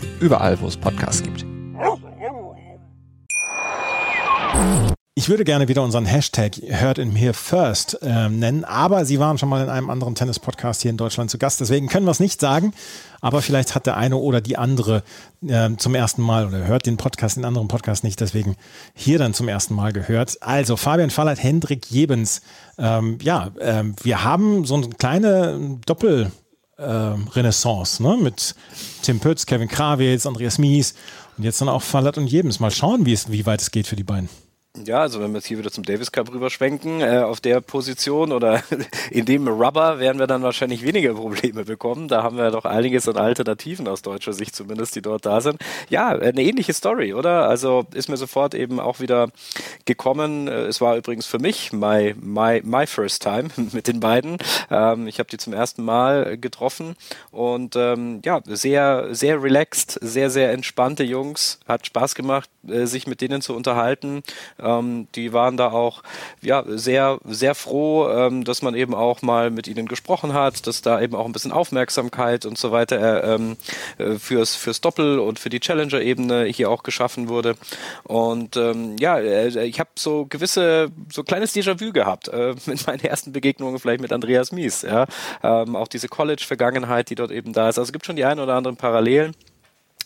Überall, 0.21 0.61
wo 0.61 0.67
es 0.67 0.77
Podcasts 0.77 1.23
gibt. 1.23 1.43
Ich 5.15 5.29
würde 5.29 5.43
gerne 5.43 5.67
wieder 5.67 5.83
unseren 5.83 6.05
Hashtag 6.05 6.53
Heard 6.57 6.99
in 6.99 7.15
Here 7.15 7.33
First 7.33 7.97
ähm, 8.01 8.39
nennen, 8.39 8.63
aber 8.63 9.03
Sie 9.05 9.19
waren 9.19 9.37
schon 9.37 9.49
mal 9.49 9.63
in 9.63 9.69
einem 9.69 9.89
anderen 9.89 10.15
Tennis-Podcast 10.15 10.83
hier 10.83 10.91
in 10.91 10.97
Deutschland 10.97 11.29
zu 11.31 11.37
Gast, 11.37 11.59
deswegen 11.59 11.87
können 11.89 12.05
wir 12.05 12.11
es 12.11 12.19
nicht 12.19 12.39
sagen. 12.39 12.73
Aber 13.19 13.41
vielleicht 13.41 13.75
hat 13.75 13.87
der 13.87 13.97
eine 13.97 14.15
oder 14.15 14.41
die 14.41 14.57
andere 14.57 15.03
äh, 15.45 15.69
zum 15.77 15.95
ersten 15.95 16.21
Mal 16.21 16.47
oder 16.47 16.65
hört 16.65 16.85
den 16.85 16.97
Podcast, 16.97 17.37
den 17.37 17.45
anderen 17.45 17.67
Podcast 17.67 18.03
nicht, 18.03 18.19
deswegen 18.19 18.55
hier 18.93 19.17
dann 19.19 19.33
zum 19.33 19.47
ersten 19.47 19.73
Mal 19.75 19.91
gehört. 19.91 20.37
Also 20.41 20.77
Fabian 20.77 21.09
Fallert, 21.09 21.41
Hendrik 21.41 21.91
Jebens. 21.91 22.41
Ähm, 22.77 23.17
ja, 23.21 23.49
ähm, 23.59 23.95
wir 24.03 24.23
haben 24.23 24.65
so 24.65 24.75
eine 24.75 24.89
kleine 24.89 25.79
Doppel- 25.85 26.31
Renaissance, 26.85 28.01
ne? 28.01 28.17
Mit 28.17 28.55
Tim 29.01 29.19
Pütz, 29.19 29.45
Kevin 29.45 29.67
Krawitz, 29.67 30.25
Andreas 30.25 30.57
Mies 30.57 30.95
und 31.37 31.43
jetzt 31.43 31.61
dann 31.61 31.69
auch 31.69 31.81
Fallert 31.81 32.17
und 32.17 32.27
Jebens. 32.27 32.59
Mal 32.59 32.71
schauen, 32.71 33.05
wie, 33.05 33.13
es, 33.13 33.31
wie 33.31 33.45
weit 33.45 33.61
es 33.61 33.71
geht 33.71 33.87
für 33.87 33.95
die 33.95 34.03
beiden. 34.03 34.29
Ja, 34.77 35.01
also 35.01 35.19
wenn 35.19 35.31
wir 35.31 35.39
jetzt 35.39 35.47
hier 35.47 35.57
wieder 35.57 35.69
zum 35.69 35.83
Davis 35.83 36.13
Cup 36.13 36.31
rüberschwenken, 36.31 37.01
äh, 37.01 37.23
auf 37.25 37.41
der 37.41 37.59
Position 37.59 38.31
oder 38.31 38.63
in 39.11 39.25
dem 39.25 39.45
Rubber 39.49 39.99
werden 39.99 40.17
wir 40.17 40.27
dann 40.27 40.43
wahrscheinlich 40.43 40.85
weniger 40.85 41.13
Probleme 41.13 41.65
bekommen. 41.65 42.07
Da 42.07 42.23
haben 42.23 42.37
wir 42.37 42.51
doch 42.51 42.63
einiges 42.63 43.05
an 43.09 43.17
Alternativen 43.17 43.89
aus 43.89 44.01
deutscher 44.01 44.31
Sicht 44.31 44.55
zumindest, 44.55 44.95
die 44.95 45.01
dort 45.01 45.25
da 45.25 45.41
sind. 45.41 45.57
Ja, 45.89 46.07
eine 46.07 46.41
ähnliche 46.41 46.71
Story, 46.71 47.13
oder? 47.13 47.49
Also 47.49 47.85
ist 47.93 48.07
mir 48.07 48.15
sofort 48.15 48.55
eben 48.55 48.79
auch 48.79 49.01
wieder 49.01 49.27
gekommen. 49.83 50.47
Äh, 50.47 50.67
es 50.67 50.79
war 50.79 50.95
übrigens 50.95 51.25
für 51.25 51.39
mich 51.39 51.73
my, 51.73 52.15
my, 52.21 52.61
my 52.63 52.87
first 52.87 53.23
time 53.23 53.49
mit 53.73 53.87
den 53.87 53.99
beiden. 53.99 54.37
Ähm, 54.69 55.05
ich 55.05 55.19
habe 55.19 55.29
die 55.29 55.37
zum 55.37 55.51
ersten 55.51 55.83
Mal 55.83 56.37
getroffen 56.37 56.95
und 57.31 57.75
ähm, 57.75 58.21
ja, 58.23 58.39
sehr, 58.45 59.13
sehr 59.13 59.43
relaxed, 59.43 59.99
sehr, 60.01 60.29
sehr 60.29 60.53
entspannte 60.53 61.03
Jungs. 61.03 61.59
Hat 61.67 61.85
Spaß 61.85 62.15
gemacht, 62.15 62.49
äh, 62.69 62.85
sich 62.85 63.05
mit 63.05 63.19
denen 63.19 63.41
zu 63.41 63.53
unterhalten 63.53 64.23
ähm, 64.61 65.07
die 65.15 65.33
waren 65.33 65.57
da 65.57 65.71
auch 65.71 66.03
ja, 66.41 66.63
sehr, 66.67 67.19
sehr 67.25 67.55
froh, 67.55 68.09
ähm, 68.09 68.43
dass 68.43 68.61
man 68.61 68.75
eben 68.75 68.93
auch 68.93 69.21
mal 69.21 69.51
mit 69.51 69.67
ihnen 69.67 69.87
gesprochen 69.87 70.33
hat, 70.33 70.67
dass 70.67 70.81
da 70.81 71.01
eben 71.01 71.15
auch 71.15 71.25
ein 71.25 71.31
bisschen 71.31 71.51
Aufmerksamkeit 71.51 72.45
und 72.45 72.57
so 72.57 72.71
weiter 72.71 73.23
äh, 73.23 73.35
ähm, 73.35 73.57
äh, 73.97 74.15
fürs, 74.15 74.55
fürs 74.55 74.81
Doppel 74.81 75.19
und 75.19 75.39
für 75.39 75.49
die 75.49 75.59
Challenger-Ebene 75.59 76.45
hier 76.45 76.69
auch 76.69 76.83
geschaffen 76.83 77.29
wurde. 77.29 77.55
Und 78.03 78.57
ähm, 78.57 78.95
ja, 78.99 79.17
äh, 79.19 79.65
ich 79.65 79.79
habe 79.79 79.89
so 79.95 80.25
gewisse, 80.25 80.91
so 81.11 81.23
kleines 81.23 81.55
Déjà-vu 81.55 81.91
gehabt 81.91 82.27
äh, 82.29 82.55
mit 82.65 82.85
meinen 82.87 83.01
ersten 83.01 83.31
Begegnungen 83.31 83.79
vielleicht 83.79 84.01
mit 84.01 84.13
Andreas 84.13 84.51
Mies. 84.51 84.81
Ja? 84.83 85.05
Ähm, 85.43 85.75
auch 85.75 85.87
diese 85.87 86.07
College-Vergangenheit, 86.07 87.09
die 87.09 87.15
dort 87.15 87.31
eben 87.31 87.53
da 87.53 87.69
ist. 87.69 87.77
Also 87.77 87.89
es 87.89 87.93
gibt 87.93 88.05
schon 88.05 88.15
die 88.15 88.25
ein 88.25 88.39
oder 88.39 88.55
anderen 88.55 88.77
Parallelen. 88.77 89.35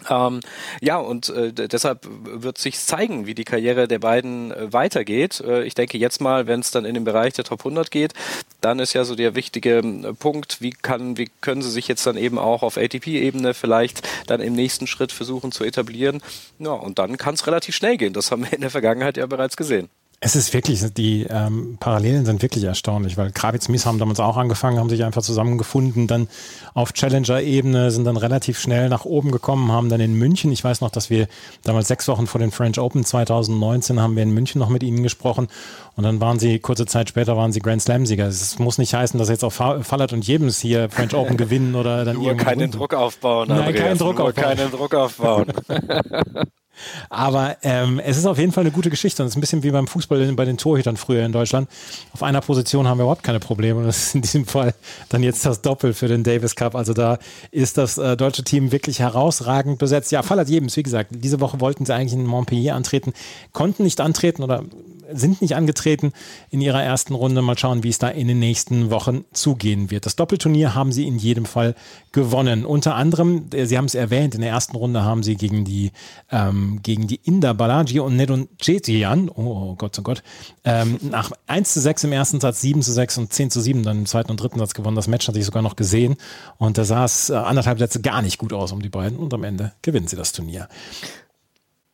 Ähm, 0.09 0.41
ja, 0.81 0.97
und 0.97 1.29
äh, 1.29 1.51
deshalb 1.53 2.07
wird 2.09 2.57
sich 2.57 2.79
zeigen, 2.79 3.25
wie 3.25 3.33
die 3.33 3.43
Karriere 3.43 3.87
der 3.87 3.99
beiden 3.99 4.51
äh, 4.51 4.71
weitergeht. 4.73 5.41
Äh, 5.41 5.63
ich 5.63 5.73
denke 5.73 5.97
jetzt 5.97 6.21
mal, 6.21 6.47
wenn 6.47 6.59
es 6.59 6.71
dann 6.71 6.85
in 6.85 6.93
den 6.93 7.03
Bereich 7.03 7.33
der 7.33 7.45
Top 7.45 7.61
100 7.61 7.91
geht, 7.91 8.13
dann 8.61 8.79
ist 8.79 8.93
ja 8.93 9.05
so 9.05 9.15
der 9.15 9.35
wichtige 9.35 9.77
äh, 9.77 10.13
Punkt, 10.13 10.61
wie 10.61 10.71
kann, 10.71 11.17
wie 11.17 11.29
können 11.41 11.61
sie 11.61 11.71
sich 11.71 11.87
jetzt 11.87 12.05
dann 12.05 12.17
eben 12.17 12.37
auch 12.37 12.61
auf 12.61 12.77
ATP-Ebene 12.77 13.53
vielleicht 13.53 14.07
dann 14.27 14.41
im 14.41 14.53
nächsten 14.53 14.87
Schritt 14.87 15.11
versuchen 15.11 15.51
zu 15.51 15.63
etablieren. 15.63 16.21
Ja, 16.59 16.71
und 16.71 16.99
dann 16.99 17.17
kann 17.17 17.35
es 17.35 17.47
relativ 17.47 17.75
schnell 17.75 17.97
gehen. 17.97 18.13
Das 18.13 18.31
haben 18.31 18.43
wir 18.43 18.53
in 18.53 18.61
der 18.61 18.71
Vergangenheit 18.71 19.17
ja 19.17 19.25
bereits 19.25 19.57
gesehen. 19.57 19.89
Es 20.25 20.35
ist 20.35 20.55
wirklich, 20.55 20.83
die 20.95 21.27
ähm, 21.29 21.77
Parallelen 21.79 22.25
sind 22.25 22.41
wirklich 22.41 22.63
erstaunlich, 22.63 23.15
weil 23.15 23.29
Kravitz 23.29 23.69
Mies 23.69 23.85
haben 23.85 23.99
damals 23.99 24.19
auch 24.19 24.37
angefangen, 24.37 24.79
haben 24.79 24.89
sich 24.89 25.03
einfach 25.03 25.21
zusammengefunden, 25.21 26.07
dann 26.07 26.27
auf 26.73 26.93
Challenger-Ebene, 26.93 27.91
sind 27.91 28.05
dann 28.05 28.17
relativ 28.17 28.59
schnell 28.59 28.89
nach 28.89 29.05
oben 29.05 29.29
gekommen, 29.31 29.71
haben 29.71 29.87
dann 29.87 30.01
in 30.01 30.15
München, 30.15 30.51
ich 30.51 30.63
weiß 30.63 30.81
noch, 30.81 30.89
dass 30.89 31.11
wir 31.11 31.27
damals 31.63 31.89
sechs 31.89 32.07
Wochen 32.07 32.25
vor 32.25 32.39
den 32.39 32.49
French 32.49 32.79
Open 32.79 33.05
2019 33.05 34.01
haben 34.01 34.15
wir 34.15 34.23
in 34.23 34.31
München 34.31 34.57
noch 34.57 34.69
mit 34.69 34.81
ihnen 34.81 35.03
gesprochen 35.03 35.47
und 35.95 36.03
dann 36.03 36.19
waren 36.19 36.39
sie, 36.39 36.57
kurze 36.57 36.87
Zeit 36.87 37.07
später 37.07 37.37
waren 37.37 37.51
sie 37.51 37.59
Grand 37.59 37.83
Slam-Sieger. 37.83 38.25
Es 38.25 38.57
muss 38.57 38.79
nicht 38.79 38.95
heißen, 38.95 39.19
dass 39.19 39.29
jetzt 39.29 39.43
auch 39.43 39.53
Fallert 39.53 40.11
und 40.11 40.25
Jebens 40.25 40.57
hier 40.57 40.89
French 40.89 41.13
Open 41.13 41.37
gewinnen 41.37 41.75
oder 41.75 42.03
dann 42.03 42.15
Nur 42.15 42.33
keinen 42.33 42.71
Druck 42.71 42.95
aufbauen. 42.95 43.49
Nein, 43.49 43.75
keinen 43.75 43.99
Druck 43.99 44.19
aufbauen. 44.19 44.43
keinen 44.43 44.71
Druck 44.71 44.95
aufbauen. 44.95 45.45
Aber 47.09 47.57
ähm, 47.63 47.99
es 47.99 48.17
ist 48.17 48.25
auf 48.25 48.37
jeden 48.37 48.51
Fall 48.51 48.63
eine 48.63 48.71
gute 48.71 48.89
Geschichte 48.89 49.21
und 49.23 49.27
es 49.27 49.33
ist 49.33 49.37
ein 49.37 49.41
bisschen 49.41 49.63
wie 49.63 49.71
beim 49.71 49.87
Fußball 49.87 50.33
bei 50.33 50.45
den 50.45 50.57
Torhütern 50.57 50.97
früher 50.97 51.25
in 51.25 51.31
Deutschland. 51.31 51.69
Auf 52.13 52.23
einer 52.23 52.41
Position 52.41 52.87
haben 52.87 52.97
wir 52.97 53.03
überhaupt 53.03 53.23
keine 53.23 53.39
Probleme 53.39 53.79
und 53.79 53.85
das 53.85 54.07
ist 54.07 54.15
in 54.15 54.21
diesem 54.21 54.45
Fall 54.45 54.73
dann 55.09 55.23
jetzt 55.23 55.45
das 55.45 55.61
Doppel 55.61 55.93
für 55.93 56.07
den 56.07 56.23
Davis 56.23 56.55
Cup. 56.55 56.75
Also 56.75 56.93
da 56.93 57.17
ist 57.51 57.77
das 57.77 57.97
äh, 57.97 58.17
deutsche 58.17 58.43
Team 58.43 58.71
wirklich 58.71 58.99
herausragend 58.99 59.77
besetzt. 59.79 60.11
Ja, 60.11 60.23
Fall 60.23 60.39
hat 60.39 60.49
Jebens, 60.49 60.75
wie 60.77 60.83
gesagt, 60.83 61.11
diese 61.11 61.39
Woche 61.39 61.59
wollten 61.59 61.85
sie 61.85 61.93
eigentlich 61.93 62.13
in 62.13 62.25
Montpellier 62.25 62.75
antreten, 62.75 63.13
konnten 63.53 63.83
nicht 63.83 64.01
antreten 64.01 64.43
oder 64.43 64.63
sind 65.11 65.41
nicht 65.41 65.55
angetreten 65.55 66.11
in 66.49 66.61
ihrer 66.61 66.83
ersten 66.83 67.13
Runde. 67.13 67.41
Mal 67.41 67.57
schauen, 67.57 67.83
wie 67.83 67.89
es 67.89 67.99
da 67.99 68.09
in 68.09 68.27
den 68.27 68.39
nächsten 68.39 68.89
Wochen 68.89 69.25
zugehen 69.33 69.91
wird. 69.91 70.05
Das 70.05 70.15
Doppelturnier 70.15 70.75
haben 70.75 70.91
sie 70.91 71.07
in 71.07 71.17
jedem 71.17 71.45
Fall 71.45 71.75
gewonnen. 72.11 72.65
Unter 72.65 72.95
anderem, 72.95 73.47
äh, 73.53 73.65
Sie 73.65 73.77
haben 73.77 73.85
es 73.85 73.95
erwähnt, 73.95 74.35
in 74.35 74.41
der 74.41 74.49
ersten 74.49 74.75
Runde 74.75 75.03
haben 75.03 75.23
sie 75.23 75.35
gegen 75.35 75.65
die 75.65 75.91
ähm, 76.31 76.79
gegen 76.81 77.07
die 77.07 77.19
Inder 77.23 77.53
Balaji 77.53 77.99
und 77.99 78.15
Nedun 78.15 78.47
Cetian, 78.61 79.29
oh 79.29 79.75
Gott, 79.75 79.97
oh 79.99 80.01
Gott, 80.01 80.23
ähm, 80.63 80.97
nach 81.01 81.31
1 81.47 81.73
zu 81.73 81.81
6 81.81 82.05
im 82.05 82.11
ersten 82.11 82.39
Satz, 82.39 82.61
7 82.61 82.81
zu 82.81 82.91
6 82.91 83.17
und 83.17 83.33
10 83.33 83.51
zu 83.51 83.61
7 83.61 83.83
dann 83.83 83.99
im 83.99 84.05
zweiten 84.05 84.31
und 84.31 84.41
dritten 84.41 84.59
Satz 84.59 84.73
gewonnen. 84.73 84.95
Das 84.95 85.07
Match 85.07 85.27
hatte 85.27 85.39
ich 85.39 85.45
sogar 85.45 85.61
noch 85.61 85.75
gesehen 85.75 86.15
und 86.57 86.77
da 86.77 86.85
sah 86.85 87.05
es 87.05 87.29
äh, 87.29 87.35
anderthalb 87.35 87.79
Sätze 87.79 88.01
gar 88.01 88.21
nicht 88.21 88.37
gut 88.37 88.53
aus 88.53 88.71
um 88.71 88.81
die 88.81 88.89
beiden 88.89 89.17
und 89.17 89.33
am 89.33 89.43
Ende 89.43 89.73
gewinnen 89.81 90.07
sie 90.07 90.15
das 90.15 90.31
Turnier. 90.31 90.67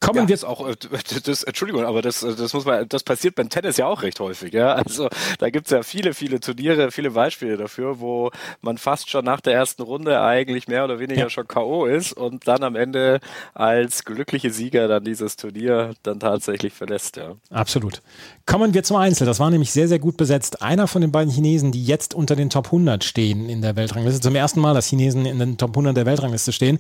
Kommen 0.02 0.28
ja, 0.28 0.42
wir 0.42 0.50
auch, 0.50 0.68
äh, 0.68 0.76
das, 1.24 1.44
Entschuldigung, 1.44 1.86
aber 1.86 2.02
das, 2.02 2.22
das 2.22 2.54
muss 2.54 2.66
man, 2.66 2.90
das 2.90 3.04
passiert 3.04 3.36
beim 3.36 3.50
Tennis 3.50 3.78
ja 3.78 3.86
auch 3.86 4.02
recht 4.02 4.20
häufig, 4.20 4.52
ja. 4.52 4.74
Also 4.74 5.10
da 5.38 5.52
gibt's 5.52 5.70
ja 5.70 5.84
viele, 5.84 6.16
viele 6.16 6.40
Turniere, 6.40 6.90
viele 6.90 7.12
Beispiele 7.12 7.56
dafür, 7.56 8.00
wo 8.00 8.32
man 8.62 8.80
fast 8.80 9.12
schon 9.12 9.24
nach 9.24 9.42
der 9.42 9.54
ersten 9.54 9.84
Runde 9.84 10.20
eigentlich 10.20 10.68
mehr 10.68 10.86
oder 10.86 10.98
weniger 10.98 11.22
ja. 11.22 11.30
schon 11.30 11.48
K.O. 11.48 11.86
ist 11.86 12.14
und 12.14 12.48
dann 12.48 12.64
am 12.64 12.76
Ende 12.76 13.20
als 13.54 14.04
glückliche 14.04 14.50
Sieger 14.50 14.88
dann 14.88 15.04
dieses 15.04 15.36
Turnier 15.36 15.94
dann 16.02 16.20
tatsächlich 16.20 16.74
verlässt, 16.74 17.18
ja. 17.18 17.36
Absolut. 17.52 18.02
Kommen 18.48 18.74
wir 18.74 18.82
zum 18.82 18.98
Einzel. 18.98 19.28
Das 19.28 19.40
war 19.40 19.52
nämlich 19.52 19.72
sehr, 19.72 19.88
sehr 19.88 20.00
gut 20.00 20.18
besetzt. 20.18 20.64
Einer 20.64 20.88
von 20.88 21.02
den 21.02 21.12
beiden 21.12 21.32
Chinesen, 21.32 21.72
die 21.72 21.86
jetzt 21.86 22.16
unter 22.16 22.36
den 22.36 22.50
Top 22.50 22.66
100 22.66 23.04
stehen 23.04 23.50
in 23.50 23.62
der 23.62 23.76
Weltrangliste. 23.76 24.20
Zum 24.20 24.36
ersten 24.36 24.62
Mal, 24.62 24.74
dass 24.74 24.88
Chinesen 24.88 25.28
in 25.28 25.38
den 25.38 25.58
Top 25.60 25.72
100 25.72 25.96
der 25.96 26.08
Weltrangliste 26.08 26.52
stehen. 26.52 26.80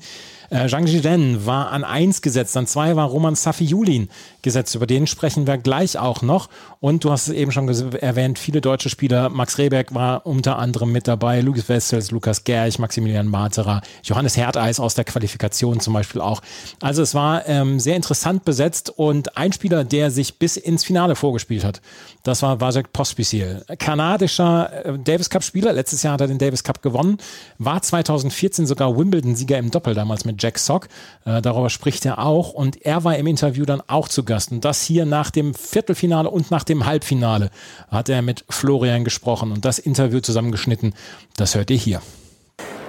Äh, 0.51 0.67
Zhang 0.67 0.85
Zhiden 0.85 1.45
war 1.45 1.71
an 1.71 1.85
1 1.85 2.21
gesetzt, 2.21 2.57
an 2.57 2.67
2 2.67 2.97
war 2.97 3.07
Roman 3.07 3.35
Safi-Julin 3.35 4.09
gesetzt. 4.41 4.75
Über 4.75 4.85
den 4.85 5.07
sprechen 5.07 5.47
wir 5.47 5.57
gleich 5.57 5.97
auch 5.97 6.21
noch. 6.21 6.49
Und 6.81 7.05
du 7.05 7.11
hast 7.11 7.29
es 7.29 7.33
eben 7.33 7.53
schon 7.53 7.69
erwähnt, 7.93 8.37
viele 8.37 8.59
deutsche 8.59 8.89
Spieler. 8.89 9.29
Max 9.29 9.57
Rehberg 9.57 9.95
war 9.95 10.25
unter 10.25 10.59
anderem 10.59 10.91
mit 10.91 11.07
dabei, 11.07 11.39
Lukas 11.39 11.69
Wessels, 11.69 12.11
Lukas 12.11 12.43
Gerch, 12.43 12.79
Maximilian 12.79 13.27
Materer, 13.27 13.81
Johannes 14.03 14.35
Herdeis 14.35 14.81
aus 14.81 14.93
der 14.93 15.05
Qualifikation 15.05 15.79
zum 15.79 15.93
Beispiel 15.93 16.19
auch. 16.19 16.41
Also 16.81 17.01
es 17.01 17.15
war 17.15 17.47
ähm, 17.47 17.79
sehr 17.79 17.95
interessant 17.95 18.43
besetzt 18.43 18.89
und 18.89 19.37
ein 19.37 19.53
Spieler, 19.53 19.85
der 19.85 20.11
sich 20.11 20.37
bis 20.37 20.57
ins 20.57 20.83
Finale 20.83 21.15
vorgespielt 21.15 21.63
hat, 21.63 21.81
das 22.23 22.41
war 22.41 22.59
Vasek 22.59 22.91
Pospisil. 22.91 23.63
Kanadischer 23.79 24.85
äh, 24.85 24.99
Davis 24.99 25.29
Cup-Spieler, 25.29 25.71
letztes 25.71 26.03
Jahr 26.03 26.13
hat 26.13 26.21
er 26.21 26.27
den 26.27 26.39
Davis 26.39 26.63
Cup 26.63 26.81
gewonnen, 26.81 27.19
war 27.57 27.81
2014 27.81 28.65
sogar 28.65 28.97
Wimbledon-Sieger 28.97 29.57
im 29.57 29.71
Doppel 29.71 29.93
damals 29.93 30.25
mit 30.25 30.40
Jack 30.41 30.57
Sock. 30.57 30.87
Äh, 31.25 31.41
darüber 31.41 31.69
spricht 31.69 32.05
er 32.05 32.19
auch 32.19 32.53
und 32.53 32.85
er 32.85 33.03
war 33.03 33.15
im 33.15 33.27
Interview 33.27 33.65
dann 33.65 33.81
auch 33.87 34.07
zu 34.07 34.23
Gast. 34.23 34.51
Und 34.51 34.65
das 34.65 34.81
hier 34.81 35.05
nach 35.05 35.31
dem 35.31 35.53
Viertelfinale 35.53 36.29
und 36.29 36.51
nach 36.51 36.63
dem 36.63 36.85
Halbfinale 36.85 37.49
hat 37.89 38.09
er 38.09 38.21
mit 38.21 38.45
Florian 38.49 39.03
gesprochen 39.03 39.51
und 39.51 39.65
das 39.65 39.79
Interview 39.79 40.19
zusammengeschnitten. 40.19 40.93
Das 41.37 41.55
hört 41.55 41.69
ihr 41.69 41.77
hier. 41.77 42.01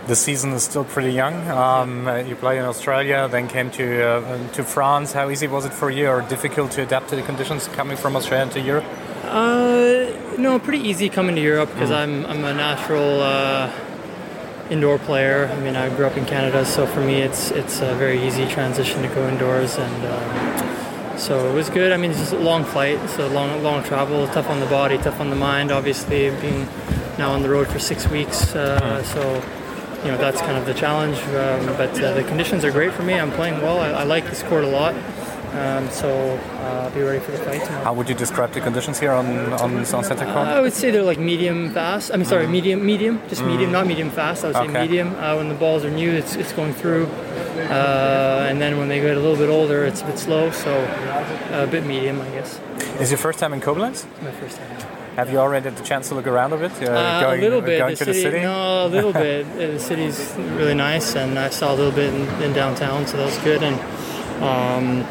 the 0.07 0.17
season 0.17 0.53
is 0.53 0.65
still 0.65 0.85
pretty 0.85 1.13
young. 1.13 1.49
Um, 1.49 2.07
you 2.27 2.35
played 2.35 2.59
in 2.59 2.65
Australia, 2.65 3.29
then 3.29 3.49
came 3.49 3.71
to 3.73 4.03
uh, 4.03 4.49
to 4.55 4.65
France. 4.65 5.13
How 5.13 5.31
easy 5.31 5.47
was 5.47 5.65
it 5.65 5.73
for 5.73 5.91
you, 5.91 6.09
or 6.09 6.23
difficult 6.23 6.73
to 6.73 6.83
adapt 6.83 7.11
to 7.11 7.17
the 7.17 7.23
conditions 7.23 7.69
coming 7.69 7.97
from 7.97 8.17
Australia 8.17 8.53
to 8.53 8.61
Europe? 8.61 8.85
Uh, 9.25 10.07
no, 10.39 10.59
pretty 10.59 10.89
easy 10.89 11.09
coming 11.09 11.37
to 11.37 11.41
Europe 11.41 11.71
because 11.73 11.91
mm. 11.91 11.97
I'm 11.97 12.27
I'm 12.27 12.45
a 12.45 12.55
natural 12.55 13.21
uh, 13.21 13.71
indoor 14.73 14.99
player. 14.99 15.51
I 15.53 15.61
mean, 15.61 15.77
I 15.77 15.95
grew 15.95 16.07
up 16.07 16.17
in 16.17 16.25
Canada, 16.25 16.65
so 16.65 16.87
for 16.87 17.01
me, 17.01 17.21
it's 17.21 17.51
it's 17.51 17.81
a 17.81 17.95
very 17.97 18.27
easy 18.27 18.47
transition 18.47 19.03
to 19.03 19.09
go 19.09 19.29
indoors, 19.29 19.77
and 19.77 20.07
um, 20.07 21.19
so 21.19 21.49
it 21.49 21.55
was 21.55 21.69
good. 21.69 21.93
I 21.93 21.99
mean, 21.99 22.11
it's 22.11 22.21
just 22.21 22.33
a 22.33 22.39
long 22.39 22.65
flight, 22.65 22.99
so 23.11 23.29
long 23.29 23.63
long 23.63 23.85
travel, 23.85 24.27
tough 24.29 24.49
on 24.49 24.61
the 24.61 24.67
body, 24.67 24.97
tough 24.97 25.21
on 25.21 25.29
the 25.29 25.37
mind. 25.37 25.71
Obviously, 25.71 26.31
being 26.41 26.67
now 27.19 27.33
on 27.33 27.43
the 27.43 27.51
road 27.51 27.69
for 27.69 27.79
six 27.79 28.09
weeks, 28.09 28.55
uh, 28.55 28.81
mm. 28.81 29.05
so 29.05 29.23
you 30.05 30.11
know 30.11 30.17
that's 30.17 30.41
kind 30.41 30.57
of 30.57 30.65
the 30.65 30.75
challenge. 30.75 31.19
Um, 31.19 31.67
but 31.77 31.93
uh, 32.03 32.15
the 32.15 32.25
conditions 32.25 32.65
are 32.65 32.73
great 32.73 32.93
for 32.93 33.03
me. 33.03 33.15
I'm 33.15 33.33
playing 33.33 33.61
well. 33.61 33.79
I, 33.79 33.91
I 33.91 34.05
like 34.05 34.25
this 34.25 34.43
court 34.43 34.65
a 34.65 34.69
lot. 34.69 34.95
Um, 35.53 35.91
so 35.91 36.09
uh, 36.63 36.89
be 36.91 37.03
ready 37.03 37.19
for 37.19 37.33
the 37.33 37.39
fight 37.39 37.63
tomorrow. 37.63 37.85
How 37.85 37.93
would 37.93 38.09
you 38.09 38.15
describe 38.15 38.53
the 38.53 38.61
conditions 38.61 38.99
here 38.99 39.13
on 39.13 39.53
on 39.55 39.85
Sunset 39.85 40.17
Court? 40.17 40.29
Uh, 40.29 40.59
I 40.59 40.61
would 40.61 40.73
say 40.73 40.91
they're 40.91 41.03
like 41.03 41.19
medium 41.19 41.75
fast. 41.75 42.11
I 42.11 42.17
mean, 42.17 42.25
sorry, 42.25 42.47
mm. 42.47 42.51
medium, 42.51 42.87
medium, 42.87 43.21
just 43.29 43.43
mm. 43.43 43.49
medium, 43.49 43.71
not 43.71 43.87
medium 43.87 44.11
fast. 44.11 44.45
I 44.45 44.49
would 44.49 44.57
say 44.57 44.63
okay. 44.63 44.83
medium. 44.83 45.15
Uh, 45.17 45.37
when 45.37 45.51
the 45.51 45.55
balls 45.55 45.85
are 45.85 45.91
new, 45.91 46.11
it's, 46.11 46.37
it's 46.37 46.55
going 46.55 46.73
through, 46.73 47.07
uh, 47.07 48.47
and 48.49 48.63
then 48.63 48.79
when 48.79 48.89
they 48.89 48.99
get 49.01 49.17
a 49.17 49.21
little 49.21 49.37
bit 49.37 49.51
older, 49.51 49.85
it's 49.85 50.01
a 50.01 50.07
bit 50.07 50.19
slow. 50.19 50.51
So 50.53 50.73
a 51.53 51.67
bit 51.67 51.85
medium, 51.85 52.21
I 52.23 52.29
guess. 52.31 52.59
Is 52.99 53.11
your 53.11 53.19
first 53.19 53.39
time 53.39 53.53
in 53.53 53.61
Koblenz? 53.61 54.07
My 54.23 54.31
first 54.33 54.57
time. 54.57 54.93
Have 55.17 55.31
you 55.31 55.39
already 55.39 55.65
had 55.65 55.77
the 55.77 55.85
chance 55.85 56.09
to 56.09 56.15
look 56.15 56.27
around 56.27 56.55
a 56.55 56.57
bit? 56.57 56.73
Uh, 56.81 56.93
uh 56.93 57.21
going, 57.21 57.41
a 57.41 57.43
little 57.43 57.61
bit. 57.61 57.79
Going 57.79 57.91
the 57.91 58.05
to 58.07 58.15
city, 58.15 58.23
the 58.23 58.31
city? 58.31 58.41
No, 58.41 58.87
a 58.87 58.89
little 58.97 59.13
bit. 59.13 59.45
The 59.55 59.79
city's 59.79 60.33
really 60.57 60.75
nice, 60.75 61.15
and 61.15 61.39
I 61.39 61.51
saw 61.51 61.75
a 61.75 61.77
little 61.77 61.93
bit 61.93 62.15
in, 62.15 62.43
in 62.43 62.53
downtown, 62.55 63.07
so 63.07 63.19
that 63.19 63.27
was 63.27 63.39
good. 63.39 63.63
And 63.63 63.79
um, 64.43 65.07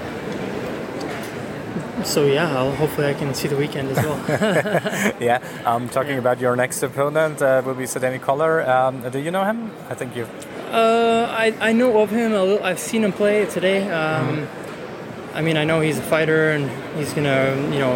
so 2.04 2.26
yeah, 2.26 2.58
I'll, 2.58 2.76
hopefully 2.76 3.08
I 3.08 3.14
can 3.14 3.34
see 3.34 3.48
the 3.48 3.56
weekend 3.56 3.90
as 3.90 3.98
well. 3.98 4.18
yeah, 5.20 5.40
um, 5.66 5.90
talking 5.90 6.14
yeah. 6.14 6.20
about 6.20 6.40
your 6.40 6.56
next 6.56 6.84
opponent 6.84 7.42
uh, 7.42 7.62
will 7.66 7.74
be 7.74 7.84
Sedani 7.84 8.22
Collar. 8.22 8.68
Um, 8.68 9.10
do 9.10 9.20
you 9.20 9.32
know 9.32 9.44
him? 9.44 9.72
I 9.90 9.96
think 9.96 10.16
you. 10.16 10.28
Uh, 10.72 11.28
I 11.30 11.56
I 11.60 11.74
know 11.74 12.00
of 12.00 12.10
him. 12.10 12.32
Little, 12.32 12.64
I've 12.64 12.80
seen 12.80 13.04
him 13.04 13.12
play 13.12 13.46
today. 13.46 13.90
Um, 13.90 14.38
mm. 14.38 14.48
I 15.34 15.42
mean, 15.42 15.58
I 15.58 15.64
know 15.64 15.82
he's 15.82 15.98
a 15.98 16.02
fighter 16.02 16.52
and 16.52 16.70
he's 16.98 17.14
gonna 17.14 17.56
you 17.72 17.80
know 17.80 17.94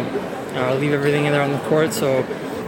uh, 0.54 0.74
leave 0.74 0.92
everything 0.92 1.26
in 1.26 1.32
there 1.32 1.42
on 1.42 1.52
the 1.52 1.60
court. 1.68 1.92
So 1.92 2.18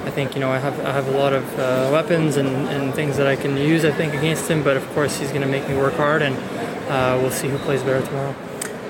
I 0.04 0.10
think 0.10 0.34
you 0.34 0.40
know 0.40 0.50
I 0.50 0.58
have 0.58 0.78
I 0.84 0.92
have 0.92 1.08
a 1.08 1.16
lot 1.18 1.32
of 1.32 1.44
uh, 1.58 1.90
weapons 1.92 2.36
and, 2.36 2.48
and 2.68 2.94
things 2.94 3.16
that 3.16 3.26
I 3.26 3.36
can 3.36 3.56
use. 3.56 3.84
I 3.84 3.92
think 3.92 4.14
against 4.14 4.50
him, 4.50 4.62
but 4.62 4.76
of 4.76 4.86
course 4.90 5.18
he's 5.18 5.32
gonna 5.32 5.46
make 5.46 5.68
me 5.68 5.76
work 5.76 5.94
hard, 5.94 6.22
and 6.22 6.36
uh, 6.90 7.18
we'll 7.20 7.30
see 7.30 7.48
who 7.48 7.58
plays 7.58 7.82
better 7.82 8.04
tomorrow. 8.04 8.34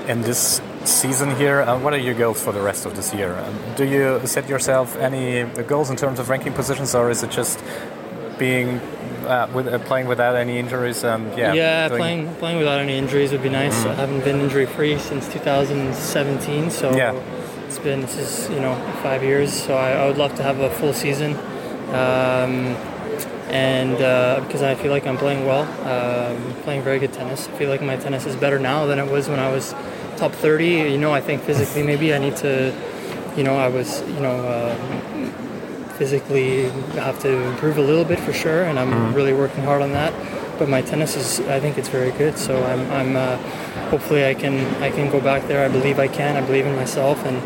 And 0.06 0.24
this 0.24 0.61
season 0.88 1.37
here. 1.37 1.61
Uh, 1.62 1.79
what 1.79 1.92
are 1.92 1.98
your 1.98 2.14
goals 2.14 2.42
for 2.42 2.53
the 2.53 2.61
rest 2.61 2.87
of 2.87 2.96
this 2.96 3.14
year? 3.14 3.37
Um, 3.38 3.59
do 3.77 3.85
you 3.85 4.20
set 4.27 4.48
yourself 4.48 4.96
any 4.96 5.44
goals 5.64 5.90
in 5.90 5.96
terms 5.96 6.18
of 6.18 6.29
ranking 6.29 6.53
positions, 6.53 6.94
or 6.94 7.11
is 7.11 7.22
it 7.22 7.31
just 7.31 7.62
being 8.38 8.79
uh, 9.27 9.48
with, 9.53 9.68
uh, 9.68 9.79
playing 9.81 10.07
without 10.07 10.37
any 10.37 10.59
injuries? 10.59 11.05
Um, 11.05 11.31
yeah, 11.37 11.53
yeah, 11.53 11.88
playing 11.88 12.35
playing 12.37 12.59
without 12.59 12.81
any 12.81 12.96
injuries 12.96 13.33
would 13.33 13.42
be 13.42 13.51
nice. 13.51 13.85
Mm. 13.85 13.90
I 13.90 13.94
haven't 13.94 14.24
been 14.24 14.40
injury 14.40 14.66
free 14.66 14.98
since 14.98 15.31
2017, 15.33 16.70
so 16.70 16.96
yeah. 16.96 17.12
it's 17.66 17.79
been 17.79 18.01
this 18.01 18.16
is 18.16 18.51
you 18.51 18.61
know 18.61 18.74
five 19.03 19.22
years. 19.22 19.53
So 19.53 19.77
I, 19.77 19.92
I 19.92 20.07
would 20.07 20.18
love 20.18 20.35
to 20.37 20.42
have 20.42 20.61
a 20.61 20.70
full 20.70 20.92
season. 20.92 21.37
Um, 21.88 22.77
and 23.51 23.96
uh, 24.03 24.40
because 24.46 24.62
I 24.62 24.74
feel 24.74 24.90
like 24.90 25.07
I'm 25.07 25.16
playing 25.16 25.46
well, 25.46 25.62
um, 25.87 26.55
playing 26.64 26.83
very 26.83 26.98
good 26.98 27.14
tennis. 27.14 27.48
I 27.48 27.53
feel 27.53 27.70
like 27.70 27.81
my 27.83 27.96
tennis 27.96 28.27
is 28.27 28.37
better 28.37 28.59
now 28.59 28.85
than 28.85 28.98
it 28.98 29.11
was 29.11 29.29
when 29.29 29.38
I 29.38 29.51
was 29.51 29.74
top 30.18 30.33
30. 30.33 30.66
You 30.66 30.98
know, 30.98 31.12
I 31.12 31.20
think 31.20 31.42
physically 31.42 31.83
maybe 31.83 32.14
I 32.14 32.18
need 32.18 32.37
to, 32.37 32.74
you 33.37 33.42
know, 33.44 33.57
I 33.57 33.68
was, 33.68 34.02
you 34.09 34.20
know, 34.20 34.37
uh, 34.37 34.74
physically 35.96 36.68
have 36.94 37.18
to 37.20 37.31
improve 37.50 37.78
a 37.78 37.83
little 37.83 38.04
bit 38.04 38.20
for 38.20 38.33
sure, 38.33 38.64
and 38.64 38.78
I'm 38.78 38.90
mm-hmm. 38.90 39.14
really 39.14 39.33
working 39.33 39.64
hard 39.64 39.83
on 39.83 39.92
that. 39.92 40.12
But 40.59 40.68
my 40.68 40.83
tennis 40.83 41.16
is, 41.16 41.40
I 41.48 41.61
think 41.61 41.78
it's 41.78 41.88
very 41.88 42.11
good. 42.12 42.37
So 42.38 42.62
I'm, 42.64 42.90
I'm 42.90 43.16
uh, 43.16 43.37
hopefully 43.90 44.26
I 44.26 44.35
can, 44.35 44.54
I 44.83 44.90
can 44.90 45.11
go 45.11 45.20
back 45.20 45.46
there. 45.48 45.64
I 45.64 45.68
believe 45.68 45.98
I 45.98 46.09
can. 46.09 46.37
I 46.37 46.44
believe 46.44 46.66
in 46.66 46.74
myself, 46.76 47.24
and 47.24 47.37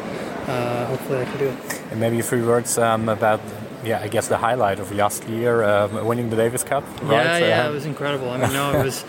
uh, 0.49 0.87
hopefully 0.87 1.21
I 1.21 1.25
can 1.25 1.39
do 1.39 1.49
it. 1.49 1.83
And 1.91 2.01
maybe 2.01 2.19
a 2.21 2.23
few 2.23 2.47
words 2.47 2.79
um, 2.79 3.09
about 3.09 3.41
yeah, 3.85 4.01
I 4.01 4.09
guess 4.09 4.29
the 4.29 4.37
highlight 4.37 4.79
of 4.79 4.93
last 4.93 5.29
year, 5.29 5.63
uh, 5.63 6.05
winning 6.05 6.31
the 6.31 6.37
Davis 6.37 6.63
Cup. 6.63 6.85
Right? 7.03 7.11
Yeah, 7.11 7.39
yeah, 7.39 7.69
it 7.69 7.73
was 7.73 7.87
incredible. 7.87 8.31
I 8.31 8.39
mean, 8.39 8.53
no, 8.53 8.79
it 8.79 8.85
was, 8.89 9.05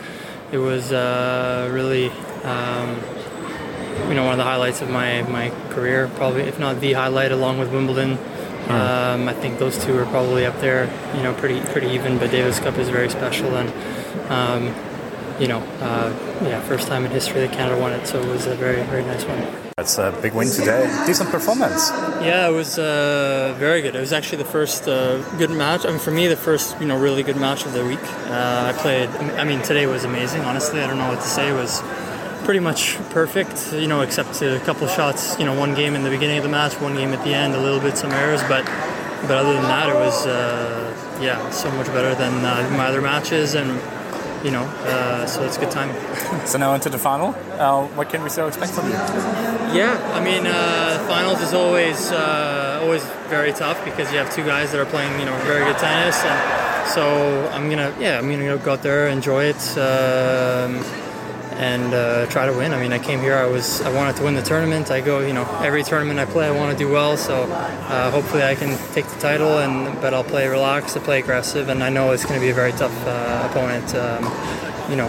it 0.51 0.57
was 0.57 0.91
uh, 0.91 1.69
really, 1.71 2.09
um, 2.43 2.99
you 4.07 4.13
know 4.13 4.23
one 4.23 4.33
of 4.33 4.37
the 4.37 4.43
highlights 4.43 4.81
of 4.81 4.89
my 4.89 5.21
my 5.23 5.49
career, 5.69 6.09
probably 6.15 6.43
if 6.43 6.59
not 6.59 6.79
the 6.79 6.93
highlight, 6.93 7.31
along 7.31 7.59
with 7.59 7.71
Wimbledon. 7.71 8.17
Mm. 8.17 8.69
Um, 8.69 9.27
I 9.27 9.33
think 9.33 9.59
those 9.59 9.83
two 9.83 9.97
are 9.97 10.05
probably 10.05 10.45
up 10.45 10.59
there, 10.61 10.85
you 11.15 11.23
know, 11.23 11.33
pretty 11.33 11.59
pretty 11.71 11.87
even. 11.87 12.17
But 12.17 12.31
Davis 12.31 12.59
Cup 12.59 12.77
is 12.77 12.89
very 12.89 13.09
special, 13.09 13.55
and 13.55 13.69
um, 14.31 14.73
you 15.39 15.47
know, 15.47 15.59
uh, 15.81 16.13
yeah, 16.43 16.61
first 16.61 16.87
time 16.87 17.05
in 17.05 17.11
history 17.11 17.41
that 17.41 17.51
Canada 17.51 17.79
won 17.79 17.91
it, 17.91 18.07
so 18.07 18.21
it 18.21 18.27
was 18.27 18.45
a 18.45 18.55
very 18.55 18.81
very 18.83 19.03
nice 19.03 19.25
one. 19.25 19.63
That's 19.75 19.97
a 19.97 20.17
big 20.21 20.33
win 20.33 20.49
today. 20.49 20.85
Decent 21.07 21.31
performance. 21.31 21.89
Yeah, 22.21 22.47
it 22.47 22.51
was 22.51 22.77
uh, 22.77 23.55
very 23.57 23.81
good. 23.81 23.95
It 23.95 23.99
was 23.99 24.13
actually 24.13 24.37
the 24.37 24.49
first 24.49 24.87
uh, 24.87 25.17
good 25.37 25.49
match. 25.49 25.83
I 25.83 25.89
mean, 25.89 25.99
for 25.99 26.11
me, 26.11 26.27
the 26.27 26.37
first 26.37 26.79
you 26.79 26.85
know 26.85 26.97
really 26.97 27.23
good 27.23 27.37
match 27.37 27.65
of 27.65 27.73
the 27.73 27.83
week. 27.83 28.03
Uh, 28.29 28.71
I 28.71 28.77
played. 28.77 29.09
I 29.09 29.43
mean, 29.43 29.61
today 29.63 29.87
was 29.87 30.03
amazing. 30.03 30.41
Honestly, 30.41 30.79
I 30.79 30.87
don't 30.87 30.99
know 30.99 31.09
what 31.09 31.21
to 31.21 31.27
say. 31.27 31.49
It 31.49 31.53
was 31.53 31.81
pretty 32.43 32.59
much 32.59 32.97
perfect, 33.09 33.73
you 33.73 33.87
know, 33.87 34.01
except 34.01 34.41
a 34.41 34.59
couple 34.65 34.87
shots, 34.87 35.37
you 35.39 35.45
know, 35.45 35.57
one 35.57 35.73
game 35.75 35.95
in 35.95 36.03
the 36.03 36.09
beginning 36.09 36.37
of 36.37 36.43
the 36.43 36.49
match, 36.49 36.73
one 36.79 36.95
game 36.95 37.13
at 37.13 37.23
the 37.23 37.33
end, 37.33 37.55
a 37.55 37.59
little 37.59 37.79
bit 37.79 37.97
some 37.97 38.11
errors, 38.11 38.41
but 38.43 38.65
but 39.23 39.37
other 39.37 39.53
than 39.53 39.63
that, 39.63 39.87
it 39.87 39.95
was 39.95 40.27
uh, 40.27 41.19
yeah, 41.21 41.49
so 41.49 41.71
much 41.71 41.87
better 41.87 42.13
than 42.15 42.33
uh, 42.43 42.69
my 42.75 42.87
other 42.87 43.01
matches, 43.01 43.53
and 43.55 43.69
you 44.43 44.51
know, 44.51 44.63
uh, 44.63 45.25
so 45.25 45.45
it's 45.45 45.55
a 45.55 45.59
good 45.61 45.71
time. 45.71 45.89
so 46.45 46.57
now 46.57 46.73
into 46.73 46.89
the 46.89 46.97
final. 46.97 47.29
Uh, 47.57 47.87
what 47.95 48.09
can 48.09 48.21
we 48.21 48.29
still 48.29 48.47
expect 48.49 48.73
from 48.73 48.87
you? 48.87 48.93
Yeah, 49.73 49.97
I 50.13 50.21
mean, 50.21 50.45
uh, 50.45 51.05
finals 51.07 51.41
is 51.41 51.53
always 51.53 52.11
uh, 52.11 52.81
always 52.83 53.03
very 53.29 53.53
tough 53.53 53.83
because 53.85 54.11
you 54.11 54.17
have 54.17 54.33
two 54.33 54.43
guys 54.43 54.71
that 54.73 54.81
are 54.81 54.85
playing, 54.85 55.17
you 55.19 55.25
know, 55.25 55.37
very 55.43 55.63
good 55.63 55.77
tennis, 55.77 56.21
and 56.23 56.89
so 56.89 57.49
I'm 57.53 57.69
gonna 57.69 57.95
yeah, 57.99 58.19
I'm 58.19 58.29
gonna 58.29 58.57
go 58.57 58.73
out 58.73 58.83
there, 58.83 59.07
enjoy 59.07 59.45
it. 59.45 59.77
Um, 59.77 60.83
and 61.57 61.93
uh, 61.93 62.25
try 62.27 62.45
to 62.45 62.53
win. 62.53 62.73
I 62.73 62.79
mean, 62.79 62.93
I 62.93 62.99
came 62.99 63.19
here. 63.19 63.35
I 63.35 63.45
was 63.45 63.81
I 63.81 63.93
wanted 63.93 64.15
to 64.17 64.23
win 64.23 64.35
the 64.35 64.41
tournament. 64.41 64.91
I 64.91 65.01
go, 65.01 65.19
you 65.19 65.33
know, 65.33 65.45
every 65.63 65.83
tournament 65.83 66.19
I 66.19 66.25
play, 66.25 66.47
I 66.47 66.51
want 66.51 66.77
to 66.77 66.77
do 66.77 66.91
well. 66.91 67.17
So 67.17 67.43
uh, 67.43 68.11
hopefully, 68.11 68.43
I 68.43 68.55
can 68.55 68.77
take 68.93 69.07
the 69.07 69.19
title. 69.19 69.59
And 69.59 69.99
but 70.01 70.13
I'll 70.13 70.23
play 70.23 70.47
relaxed, 70.47 70.97
I'll 70.97 71.03
play 71.03 71.19
aggressive, 71.19 71.69
and 71.69 71.83
I 71.83 71.89
know 71.89 72.11
it's 72.11 72.25
going 72.25 72.39
to 72.39 72.41
be 72.45 72.49
a 72.49 72.53
very 72.53 72.71
tough 72.71 72.95
uh, 73.05 73.47
opponent. 73.49 73.95
Um, 73.95 74.23
you 74.89 74.95
know. 74.95 75.07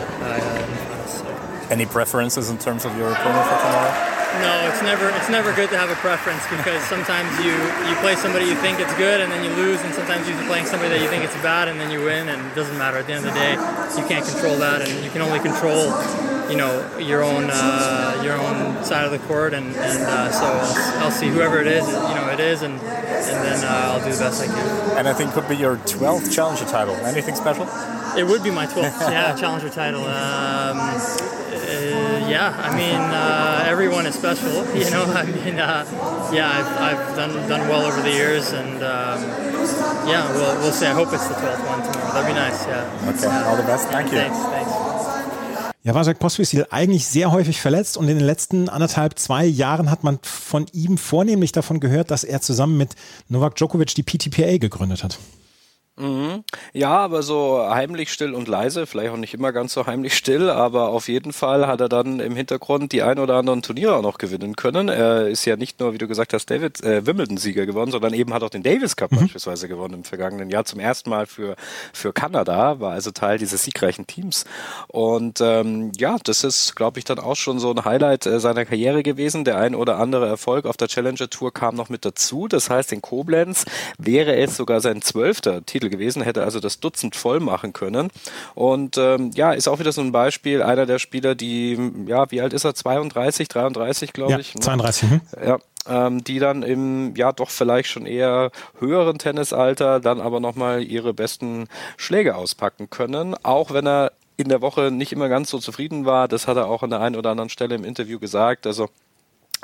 So. 1.06 1.26
Any 1.70 1.86
preferences 1.86 2.50
in 2.50 2.58
terms 2.58 2.84
of 2.84 2.96
your 2.96 3.10
opponent 3.10 3.44
for 3.48 3.58
tomorrow? 3.58 4.13
No, 4.40 4.68
it's 4.68 4.82
never 4.82 5.08
it's 5.10 5.30
never 5.30 5.52
good 5.54 5.70
to 5.70 5.78
have 5.78 5.90
a 5.90 5.94
preference 5.96 6.42
because 6.48 6.82
sometimes 6.84 7.30
you 7.44 7.52
you 7.88 7.94
play 8.02 8.16
somebody 8.16 8.46
you 8.46 8.56
think 8.56 8.80
it's 8.80 8.94
good 8.94 9.20
and 9.20 9.30
then 9.30 9.44
you 9.44 9.50
lose, 9.56 9.80
and 9.82 9.94
sometimes 9.94 10.28
you're 10.28 10.40
playing 10.46 10.66
somebody 10.66 10.90
that 10.90 11.02
you 11.02 11.08
think 11.08 11.24
it's 11.24 11.36
bad 11.42 11.68
and 11.68 11.78
then 11.80 11.90
you 11.90 12.00
win, 12.04 12.28
and 12.28 12.40
it 12.44 12.54
doesn't 12.54 12.76
matter. 12.78 12.98
At 12.98 13.06
the 13.06 13.14
end 13.14 13.26
of 13.26 13.32
the 13.32 13.38
day, 13.38 13.52
you 14.00 14.06
can't 14.08 14.26
control 14.26 14.56
that, 14.58 14.82
and 14.82 15.04
you 15.04 15.10
can 15.10 15.22
only 15.22 15.40
control 15.40 15.92
you 16.50 16.56
know 16.56 16.98
your 16.98 17.22
own 17.22 17.48
uh, 17.50 18.20
your 18.22 18.34
own 18.34 18.84
side 18.84 19.04
of 19.04 19.12
the 19.12 19.18
court, 19.26 19.54
and, 19.54 19.66
and 19.66 20.02
uh, 20.02 20.30
so 20.30 20.44
I'll, 20.44 21.04
I'll, 21.04 21.10
see 21.10 21.28
whoever 21.28 21.60
it 21.60 21.66
is, 21.66 21.86
you 21.86 21.92
know 21.92 22.30
it 22.32 22.40
is, 22.40 22.62
and 22.62 22.74
and 22.74 23.44
then 23.44 23.64
uh, 23.64 23.92
I'll 23.92 24.04
do 24.04 24.12
the 24.12 24.18
best 24.18 24.42
I 24.42 24.46
can. 24.46 24.98
And 24.98 25.08
I 25.08 25.12
think 25.12 25.32
could 25.32 25.48
be 25.48 25.56
your 25.56 25.76
12th 25.76 26.32
challenger 26.32 26.64
title. 26.66 26.94
Anything 26.96 27.34
special? 27.34 27.66
It 28.16 28.24
would 28.26 28.42
be 28.42 28.50
my 28.50 28.66
12th, 28.66 29.00
yeah, 29.10 29.34
challenger 29.34 29.70
title. 29.70 30.04
Um, 30.04 30.78
yeah, 32.28 32.54
I 32.58 32.74
mean, 32.76 33.00
uh, 33.00 33.64
everyone 33.66 34.06
is 34.06 34.14
special. 34.14 34.64
You 34.74 34.90
know, 34.90 35.04
I 35.04 35.24
mean, 35.24 35.58
uh, 35.58 35.86
yeah, 36.32 36.50
I've, 36.50 36.72
I've, 36.88 37.16
done 37.16 37.48
done 37.48 37.68
well 37.68 37.84
over 37.86 38.00
the 38.02 38.10
years, 38.10 38.52
and 38.52 38.82
um, 38.82 39.20
yeah, 40.06 40.30
we'll 40.32 40.56
we'll 40.60 40.72
see. 40.72 40.86
I 40.86 40.92
hope 40.92 41.12
it's 41.12 41.28
the 41.28 41.34
12th 41.34 41.66
one 41.66 41.82
tomorrow. 41.82 42.12
That'd 42.12 42.26
be 42.26 42.34
nice. 42.34 42.66
Yeah. 42.66 43.10
Okay. 43.10 43.48
All 43.48 43.56
the 43.56 43.62
best. 43.62 43.88
Thank 43.88 44.12
you. 44.12 44.18
Thanks. 44.18 44.38
Thanks. 44.38 44.94
Ja, 45.86 45.94
war 45.94 46.02
Jacques 46.02 46.18
Pospisil 46.18 46.66
eigentlich 46.70 47.06
sehr 47.06 47.30
häufig 47.30 47.60
verletzt 47.60 47.98
und 47.98 48.08
in 48.08 48.16
den 48.16 48.26
letzten 48.26 48.70
anderthalb, 48.70 49.18
zwei 49.18 49.44
Jahren 49.44 49.90
hat 49.90 50.02
man 50.02 50.18
von 50.22 50.66
ihm 50.72 50.96
vornehmlich 50.96 51.52
davon 51.52 51.78
gehört, 51.78 52.10
dass 52.10 52.24
er 52.24 52.40
zusammen 52.40 52.78
mit 52.78 52.94
Novak 53.28 53.56
Djokovic 53.56 53.94
die 53.94 54.02
PTPA 54.02 54.56
gegründet 54.56 55.04
hat. 55.04 55.18
Mhm. 55.96 56.42
Ja, 56.72 56.90
aber 56.90 57.22
so 57.22 57.64
heimlich 57.68 58.12
still 58.12 58.34
und 58.34 58.48
leise, 58.48 58.86
vielleicht 58.86 59.12
auch 59.12 59.16
nicht 59.16 59.32
immer 59.32 59.52
ganz 59.52 59.74
so 59.74 59.86
heimlich 59.86 60.16
still, 60.16 60.50
aber 60.50 60.88
auf 60.88 61.06
jeden 61.06 61.32
Fall 61.32 61.68
hat 61.68 61.80
er 61.80 61.88
dann 61.88 62.18
im 62.18 62.34
Hintergrund 62.34 62.90
die 62.90 63.02
ein 63.02 63.20
oder 63.20 63.36
anderen 63.36 63.62
Turniere 63.62 63.94
auch 63.94 64.02
noch 64.02 64.18
gewinnen 64.18 64.56
können. 64.56 64.88
Er 64.88 65.28
ist 65.28 65.44
ja 65.44 65.56
nicht 65.56 65.78
nur, 65.78 65.92
wie 65.92 65.98
du 65.98 66.08
gesagt 66.08 66.32
hast, 66.32 66.50
David 66.50 66.82
äh, 66.82 67.06
Wimbledon-Sieger 67.06 67.64
gewonnen, 67.64 67.92
sondern 67.92 68.12
eben 68.12 68.34
hat 68.34 68.42
auch 68.42 68.50
den 68.50 68.64
Davis 68.64 68.96
Cup 68.96 69.12
mhm. 69.12 69.20
beispielsweise 69.20 69.68
gewonnen 69.68 69.94
im 69.94 70.04
vergangenen 70.04 70.50
Jahr 70.50 70.64
zum 70.64 70.80
ersten 70.80 71.10
Mal 71.10 71.26
für, 71.26 71.54
für 71.92 72.12
Kanada, 72.12 72.80
war 72.80 72.92
also 72.92 73.12
Teil 73.12 73.38
dieses 73.38 73.62
siegreichen 73.62 74.08
Teams. 74.08 74.46
Und 74.88 75.40
ähm, 75.40 75.92
ja, 75.96 76.16
das 76.24 76.42
ist, 76.42 76.74
glaube 76.74 76.98
ich, 76.98 77.04
dann 77.04 77.20
auch 77.20 77.36
schon 77.36 77.60
so 77.60 77.70
ein 77.70 77.84
Highlight 77.84 78.26
äh, 78.26 78.40
seiner 78.40 78.64
Karriere 78.64 79.04
gewesen. 79.04 79.44
Der 79.44 79.58
ein 79.58 79.76
oder 79.76 79.98
andere 79.98 80.26
Erfolg 80.26 80.66
auf 80.66 80.76
der 80.76 80.88
Challenger 80.88 81.30
Tour 81.30 81.54
kam 81.54 81.76
noch 81.76 81.88
mit 81.88 82.04
dazu. 82.04 82.48
Das 82.48 82.68
heißt, 82.68 82.92
in 82.92 83.00
Koblenz 83.00 83.64
wäre 83.96 84.34
es 84.34 84.56
sogar 84.56 84.80
sein 84.80 85.00
zwölfter 85.00 85.64
Titel 85.64 85.83
Titel 85.84 85.90
gewesen, 85.90 86.22
hätte 86.22 86.42
also 86.42 86.60
das 86.60 86.80
Dutzend 86.80 87.16
voll 87.16 87.40
machen 87.40 87.72
können. 87.72 88.10
Und 88.54 88.98
ähm, 88.98 89.30
ja, 89.34 89.52
ist 89.52 89.68
auch 89.68 89.78
wieder 89.78 89.92
so 89.92 90.00
ein 90.00 90.12
Beispiel, 90.12 90.62
einer 90.62 90.86
der 90.86 90.98
Spieler, 90.98 91.34
die, 91.34 91.78
ja, 92.06 92.30
wie 92.30 92.40
alt 92.40 92.52
ist 92.52 92.64
er? 92.64 92.74
32, 92.74 93.48
33, 93.48 94.12
glaube 94.12 94.32
ja, 94.32 94.38
ich. 94.38 94.54
32. 94.54 95.10
Ne? 95.10 95.20
Ja, 95.44 95.58
ähm, 95.86 96.24
die 96.24 96.38
dann 96.38 96.62
im 96.62 97.14
ja 97.16 97.32
doch 97.32 97.50
vielleicht 97.50 97.88
schon 97.88 98.06
eher 98.06 98.50
höheren 98.78 99.18
Tennisalter 99.18 100.00
dann 100.00 100.20
aber 100.20 100.40
nochmal 100.40 100.82
ihre 100.82 101.12
besten 101.12 101.68
Schläge 101.96 102.36
auspacken 102.36 102.88
können, 102.90 103.34
auch 103.42 103.72
wenn 103.72 103.86
er 103.86 104.12
in 104.36 104.48
der 104.48 104.60
Woche 104.60 104.90
nicht 104.90 105.12
immer 105.12 105.28
ganz 105.28 105.50
so 105.50 105.58
zufrieden 105.58 106.06
war. 106.06 106.26
Das 106.26 106.48
hat 106.48 106.56
er 106.56 106.66
auch 106.66 106.82
an 106.82 106.90
der 106.90 107.00
einen 107.00 107.14
oder 107.14 107.30
anderen 107.30 107.50
Stelle 107.50 107.76
im 107.76 107.84
Interview 107.84 108.18
gesagt. 108.18 108.66
Also 108.66 108.88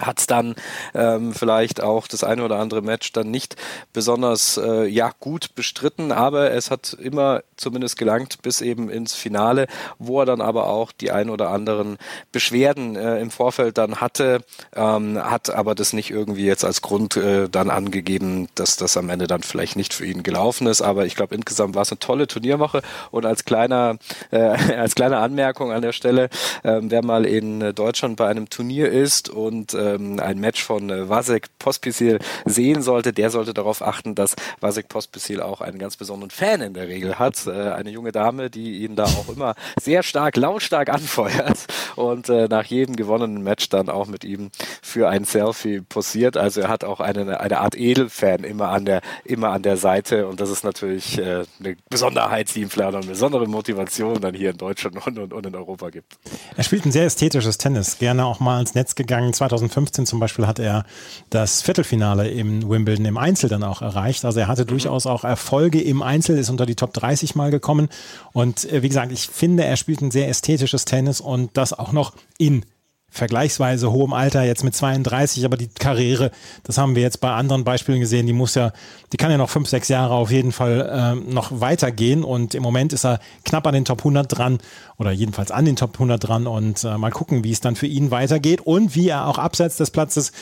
hat 0.00 0.30
dann 0.30 0.54
ähm, 0.94 1.32
vielleicht 1.32 1.82
auch 1.82 2.06
das 2.06 2.24
eine 2.24 2.44
oder 2.44 2.58
andere 2.58 2.82
Match 2.82 3.12
dann 3.12 3.30
nicht 3.30 3.56
besonders 3.92 4.56
äh, 4.56 4.86
ja 4.86 5.12
gut 5.20 5.54
bestritten, 5.54 6.12
aber 6.12 6.50
es 6.52 6.70
hat 6.70 6.96
immer 7.00 7.42
zumindest 7.56 7.96
gelangt 7.96 8.42
bis 8.42 8.60
eben 8.60 8.90
ins 8.90 9.14
Finale, 9.14 9.66
wo 9.98 10.20
er 10.20 10.26
dann 10.26 10.40
aber 10.40 10.66
auch 10.66 10.92
die 10.92 11.10
ein 11.10 11.30
oder 11.30 11.50
anderen 11.50 11.98
Beschwerden 12.32 12.96
äh, 12.96 13.20
im 13.20 13.30
Vorfeld 13.30 13.78
dann 13.78 14.00
hatte, 14.00 14.42
ähm, 14.74 15.18
hat 15.18 15.50
aber 15.50 15.74
das 15.74 15.92
nicht 15.92 16.10
irgendwie 16.10 16.46
jetzt 16.46 16.64
als 16.64 16.82
Grund 16.82 17.16
äh, 17.16 17.48
dann 17.48 17.70
angegeben, 17.70 18.48
dass 18.54 18.76
das 18.76 18.96
am 18.96 19.10
Ende 19.10 19.26
dann 19.26 19.42
vielleicht 19.42 19.76
nicht 19.76 19.94
für 19.94 20.06
ihn 20.06 20.22
gelaufen 20.22 20.66
ist. 20.66 20.82
Aber 20.82 21.06
ich 21.06 21.14
glaube 21.14 21.34
insgesamt 21.34 21.74
war 21.74 21.82
es 21.82 21.90
eine 21.90 21.98
tolle 21.98 22.26
Turnierwoche 22.26 22.82
und 23.10 23.26
als 23.26 23.44
kleiner 23.44 23.98
äh, 24.30 24.38
als 24.76 24.94
kleine 24.94 25.18
Anmerkung 25.18 25.72
an 25.72 25.82
der 25.82 25.92
Stelle, 25.92 26.24
äh, 26.62 26.80
wer 26.82 27.04
mal 27.04 27.26
in 27.26 27.74
Deutschland 27.74 28.16
bei 28.16 28.28
einem 28.28 28.48
Turnier 28.48 28.90
ist 28.90 29.28
und 29.28 29.74
ähm, 29.94 30.20
ein 30.20 30.38
Match 30.38 30.62
von 30.62 30.90
äh, 30.90 31.08
Vasek 31.08 31.48
Pospisil 31.58 32.18
sehen 32.44 32.82
sollte, 32.82 33.12
der 33.12 33.30
sollte 33.30 33.54
darauf 33.54 33.82
achten, 33.82 34.14
dass 34.14 34.36
Vasek 34.60 34.88
Pospisil 34.88 35.40
auch 35.40 35.60
einen 35.60 35.78
ganz 35.78 35.96
besonderen 35.96 36.30
Fan 36.30 36.60
in 36.60 36.74
der 36.74 36.88
Regel 36.88 37.18
hat 37.18 37.46
äh, 37.46 37.70
eine 37.70 37.90
junge 37.90 38.12
Dame, 38.12 38.50
die 38.50 38.84
ihn 38.84 38.96
da 38.96 39.04
auch 39.04 39.28
immer 39.28 39.54
sehr 39.80 40.02
stark, 40.02 40.36
lautstark 40.36 40.88
anfeuert 40.88 41.66
und 41.96 42.28
äh, 42.28 42.48
nach 42.48 42.64
jedem 42.64 42.96
gewonnenen 42.96 43.42
Match 43.42 43.68
dann 43.68 43.88
auch 43.88 44.06
mit 44.06 44.24
ihm 44.24 44.50
für 44.82 45.08
ein 45.08 45.24
Selfie 45.24 45.80
posiert. 45.80 46.36
Also 46.36 46.62
er 46.62 46.68
hat 46.68 46.84
auch 46.84 47.00
eine, 47.00 47.40
eine 47.40 47.60
Art 47.60 47.76
Edelfan 47.76 48.44
immer 48.44 48.68
an 48.68 48.84
der, 48.84 49.00
immer 49.24 49.50
an 49.50 49.62
der 49.62 49.76
Seite 49.76 50.26
und 50.26 50.40
das 50.40 50.50
ist 50.50 50.64
natürlich 50.64 51.18
äh, 51.18 51.44
eine 51.60 51.76
Besonderheit, 51.88 52.54
die 52.54 52.62
ihm 52.62 52.70
vielleicht 52.70 52.94
eine 52.94 53.06
besondere 53.06 53.46
Motivation 53.46 54.20
dann 54.20 54.34
hier 54.34 54.50
in 54.50 54.58
Deutschland 54.58 55.06
und, 55.06 55.18
und, 55.18 55.32
und 55.32 55.46
in 55.46 55.54
Europa 55.54 55.90
gibt. 55.90 56.18
Er 56.56 56.64
spielt 56.64 56.86
ein 56.86 56.92
sehr 56.92 57.04
ästhetisches 57.04 57.58
Tennis, 57.58 57.98
gerne 57.98 58.24
auch 58.24 58.40
mal 58.40 58.60
ins 58.60 58.74
Netz 58.74 58.94
gegangen. 58.94 59.32
2015 59.80 60.06
zum 60.06 60.20
Beispiel 60.20 60.46
hat 60.46 60.58
er 60.58 60.84
das 61.30 61.62
Viertelfinale 61.62 62.28
im 62.28 62.68
Wimbledon 62.68 63.04
im 63.04 63.16
Einzel 63.16 63.48
dann 63.48 63.62
auch 63.62 63.82
erreicht. 63.82 64.24
Also 64.24 64.40
er 64.40 64.48
hatte 64.48 64.62
mhm. 64.62 64.68
durchaus 64.68 65.06
auch 65.06 65.24
Erfolge 65.24 65.80
im 65.80 66.02
Einzel, 66.02 66.38
ist 66.38 66.50
unter 66.50 66.66
die 66.66 66.74
Top 66.74 66.92
30 66.92 67.34
mal 67.34 67.50
gekommen. 67.50 67.88
Und 68.32 68.70
äh, 68.70 68.82
wie 68.82 68.88
gesagt, 68.88 69.12
ich 69.12 69.28
finde, 69.28 69.64
er 69.64 69.76
spielt 69.76 70.02
ein 70.02 70.10
sehr 70.10 70.28
ästhetisches 70.28 70.84
Tennis 70.84 71.20
und 71.20 71.50
das 71.54 71.72
auch 71.72 71.92
noch 71.92 72.14
in 72.38 72.64
vergleichsweise 73.10 73.90
hohem 73.90 74.12
Alter, 74.12 74.42
jetzt 74.44 74.64
mit 74.64 74.74
32, 74.74 75.44
aber 75.44 75.56
die 75.56 75.68
Karriere, 75.68 76.30
das 76.64 76.78
haben 76.78 76.94
wir 76.94 77.02
jetzt 77.02 77.20
bei 77.20 77.30
anderen 77.32 77.64
Beispielen 77.64 78.00
gesehen, 78.00 78.26
die 78.26 78.32
muss 78.32 78.54
ja, 78.54 78.72
die 79.12 79.16
kann 79.16 79.30
ja 79.30 79.36
noch 79.36 79.50
fünf, 79.50 79.68
sechs 79.68 79.88
Jahre 79.88 80.14
auf 80.14 80.30
jeden 80.30 80.52
Fall 80.52 81.16
äh, 81.18 81.32
noch 81.32 81.60
weitergehen 81.60 82.24
und 82.24 82.54
im 82.54 82.62
Moment 82.62 82.92
ist 82.92 83.04
er 83.04 83.18
knapp 83.44 83.66
an 83.66 83.74
den 83.74 83.84
Top 83.84 83.98
100 83.98 84.38
dran 84.38 84.58
oder 84.96 85.10
jedenfalls 85.10 85.50
an 85.50 85.64
den 85.64 85.76
Top 85.76 85.94
100 85.94 86.28
dran 86.28 86.46
und 86.46 86.84
äh, 86.84 86.98
mal 86.98 87.10
gucken, 87.10 87.42
wie 87.42 87.52
es 87.52 87.60
dann 87.60 87.74
für 87.74 87.86
ihn 87.86 88.10
weitergeht 88.10 88.60
und 88.60 88.94
wie 88.94 89.08
er 89.08 89.26
auch 89.26 89.38
abseits 89.38 89.76
des 89.76 89.90
Platzes 89.90 90.32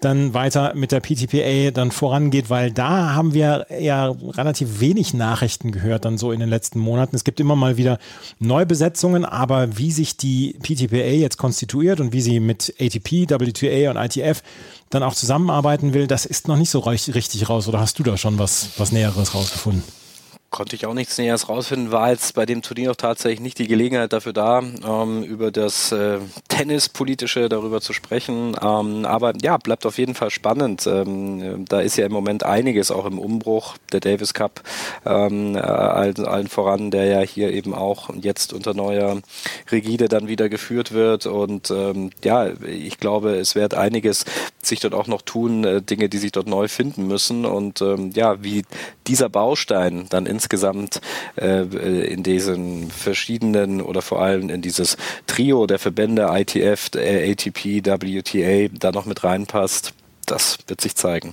dann 0.00 0.34
weiter 0.34 0.74
mit 0.74 0.90
der 0.90 1.00
PTPA 1.00 1.70
dann 1.70 1.90
vorangeht, 1.90 2.50
weil 2.50 2.72
da 2.72 3.14
haben 3.14 3.34
wir 3.34 3.66
ja 3.78 4.14
relativ 4.36 4.80
wenig 4.80 5.14
Nachrichten 5.14 5.70
gehört 5.70 6.04
dann 6.04 6.18
so 6.18 6.32
in 6.32 6.40
den 6.40 6.48
letzten 6.48 6.78
Monaten. 6.78 7.14
Es 7.14 7.24
gibt 7.24 7.40
immer 7.40 7.56
mal 7.56 7.76
wieder 7.76 7.98
Neubesetzungen, 8.38 9.24
aber 9.24 9.76
wie 9.78 9.92
sich 9.92 10.16
die 10.16 10.56
PTPA 10.62 10.96
jetzt 10.96 11.36
konstituiert 11.36 12.00
und 12.00 12.12
wie 12.12 12.15
sie 12.20 12.40
mit 12.40 12.74
ATP, 12.80 13.30
WTA 13.30 13.90
und 13.90 13.96
ITF 13.96 14.42
dann 14.90 15.02
auch 15.02 15.14
zusammenarbeiten 15.14 15.94
will, 15.94 16.06
das 16.06 16.26
ist 16.26 16.48
noch 16.48 16.56
nicht 16.56 16.70
so 16.70 16.80
richtig 16.80 17.48
raus. 17.48 17.68
Oder 17.68 17.80
hast 17.80 17.98
du 17.98 18.02
da 18.02 18.16
schon 18.16 18.38
was, 18.38 18.70
was 18.78 18.92
Näheres 18.92 19.34
rausgefunden? 19.34 19.82
Konnte 20.50 20.76
ich 20.76 20.86
auch 20.86 20.94
nichts 20.94 21.18
Näheres 21.18 21.48
rausfinden, 21.48 21.92
war 21.92 22.10
jetzt 22.10 22.34
bei 22.34 22.46
dem 22.46 22.62
Turnier 22.62 22.92
auch 22.92 22.96
tatsächlich 22.96 23.40
nicht 23.40 23.58
die 23.58 23.66
Gelegenheit 23.66 24.12
dafür 24.12 24.32
da, 24.32 24.60
ähm, 24.60 25.22
über 25.22 25.50
das 25.50 25.92
äh, 25.92 26.18
Tennispolitische 26.48 27.48
darüber 27.48 27.80
zu 27.80 27.92
sprechen. 27.92 28.56
Ähm, 28.60 29.04
aber 29.04 29.32
ja, 29.42 29.56
bleibt 29.56 29.86
auf 29.86 29.98
jeden 29.98 30.14
Fall 30.14 30.30
spannend. 30.30 30.86
Ähm, 30.86 31.64
da 31.68 31.80
ist 31.80 31.96
ja 31.96 32.06
im 32.06 32.12
Moment 32.12 32.44
einiges 32.44 32.90
auch 32.90 33.06
im 33.06 33.18
Umbruch. 33.18 33.76
Der 33.92 34.00
Davis 34.00 34.34
Cup 34.34 34.62
ähm, 35.04 35.56
äh, 35.56 35.60
allen, 35.60 36.24
allen 36.24 36.48
voran, 36.48 36.90
der 36.90 37.04
ja 37.06 37.20
hier 37.20 37.52
eben 37.52 37.74
auch 37.74 38.10
jetzt 38.20 38.52
unter 38.52 38.74
neuer 38.74 39.20
Rigide 39.70 40.08
dann 40.08 40.28
wieder 40.28 40.48
geführt 40.48 40.92
wird. 40.92 41.26
Und 41.26 41.70
ähm, 41.70 42.10
ja, 42.24 42.48
ich 42.64 42.98
glaube, 42.98 43.36
es 43.36 43.54
wird 43.54 43.74
einiges 43.74 44.24
sich 44.62 44.80
dort 44.80 44.94
auch 44.94 45.06
noch 45.06 45.22
tun, 45.22 45.64
äh, 45.64 45.82
Dinge, 45.82 46.08
die 46.08 46.18
sich 46.18 46.32
dort 46.32 46.46
neu 46.46 46.68
finden 46.68 47.06
müssen. 47.06 47.44
Und 47.44 47.80
ähm, 47.80 48.10
ja, 48.14 48.42
wie 48.42 48.64
dieser 49.06 49.28
Baustein 49.28 50.06
dann 50.08 50.26
insgesamt 50.36 51.00
äh, 51.36 51.62
in 51.62 52.22
diesen 52.22 52.90
verschiedenen 52.90 53.80
oder 53.80 54.02
vor 54.02 54.20
allem 54.22 54.50
in 54.50 54.62
dieses 54.62 54.96
Trio 55.26 55.66
der 55.66 55.78
Verbände 55.78 56.28
ITF, 56.30 56.90
ATP, 56.94 57.84
WTA 57.84 58.68
da 58.78 58.92
noch 58.92 59.06
mit 59.06 59.24
reinpasst, 59.24 59.94
das 60.26 60.58
wird 60.66 60.80
sich 60.80 60.94
zeigen. 60.94 61.32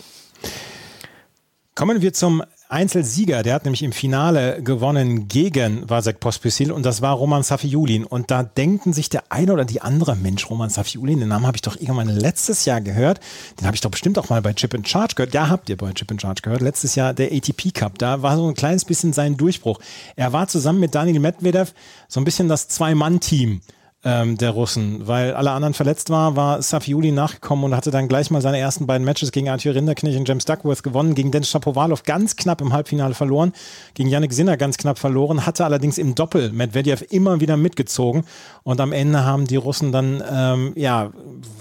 Kommen 1.76 2.02
wir 2.02 2.14
zum 2.14 2.44
Einzelsieger, 2.74 3.44
der 3.44 3.54
hat 3.54 3.66
nämlich 3.66 3.84
im 3.84 3.92
Finale 3.92 4.62
gewonnen 4.64 5.28
gegen 5.28 5.88
Vasek 5.88 6.20
Pospisil 6.20 6.72
und 6.72 6.84
das 6.84 7.04
war 7.04 7.14
Roman 7.14 7.44
Safiulin. 7.44 8.04
Und 8.04 8.32
da 8.32 8.42
denken 8.42 8.94
sich 8.94 9.10
der 9.10 9.26
eine 9.30 9.54
oder 9.54 9.64
die 9.64 9.82
andere, 9.82 10.16
Mensch, 10.16 10.50
Roman 10.50 10.72
Safiulin, 10.72 11.20
den 11.20 11.30
Namen 11.30 11.46
habe 11.46 11.56
ich 11.56 11.62
doch 11.62 11.76
irgendwann 11.80 12.10
letztes 12.10 12.66
Jahr 12.66 12.82
gehört. 12.82 13.20
Den 13.60 13.68
habe 13.68 13.76
ich 13.76 13.82
doch 13.82 13.92
bestimmt 13.92 14.18
auch 14.18 14.30
mal 14.30 14.42
bei 14.42 14.54
Chip 14.54 14.74
in 14.74 14.84
Charge 14.84 15.14
gehört. 15.14 15.36
Ja, 15.36 15.50
habt 15.50 15.70
ihr 15.70 15.78
bei 15.78 15.92
Chip 15.92 16.10
in 16.10 16.20
Charge 16.20 16.42
gehört. 16.42 16.62
Letztes 16.62 16.96
Jahr 16.96 17.14
der 17.14 17.32
ATP 17.32 17.72
Cup. 17.74 18.00
Da 18.00 18.24
war 18.24 18.36
so 18.38 18.48
ein 18.48 18.56
kleines 18.56 18.86
bisschen 18.86 19.14
sein 19.14 19.38
Durchbruch. 19.38 19.80
Er 20.16 20.34
war 20.34 20.48
zusammen 20.48 20.80
mit 20.80 20.96
Daniel 20.96 21.20
Medvedev 21.20 21.74
so 22.08 22.20
ein 22.20 22.26
bisschen 22.26 22.48
das 22.50 22.70
Zwei-Mann-Team 22.70 23.62
ähm, 24.06 24.38
der 24.38 24.52
Russen. 24.52 25.08
Weil 25.08 25.34
alle 25.34 25.52
anderen 25.52 25.74
verletzt 25.74 26.10
waren, 26.10 26.36
war 26.36 26.62
Safiuli 26.62 27.12
nachgekommen 27.12 27.66
und 27.66 27.76
hatte 27.76 27.92
dann 27.92 28.08
gleich 28.08 28.32
mal 28.32 28.42
seine 28.42 28.60
ersten 28.60 28.86
beiden 28.86 29.06
Matches 29.06 29.32
gegen 29.32 29.50
Arthur 29.50 29.76
Rinderknecht 29.76 30.18
und 30.18 30.28
James 30.28 30.46
Duckworth 30.46 30.84
gewonnen, 30.84 31.16
gegen 31.16 31.32
Dennis 31.32 31.50
Shapovalov 31.50 32.04
ganz 32.04 32.36
knapp 32.36 32.62
im 32.62 32.74
Halbfinale 32.74 33.14
verloren, 33.14 33.54
gegen 33.94 34.10
Yannick 34.10 34.34
Sinner 34.34 34.58
ganz 34.58 34.78
knapp 34.78 35.00
verloren, 35.00 35.46
hatte 35.46 35.64
allerdings 35.64 35.98
im 35.98 36.16
Doppel 36.16 36.52
Medvedev 36.52 37.06
immer 37.10 37.40
wieder 37.40 37.56
mitgezogen 37.56 38.26
und 38.64 38.82
am 38.82 38.92
Ende 38.92 39.24
haben 39.24 39.48
die 39.48 39.56
Russen 39.56 39.92
dann, 39.92 40.22
ähm, 40.30 40.74
ja, 40.76 41.12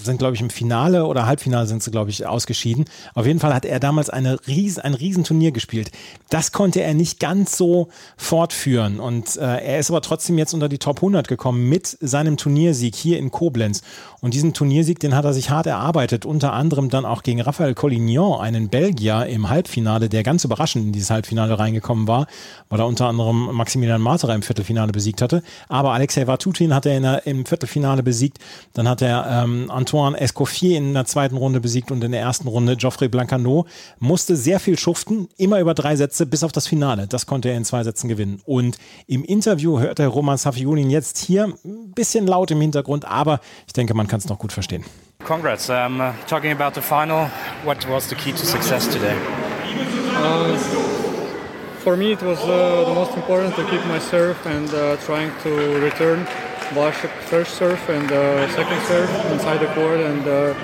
sind 0.03 0.19
glaube 0.19 0.35
ich 0.35 0.41
im 0.41 0.51
Finale 0.51 1.07
oder 1.07 1.27
Halbfinale 1.27 1.67
sind 1.67 1.83
sie 1.83 1.91
glaube 1.91 2.11
ich 2.11 2.27
ausgeschieden. 2.27 2.87
Auf 3.15 3.27
jeden 3.27 3.39
Fall 3.39 3.55
hat 3.55 3.65
er 3.65 3.79
damals 3.79 4.11
eine 4.11 4.39
Ries 4.47 4.79
ein 4.79 4.95
Riesenturnier 4.95 5.53
gespielt. 5.53 5.93
Das 6.29 6.51
konnte 6.51 6.83
er 6.83 6.95
nicht 6.95 7.21
ganz 7.21 7.57
so 7.57 7.89
fortführen 8.17 8.99
und 8.99 9.37
äh, 9.37 9.59
er 9.59 9.79
ist 9.79 9.91
aber 9.91 10.01
trotzdem 10.03 10.39
jetzt 10.39 10.55
unter 10.55 10.69
die 10.69 10.79
Top 10.79 10.97
100 10.97 11.29
gekommen 11.29 11.69
mit 11.69 11.97
seinem 12.01 12.32
einem 12.33 12.37
Turniersieg 12.39 12.95
hier 12.95 13.19
in 13.19 13.31
Koblenz. 13.31 13.83
Und 14.21 14.35
diesen 14.35 14.55
Turniersieg, 14.55 15.01
den 15.01 15.15
hat 15.17 15.25
er 15.25 15.33
sich 15.33 15.51
hart 15.51 15.67
erarbeitet, 15.67 16.25
unter 16.25 16.53
anderem 16.53 16.91
dann 16.91 17.05
auch 17.05 17.23
gegen 17.23 17.41
Raphael 17.41 17.75
Collignon, 17.75 18.41
einen 18.41 18.69
Belgier 18.69 19.27
im 19.27 19.49
Halbfinale, 19.49 20.09
der 20.09 20.23
ganz 20.23 20.45
überraschend 20.45 20.87
in 20.87 20.93
dieses 20.93 21.11
Halbfinale 21.11 21.59
reingekommen 21.59 22.07
war, 22.07 22.27
weil 22.69 22.81
er 22.81 22.87
unter 22.87 23.09
anderem 23.09 23.53
Maximilian 23.53 24.01
Marterer 24.01 24.35
im 24.35 24.43
Viertelfinale 24.43 24.93
besiegt 24.93 25.23
hatte. 25.23 25.43
Aber 25.69 25.93
Alexei 25.93 26.27
Vatutin 26.27 26.75
hat 26.75 26.87
er 26.87 27.01
der, 27.01 27.27
im 27.27 27.45
Viertelfinale 27.47 28.03
besiegt. 28.03 28.39
Dann 28.75 28.89
hat 28.89 29.03
er 29.03 29.43
ähm, 29.45 29.71
Antoine 29.71 30.19
Escoffier 30.21 30.79
in 30.79 30.95
der 30.95 31.05
zweiten 31.05 31.37
Runde 31.37 31.61
besiegt 31.61 31.91
und 31.91 32.03
in 32.05 32.13
der 32.13 32.21
ersten 32.21 32.49
Runde 32.49 32.77
Geoffrey 32.77 33.09
Blancano. 33.09 33.67
Musste 33.99 34.37
sehr 34.37 34.61
viel 34.61 34.79
schuften, 34.79 35.29
immer 35.37 35.59
über 35.59 35.75
drei 35.75 35.97
Sätze 35.97 36.27
bis 36.27 36.45
auf 36.45 36.53
das 36.53 36.69
Finale. 36.69 37.09
Das 37.09 37.27
konnte 37.27 37.49
er 37.49 37.57
in 37.57 37.65
zwei 37.65 37.83
Sätzen 37.83 38.09
gewinnen. 38.09 38.41
Und 38.45 38.79
im 39.09 39.25
Interview 39.25 39.81
hört 39.81 39.99
der 39.99 40.09
Roman 40.09 40.39
Safiulin 40.39 40.91
jetzt 40.91 41.19
hier 41.19 41.53
ein 41.65 41.93
bisschen 41.93 42.22
laut 42.27 42.51
im 42.51 42.61
Hintergrund, 42.61 43.05
aber 43.05 43.41
ich 43.67 43.73
denke, 43.73 43.95
man 43.95 44.07
kann 44.07 44.19
es 44.19 44.29
noch 44.29 44.39
gut 44.39 44.53
verstehen. 44.53 44.85
Congrats. 45.25 45.69
Um, 45.71 46.01
uh, 46.01 46.13
talking 46.27 46.51
about 46.53 46.75
the 46.75 46.83
final, 46.83 47.29
what 47.65 47.89
was 47.89 48.09
the 48.09 48.17
key 48.17 48.33
to 48.33 48.45
success 48.45 48.89
today? 48.89 49.17
Uh, 50.17 50.57
for 51.79 51.97
me, 51.97 52.13
it 52.13 52.23
was 52.23 52.39
uh, 52.41 52.85
the 52.87 52.95
most 52.95 53.15
important 53.15 53.55
to 53.55 53.65
keep 53.71 53.85
my 53.87 53.99
serve 53.99 54.37
and 54.47 54.69
uh, 54.75 54.97
trying 55.07 55.31
to 55.43 55.81
return 55.81 56.27
Bashak 56.75 57.11
first 57.29 57.55
serve 57.55 57.81
and 57.91 58.11
uh, 58.11 58.49
second 58.51 58.81
serve 58.87 59.11
inside 59.33 59.59
the 59.59 59.73
court 59.75 60.01
and 60.01 60.27
uh, 60.27 60.55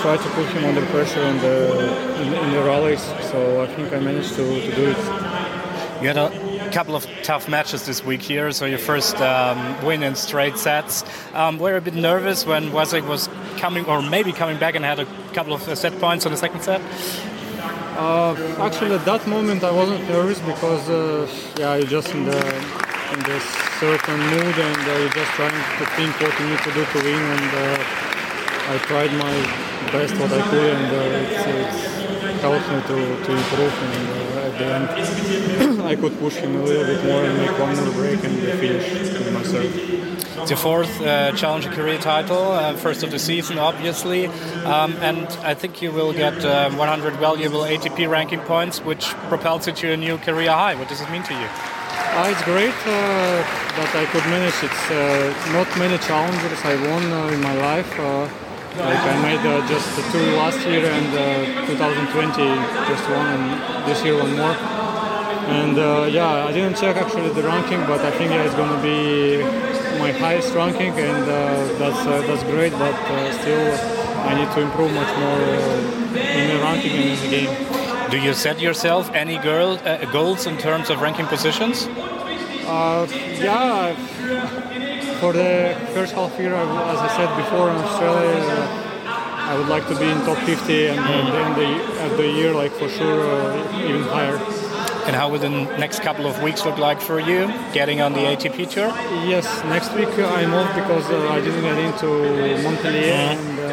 try 0.00 0.16
to 0.16 0.28
put 0.30 0.46
him 0.48 0.64
under 0.64 0.84
pressure 0.86 1.22
in 1.22 1.38
the, 1.38 2.22
in, 2.22 2.32
in 2.32 2.52
the 2.52 2.62
rallies. 2.62 3.02
So 3.30 3.62
I 3.62 3.66
think 3.74 3.92
I 3.92 3.98
managed 3.98 4.34
to, 4.36 4.44
to 4.44 4.74
do 4.74 4.90
it. 4.90 4.98
You 6.00 6.08
had 6.08 6.16
a 6.16 6.51
couple 6.72 6.96
of 6.96 7.06
tough 7.22 7.48
matches 7.48 7.84
this 7.84 8.02
week 8.02 8.22
here. 8.22 8.50
So 8.50 8.64
your 8.64 8.78
first 8.78 9.16
um, 9.20 9.84
win 9.84 10.02
in 10.02 10.14
straight 10.14 10.56
sets. 10.56 11.04
Um, 11.34 11.58
were 11.58 11.76
a 11.76 11.80
bit 11.80 11.94
nervous 11.94 12.46
when 12.46 12.70
Wasik 12.70 13.06
was 13.06 13.28
coming, 13.58 13.84
or 13.84 14.00
maybe 14.00 14.32
coming 14.32 14.58
back 14.58 14.74
and 14.74 14.84
had 14.84 14.98
a 14.98 15.06
couple 15.34 15.52
of 15.52 15.62
set 15.78 15.98
points 16.00 16.24
on 16.24 16.32
the 16.32 16.38
second 16.38 16.62
set? 16.62 16.80
Uh, 17.96 18.34
actually, 18.58 18.94
at 18.94 19.04
that 19.04 19.26
moment, 19.26 19.62
I 19.62 19.70
wasn't 19.70 20.08
nervous 20.08 20.40
because, 20.40 20.88
uh, 20.88 21.28
yeah, 21.58 21.76
you're 21.76 21.86
just 21.86 22.08
in 22.14 22.24
the 22.24 22.40
in 23.12 23.20
this 23.24 23.44
certain 23.78 24.18
mood 24.32 24.56
and 24.56 24.82
uh, 24.88 24.98
you're 24.98 25.12
just 25.12 25.30
trying 25.32 25.52
to 25.52 25.84
think 25.96 26.18
what 26.22 26.32
you 26.40 26.46
need 26.48 26.58
to 26.60 26.72
do 26.72 26.84
to 26.84 26.98
win. 27.04 27.22
And 27.36 27.50
uh, 27.54 28.72
I 28.72 28.78
tried 28.88 29.12
my 29.12 29.34
best 29.92 30.16
what 30.16 30.32
I 30.32 30.40
could, 30.48 30.74
and 30.74 30.88
uh, 30.96 31.20
it's, 31.20 31.44
it's 31.60 32.40
helped 32.40 32.66
me 32.72 32.80
to, 32.80 32.98
to 33.24 33.30
improve. 33.36 33.74
And, 33.82 34.08
uh, 34.08 34.31
at 34.52 34.58
the 34.58 35.64
end 35.64 35.82
I 35.82 35.96
could 35.96 36.18
push 36.18 36.36
him 36.36 36.56
a 36.56 36.62
little 36.62 36.84
bit 36.84 37.04
more 37.04 37.24
and 37.24 37.38
make 37.38 37.58
one 37.58 37.76
more 37.76 37.94
break 37.94 38.22
and 38.24 38.38
finish 38.58 39.32
myself. 39.32 40.12
It's 40.42 40.50
your 40.50 40.58
fourth 40.58 41.00
uh, 41.00 41.32
Challenger 41.32 41.70
career 41.70 41.98
title, 41.98 42.52
uh, 42.52 42.74
first 42.74 43.02
of 43.02 43.10
the 43.10 43.18
season, 43.18 43.58
obviously, 43.58 44.26
um, 44.26 44.94
and 45.00 45.26
I 45.44 45.54
think 45.54 45.82
you 45.82 45.92
will 45.92 46.12
get 46.12 46.44
uh, 46.44 46.70
100 46.70 47.14
valuable 47.14 47.60
ATP 47.60 48.08
ranking 48.08 48.40
points, 48.40 48.80
which 48.80 49.06
propels 49.28 49.66
you 49.66 49.72
to 49.72 49.92
a 49.92 49.96
new 49.96 50.18
career 50.18 50.50
high. 50.50 50.74
What 50.74 50.88
does 50.88 51.00
it 51.00 51.10
mean 51.10 51.22
to 51.24 51.34
you? 51.34 51.46
Uh, 52.14 52.28
it's 52.30 52.42
great 52.42 52.74
uh, 52.86 53.44
that 53.76 53.94
I 53.94 54.04
could 54.06 54.24
manage. 54.24 54.54
It's 54.62 54.90
uh, 54.90 55.52
not 55.52 55.68
many 55.78 55.96
challengers 55.98 56.60
I 56.64 56.74
won 56.90 57.32
in 57.32 57.40
my 57.40 57.54
life. 57.54 58.41
Like 58.78 59.04
I 59.04 59.20
made 59.20 59.44
uh, 59.44 59.66
just 59.68 59.86
two 60.10 60.36
last 60.36 60.66
year 60.66 60.86
and 60.86 61.08
uh, 61.12 61.66
2020 61.66 62.32
just 62.88 63.04
one 63.10 63.26
and 63.26 63.86
this 63.86 64.02
year 64.02 64.16
one 64.16 64.34
more. 64.34 64.56
And 65.52 65.78
uh, 65.78 66.08
yeah, 66.10 66.46
I 66.46 66.52
didn't 66.52 66.76
check 66.78 66.96
actually 66.96 67.28
the 67.34 67.42
ranking, 67.42 67.80
but 67.80 68.00
I 68.00 68.10
think 68.12 68.30
yeah, 68.30 68.42
it's 68.44 68.54
gonna 68.54 68.80
be 68.80 69.42
my 69.98 70.10
highest 70.12 70.54
ranking, 70.54 70.92
and 70.92 71.24
uh, 71.24 71.78
that's 71.78 72.06
uh, 72.06 72.22
that's 72.26 72.44
great. 72.44 72.72
But 72.72 72.94
uh, 72.94 73.32
still, 73.42 73.66
I 74.30 74.34
need 74.34 74.50
to 74.54 74.60
improve 74.62 74.92
much 74.94 75.12
more 75.18 75.40
in 76.16 76.48
the 76.48 76.58
ranking 76.62 76.92
and 76.92 77.10
in 77.10 77.20
the 77.20 77.30
game. 77.36 78.10
Do 78.10 78.18
you 78.18 78.32
set 78.32 78.58
yourself 78.58 79.10
any 79.12 79.36
girl, 79.38 79.78
goals 80.12 80.46
in 80.46 80.56
terms 80.56 80.88
of 80.88 81.02
ranking 81.02 81.26
positions? 81.26 81.88
yeah 83.42 84.71
for 85.22 85.32
the 85.32 85.76
first 85.94 86.12
half 86.14 86.36
year, 86.40 86.52
as 86.52 86.98
I 86.98 87.10
said 87.16 87.30
before 87.42 87.70
in 87.70 87.76
Australia, 87.76 88.42
uh, 88.42 89.50
I 89.50 89.56
would 89.56 89.68
like 89.68 89.86
to 89.86 89.96
be 90.02 90.08
in 90.10 90.18
top 90.26 90.38
50, 90.38 90.86
and 90.88 90.98
then 91.34 91.48
the, 91.60 91.70
at 92.06 92.16
the 92.16 92.26
year, 92.38 92.52
like 92.52 92.72
for 92.72 92.88
sure, 92.88 93.20
uh, 93.30 93.88
even 93.88 94.02
higher. 94.02 94.38
And 95.06 95.14
how 95.14 95.28
will 95.30 95.38
the 95.38 95.54
next 95.84 96.02
couple 96.02 96.26
of 96.26 96.42
weeks 96.42 96.64
look 96.64 96.76
like 96.76 97.00
for 97.00 97.20
you, 97.20 97.40
getting 97.72 98.00
on 98.00 98.14
the 98.14 98.24
ATP 98.32 98.68
tour? 98.74 98.88
Yes, 99.32 99.46
next 99.76 99.94
week 99.94 100.12
I'm 100.18 100.52
off 100.54 100.74
because 100.74 101.08
uh, 101.08 101.36
I 101.36 101.40
didn't 101.40 101.62
get 101.70 101.78
into 101.78 102.08
Montpellier. 102.64 103.12
And, 103.30 103.58
uh, 103.60 103.72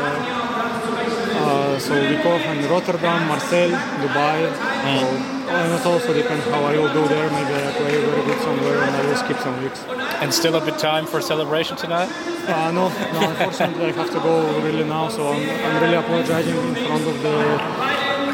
uh, 1.50 1.80
so 1.80 1.94
we 2.10 2.16
go 2.28 2.38
from 2.46 2.58
Rotterdam, 2.70 3.28
Marseille, 3.28 3.74
Dubai. 4.04 4.69
So 4.80 5.40
and 5.50 5.74
it 5.74 5.86
also 5.86 6.14
depends 6.14 6.46
how 6.46 6.64
I 6.64 6.78
will 6.78 6.94
do 6.94 7.08
there. 7.08 7.30
Maybe 7.32 7.54
I 7.54 7.72
play 7.74 7.98
very 8.00 8.24
good 8.24 8.40
somewhere 8.42 8.84
and 8.84 8.96
I 8.96 9.06
will 9.06 9.16
skip 9.16 9.40
some 9.40 9.62
weeks. 9.64 9.84
And 10.22 10.34
still 10.34 10.56
a 10.56 10.64
bit 10.64 10.78
time 10.78 11.06
for 11.08 11.22
celebration 11.22 11.76
tonight? 11.76 12.10
Uh, 12.48 12.72
no, 12.72 12.90
no, 13.14 13.30
unfortunately 13.30 13.86
I 13.86 13.92
have 13.92 14.12
to 14.12 14.20
go 14.20 14.62
really 14.62 14.84
now, 14.84 15.10
so 15.10 15.34
I'm, 15.34 15.50
I'm 15.50 15.82
really 15.82 15.96
apologizing 15.96 16.56
in 16.56 16.76
front 16.86 17.08
of 17.08 17.22
the 17.24 17.38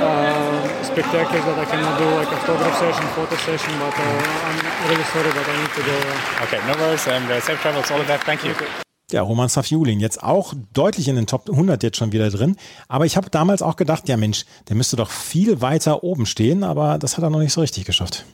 uh, 0.04 0.84
spectators 0.84 1.46
that 1.46 1.58
I 1.58 1.66
cannot 1.66 1.98
do 1.98 2.06
like 2.16 2.28
a 2.28 2.38
photograph 2.46 2.78
session, 2.80 3.06
photo 3.16 3.36
session, 3.36 3.74
but 3.80 3.96
uh, 3.96 4.48
I'm 4.48 4.90
really 4.90 5.04
sorry, 5.16 5.32
but 5.32 5.48
I 5.48 5.56
need 5.62 5.72
to 5.72 5.84
go. 5.88 5.98
Okay, 6.46 6.60
no 6.68 6.74
worries, 6.80 7.08
and 7.08 7.32
uh, 7.32 7.40
safe 7.40 7.60
travels, 7.60 7.90
all 7.92 8.02
of 8.02 8.08
that. 8.08 8.24
Thank 8.24 8.44
you. 8.44 8.85
Ja, 9.12 9.22
Roman 9.22 9.50
Safiulin, 9.50 10.00
jetzt 10.00 10.24
auch 10.24 10.54
deutlich 10.74 11.08
in 11.08 11.16
den 11.16 11.28
Top 11.28 11.48
100 11.48 11.84
jetzt 11.84 11.98
schon 11.98 12.12
wieder 12.12 12.30
drin. 12.32 12.56
Aber 12.88 13.06
ich 13.06 13.18
habe 13.18 13.30
damals 13.30 13.62
auch 13.62 13.76
gedacht, 13.76 14.10
ja 14.10 14.18
Mensch, 14.18 14.46
der 14.68 14.76
müsste 14.76 14.96
doch 14.96 15.12
viel 15.12 15.62
weiter 15.62 16.04
oben 16.04 16.26
stehen, 16.26 16.64
aber 16.64 16.98
das 16.98 17.16
hat 17.16 17.24
er 17.24 17.30
noch 17.30 17.40
nicht 17.40 17.54
so 17.54 17.62
richtig 17.62 17.86
geschafft. 17.86 18.26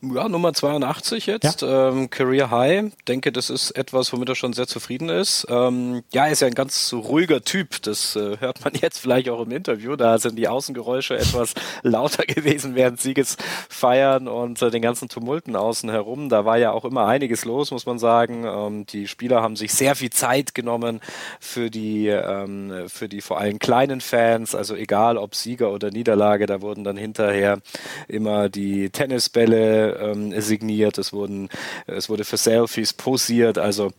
Ja, 0.00 0.28
Nummer 0.28 0.52
82 0.52 1.26
jetzt, 1.26 1.62
ja. 1.62 1.88
ähm, 1.88 2.08
Career 2.08 2.52
High. 2.52 2.92
Denke, 3.08 3.32
das 3.32 3.50
ist 3.50 3.72
etwas, 3.72 4.12
womit 4.12 4.28
er 4.28 4.36
schon 4.36 4.52
sehr 4.52 4.68
zufrieden 4.68 5.08
ist. 5.08 5.44
Ähm, 5.50 6.04
ja, 6.12 6.26
er 6.26 6.32
ist 6.32 6.40
ja 6.40 6.46
ein 6.46 6.54
ganz 6.54 6.92
ruhiger 6.92 7.42
Typ. 7.42 7.82
Das 7.82 8.14
äh, 8.14 8.36
hört 8.38 8.64
man 8.64 8.74
jetzt 8.80 8.98
vielleicht 8.98 9.28
auch 9.28 9.40
im 9.40 9.50
Interview. 9.50 9.96
Da 9.96 10.18
sind 10.18 10.36
die 10.36 10.46
Außengeräusche 10.46 11.18
etwas 11.18 11.54
lauter 11.82 12.24
gewesen 12.26 12.76
während 12.76 13.00
Siegesfeiern 13.00 14.28
und 14.28 14.62
äh, 14.62 14.70
den 14.70 14.82
ganzen 14.82 15.08
Tumulten 15.08 15.56
außen 15.56 15.90
herum. 15.90 16.28
Da 16.28 16.44
war 16.44 16.58
ja 16.58 16.70
auch 16.70 16.84
immer 16.84 17.06
einiges 17.06 17.44
los, 17.44 17.72
muss 17.72 17.84
man 17.84 17.98
sagen. 17.98 18.44
Ähm, 18.46 18.86
die 18.86 19.08
Spieler 19.08 19.42
haben 19.42 19.56
sich 19.56 19.72
sehr 19.72 19.96
viel 19.96 20.10
Zeit 20.10 20.54
genommen 20.54 21.00
für 21.40 21.70
die, 21.70 22.06
ähm, 22.06 22.84
für 22.86 23.08
die 23.08 23.20
vor 23.20 23.40
allem 23.40 23.58
kleinen 23.58 24.00
Fans. 24.00 24.54
Also 24.54 24.76
egal 24.76 25.18
ob 25.18 25.34
Sieger 25.34 25.72
oder 25.72 25.90
Niederlage, 25.90 26.46
da 26.46 26.62
wurden 26.62 26.84
dann 26.84 26.96
hinterher 26.96 27.58
immer 28.06 28.48
die 28.48 28.90
Tennisbälle 28.90 29.87
ähm, 30.00 30.40
signiert, 30.40 30.98
es 30.98 31.12
wurden, 31.12 31.48
es 31.86 32.08
wurde 32.08 32.24
für 32.24 32.36
Selfies 32.36 32.92
posiert, 32.92 33.58
also 33.58 33.92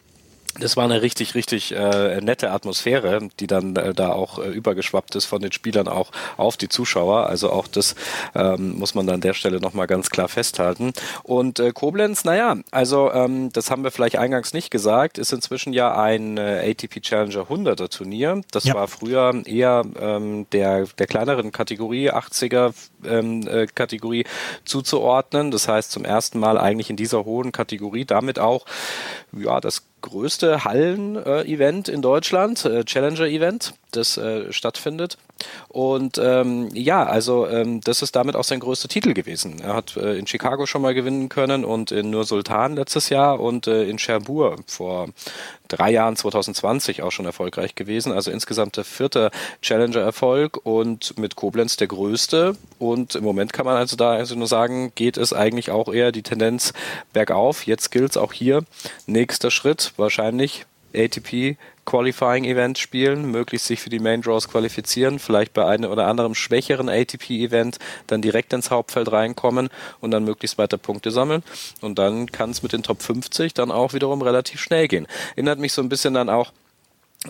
das 0.59 0.77
war 0.77 0.85
eine 0.85 1.01
richtig, 1.01 1.35
richtig 1.35 1.73
äh, 1.73 2.21
nette 2.21 2.51
Atmosphäre, 2.51 3.29
die 3.39 3.47
dann 3.47 3.75
äh, 3.75 3.93
da 3.93 4.11
auch 4.11 4.39
äh, 4.39 4.47
übergeschwappt 4.47 5.15
ist 5.15 5.25
von 5.25 5.41
den 5.41 5.51
Spielern 5.51 5.87
auch 5.87 6.11
auf 6.37 6.57
die 6.57 6.69
Zuschauer. 6.69 7.27
Also 7.27 7.51
auch 7.51 7.67
das 7.67 7.95
ähm, 8.35 8.77
muss 8.77 8.95
man 8.95 9.09
an 9.09 9.21
der 9.21 9.33
Stelle 9.33 9.59
nochmal 9.59 9.87
ganz 9.87 10.09
klar 10.09 10.27
festhalten. 10.27 10.93
Und 11.23 11.59
äh, 11.59 11.71
Koblenz, 11.71 12.23
naja, 12.23 12.57
also 12.71 13.11
ähm, 13.11 13.51
das 13.53 13.69
haben 13.69 13.83
wir 13.83 13.91
vielleicht 13.91 14.17
eingangs 14.17 14.53
nicht 14.53 14.71
gesagt, 14.71 15.17
ist 15.17 15.33
inzwischen 15.33 15.73
ja 15.73 15.95
ein 15.99 16.37
äh, 16.37 16.71
ATP 16.71 17.01
Challenger 17.01 17.43
100er 17.49 17.89
Turnier. 17.89 18.41
Das 18.51 18.63
ja. 18.63 18.73
war 18.73 18.87
früher 18.87 19.33
eher 19.45 19.83
ähm, 19.99 20.47
der, 20.51 20.87
der 20.97 21.07
kleineren 21.07 21.51
Kategorie, 21.51 22.11
80er 22.11 22.73
ähm, 23.05 23.47
äh, 23.47 23.67
Kategorie 23.67 24.25
zuzuordnen. 24.65 25.51
Das 25.51 25.67
heißt 25.67 25.91
zum 25.91 26.05
ersten 26.05 26.39
Mal 26.39 26.57
eigentlich 26.57 26.89
in 26.89 26.95
dieser 26.95 27.25
hohen 27.25 27.51
Kategorie 27.51 28.05
damit 28.05 28.39
auch 28.39 28.65
ja 29.31 29.59
das 29.61 29.83
größte 30.01 30.63
Hallen-Event 30.63 31.89
in 31.89 32.01
Deutschland, 32.01 32.65
äh, 32.65 32.83
Challenger-Event, 32.83 33.73
das 33.91 34.17
äh, 34.17 34.51
stattfindet. 34.51 35.17
Und 35.69 36.17
ähm, 36.17 36.69
ja, 36.73 37.05
also 37.05 37.47
ähm, 37.47 37.81
das 37.81 38.01
ist 38.01 38.15
damit 38.15 38.35
auch 38.35 38.43
sein 38.43 38.59
größter 38.59 38.89
Titel 38.89 39.13
gewesen. 39.13 39.61
Er 39.61 39.73
hat 39.73 39.95
äh, 39.95 40.17
in 40.17 40.27
Chicago 40.27 40.65
schon 40.65 40.81
mal 40.81 40.93
gewinnen 40.93 41.29
können 41.29 41.63
und 41.63 41.91
in 41.91 42.09
Nur 42.09 42.25
Sultan 42.25 42.75
letztes 42.75 43.09
Jahr 43.09 43.39
und 43.39 43.67
äh, 43.67 43.83
in 43.83 43.97
Cherbourg 43.97 44.59
vor 44.67 45.09
drei 45.67 45.91
Jahren 45.91 46.15
2020 46.15 47.03
auch 47.03 47.11
schon 47.11 47.25
erfolgreich 47.25 47.75
gewesen. 47.75 48.11
Also 48.11 48.31
insgesamt 48.31 48.75
der 48.77 48.83
vierte 48.83 49.31
Challenger-Erfolg 49.61 50.65
und 50.65 51.17
mit 51.17 51.35
Koblenz 51.35 51.77
der 51.77 51.87
größte. 51.87 52.55
Und 52.79 53.15
im 53.15 53.23
Moment 53.23 53.53
kann 53.53 53.65
man 53.65 53.77
also 53.77 53.95
da 53.95 54.11
also 54.11 54.35
nur 54.35 54.47
sagen, 54.47 54.91
geht 54.95 55.17
es 55.17 55.31
eigentlich 55.31 55.71
auch 55.71 55.93
eher 55.93 56.11
die 56.11 56.23
Tendenz 56.23 56.73
bergauf. 57.13 57.65
Jetzt 57.65 57.91
gilt 57.91 58.11
es 58.11 58.17
auch 58.17 58.33
hier. 58.33 58.63
Nächster 59.05 59.51
Schritt 59.51 59.93
wahrscheinlich 59.97 60.65
ATP 60.93 61.57
Qualifying 61.85 62.45
Event 62.45 62.77
spielen, 62.77 63.31
möglichst 63.31 63.67
sich 63.67 63.81
für 63.81 63.89
die 63.89 63.97
Main 63.97 64.21
Draws 64.21 64.47
qualifizieren, 64.47 65.17
vielleicht 65.17 65.53
bei 65.53 65.65
einem 65.65 65.89
oder 65.89 66.05
anderem 66.05 66.35
schwächeren 66.35 66.87
ATP 66.87 67.31
Event 67.31 67.79
dann 68.05 68.21
direkt 68.21 68.53
ins 68.53 68.69
Hauptfeld 68.69 69.11
reinkommen 69.11 69.69
und 69.99 70.11
dann 70.11 70.23
möglichst 70.23 70.59
weiter 70.59 70.77
Punkte 70.77 71.09
sammeln. 71.09 71.43
Und 71.81 71.97
dann 71.97 72.31
kann 72.31 72.51
es 72.51 72.61
mit 72.61 72.73
den 72.73 72.83
Top 72.83 73.01
50 73.01 73.55
dann 73.55 73.71
auch 73.71 73.93
wiederum 73.93 74.21
relativ 74.21 74.61
schnell 74.61 74.87
gehen. 74.87 75.07
Erinnert 75.31 75.57
mich 75.57 75.73
so 75.73 75.81
ein 75.81 75.89
bisschen 75.89 76.13
dann 76.13 76.29
auch 76.29 76.51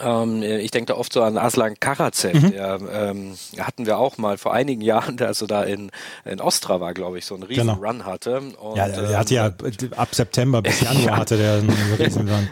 ähm, 0.01 0.43
ich 0.43 0.69
denke 0.69 0.93
da 0.93 0.99
oft 0.99 1.11
so 1.11 1.23
an 1.23 1.37
Aslan 1.37 1.79
Karacev, 1.79 2.33
mhm. 2.33 2.51
der 2.51 2.79
ähm, 2.91 3.35
hatten 3.57 3.87
wir 3.87 3.97
auch 3.97 4.19
mal 4.19 4.37
vor 4.37 4.53
einigen 4.53 4.81
Jahren, 4.81 5.17
der 5.17 5.27
also 5.27 5.47
da 5.47 5.63
in, 5.63 5.89
in 6.25 6.39
Ostra 6.39 6.79
war, 6.79 6.93
glaube 6.93 7.17
ich, 7.17 7.25
so 7.25 7.33
einen 7.33 7.43
riesen 7.43 7.67
genau. 7.67 7.79
Run 7.79 8.05
hatte. 8.05 8.39
Und, 8.39 8.77
ja, 8.77 8.87
der, 8.87 9.07
der 9.07 9.17
hatte 9.17 9.33
ja 9.33 9.47
ähm, 9.47 9.93
ab 9.95 10.13
September 10.13 10.61
bis 10.61 10.81
Januar 10.81 11.05
ja. 11.05 11.17
hatte 11.17 11.37
der 11.37 11.53
einen 11.55 11.69
riesen 11.99 12.29
Run. 12.29 12.49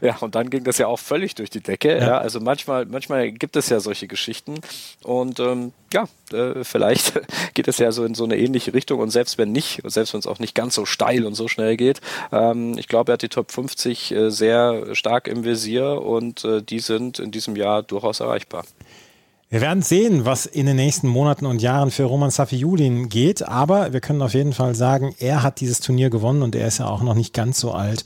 Ja, 0.00 0.16
und 0.20 0.36
dann 0.36 0.48
ging 0.48 0.62
das 0.62 0.78
ja 0.78 0.86
auch 0.86 1.00
völlig 1.00 1.34
durch 1.34 1.50
die 1.50 1.60
Decke. 1.60 1.98
Ja. 1.98 2.06
ja 2.06 2.18
also 2.18 2.38
manchmal, 2.38 2.86
manchmal 2.86 3.32
gibt 3.32 3.56
es 3.56 3.68
ja 3.68 3.80
solche 3.80 4.06
Geschichten 4.06 4.60
und 5.02 5.40
ähm, 5.40 5.72
ja, 5.92 6.04
äh, 6.32 6.64
vielleicht 6.64 7.20
geht 7.54 7.68
es 7.68 7.78
ja 7.78 7.92
so 7.92 8.04
in 8.04 8.14
so 8.14 8.24
eine 8.24 8.36
ähnliche 8.36 8.74
Richtung 8.74 9.00
und 9.00 9.10
selbst 9.10 9.38
wenn 9.38 9.52
nicht, 9.52 9.80
selbst 9.84 10.12
wenn 10.12 10.20
es 10.20 10.26
auch 10.26 10.38
nicht 10.38 10.54
ganz 10.54 10.74
so 10.74 10.86
steil 10.86 11.24
und 11.24 11.34
so 11.34 11.48
schnell 11.48 11.76
geht, 11.76 12.00
ähm, 12.32 12.76
ich 12.78 12.88
glaube, 12.88 13.12
er 13.12 13.14
hat 13.14 13.22
die 13.22 13.28
Top 13.28 13.50
50 13.52 14.12
äh, 14.12 14.30
sehr 14.30 14.94
stark 14.94 15.28
im 15.28 15.44
Visier 15.44 16.02
und 16.02 16.44
äh, 16.44 16.62
die 16.62 16.80
sind 16.80 17.18
in 17.18 17.30
diesem 17.30 17.56
Jahr 17.56 17.82
durchaus 17.82 18.20
erreichbar. 18.20 18.64
Wir 19.48 19.60
werden 19.60 19.82
sehen, 19.82 20.24
was 20.24 20.44
in 20.44 20.66
den 20.66 20.74
nächsten 20.74 21.06
Monaten 21.06 21.46
und 21.46 21.62
Jahren 21.62 21.92
für 21.92 22.02
Roman 22.02 22.32
Safiulin 22.32 23.08
geht, 23.08 23.46
aber 23.46 23.92
wir 23.92 24.00
können 24.00 24.20
auf 24.20 24.34
jeden 24.34 24.52
Fall 24.52 24.74
sagen, 24.74 25.14
er 25.20 25.44
hat 25.44 25.60
dieses 25.60 25.78
Turnier 25.78 26.10
gewonnen 26.10 26.42
und 26.42 26.56
er 26.56 26.66
ist 26.66 26.78
ja 26.78 26.88
auch 26.88 27.02
noch 27.02 27.14
nicht 27.14 27.32
ganz 27.32 27.60
so 27.60 27.70
alt. 27.70 28.04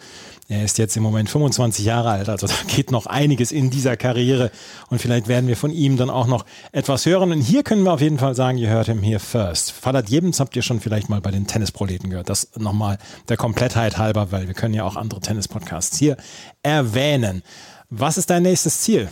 Er 0.50 0.64
ist 0.64 0.78
jetzt 0.78 0.96
im 0.96 1.04
Moment 1.04 1.30
25 1.30 1.84
Jahre 1.84 2.10
alt, 2.10 2.28
also 2.28 2.48
da 2.48 2.54
geht 2.66 2.90
noch 2.90 3.06
einiges 3.06 3.52
in 3.52 3.70
dieser 3.70 3.96
Karriere 3.96 4.50
und 4.88 5.00
vielleicht 5.00 5.28
werden 5.28 5.46
wir 5.46 5.56
von 5.56 5.70
ihm 5.70 5.96
dann 5.96 6.10
auch 6.10 6.26
noch 6.26 6.44
etwas 6.72 7.06
hören. 7.06 7.30
Und 7.30 7.40
hier 7.40 7.62
können 7.62 7.84
wir 7.84 7.92
auf 7.92 8.00
jeden 8.00 8.18
Fall 8.18 8.34
sagen, 8.34 8.58
ihr 8.58 8.68
hört 8.68 8.88
him 8.88 9.00
here 9.00 9.20
first. 9.20 9.70
Fadat 9.70 10.08
Jebens 10.08 10.40
habt 10.40 10.56
ihr 10.56 10.62
schon 10.62 10.80
vielleicht 10.80 11.08
mal 11.08 11.20
bei 11.20 11.30
den 11.30 11.46
Tennisproleten 11.46 12.10
gehört. 12.10 12.28
Das 12.28 12.48
nochmal 12.56 12.98
der 13.28 13.36
Komplettheit 13.36 13.96
halber, 13.96 14.32
weil 14.32 14.48
wir 14.48 14.54
können 14.54 14.74
ja 14.74 14.82
auch 14.82 14.96
andere 14.96 15.20
Tennis-Podcasts 15.20 15.96
hier 15.96 16.16
erwähnen. 16.64 17.44
Was 17.88 18.18
ist 18.18 18.28
dein 18.28 18.42
nächstes 18.42 18.80
Ziel? 18.80 19.08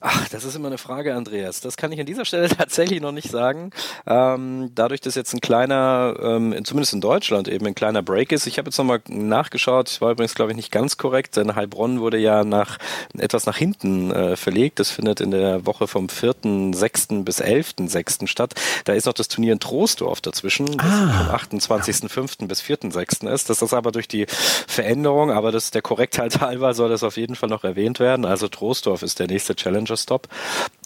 Ach, 0.00 0.28
das 0.28 0.44
ist 0.44 0.54
immer 0.54 0.68
eine 0.68 0.78
Frage, 0.78 1.14
Andreas. 1.14 1.60
Das 1.60 1.76
kann 1.76 1.90
ich 1.90 1.98
an 1.98 2.06
dieser 2.06 2.24
Stelle 2.24 2.48
tatsächlich 2.56 3.00
noch 3.00 3.12
nicht 3.12 3.30
sagen. 3.30 3.70
Ähm, 4.06 4.70
dadurch, 4.74 5.00
dass 5.00 5.14
jetzt 5.14 5.34
ein 5.34 5.40
kleiner, 5.40 6.14
ähm, 6.22 6.64
zumindest 6.64 6.92
in 6.92 7.00
Deutschland 7.00 7.48
eben 7.48 7.66
ein 7.66 7.74
kleiner 7.74 8.02
Break 8.02 8.30
ist. 8.30 8.46
Ich 8.46 8.58
habe 8.58 8.68
jetzt 8.68 8.78
nochmal 8.78 9.00
nachgeschaut. 9.08 9.90
Ich 9.90 10.00
war 10.00 10.12
übrigens, 10.12 10.34
glaube 10.34 10.52
ich, 10.52 10.56
nicht 10.56 10.70
ganz 10.70 10.98
korrekt, 10.98 11.36
denn 11.36 11.56
Heilbronn 11.56 12.00
wurde 12.00 12.18
ja 12.18 12.44
nach 12.44 12.78
etwas 13.16 13.46
nach 13.46 13.56
hinten 13.56 14.12
äh, 14.12 14.36
verlegt. 14.36 14.78
Das 14.78 14.90
findet 14.90 15.20
in 15.20 15.32
der 15.32 15.66
Woche 15.66 15.88
vom 15.88 16.06
4.6. 16.06 17.24
bis 17.24 17.42
11.6. 17.42 18.28
statt. 18.28 18.54
Da 18.84 18.92
ist 18.92 19.06
noch 19.06 19.14
das 19.14 19.28
Turnier 19.28 19.52
in 19.52 19.60
Troisdorf 19.60 20.20
dazwischen, 20.20 20.66
das 20.76 20.86
ah. 20.86 21.38
vom 21.40 21.58
28.5. 21.58 22.46
bis 22.46 22.62
4.6. 22.62 23.28
ist. 23.32 23.50
Das 23.50 23.62
ist 23.62 23.74
aber 23.74 23.90
durch 23.90 24.06
die 24.06 24.26
Veränderung, 24.28 25.32
aber 25.32 25.50
das 25.50 25.72
der 25.72 25.82
Korrektheit 25.82 26.40
halber 26.40 26.74
soll 26.74 26.88
das 26.88 27.02
auf 27.02 27.16
jeden 27.16 27.34
Fall 27.34 27.48
noch 27.48 27.64
erwähnt 27.64 27.98
werden. 27.98 28.24
Also 28.24 28.46
Troisdorf 28.46 29.02
ist 29.02 29.18
der 29.18 29.26
nächste 29.26 29.56
Challenge 29.56 29.87
Challenger 29.88 29.96
Stop. 29.96 30.28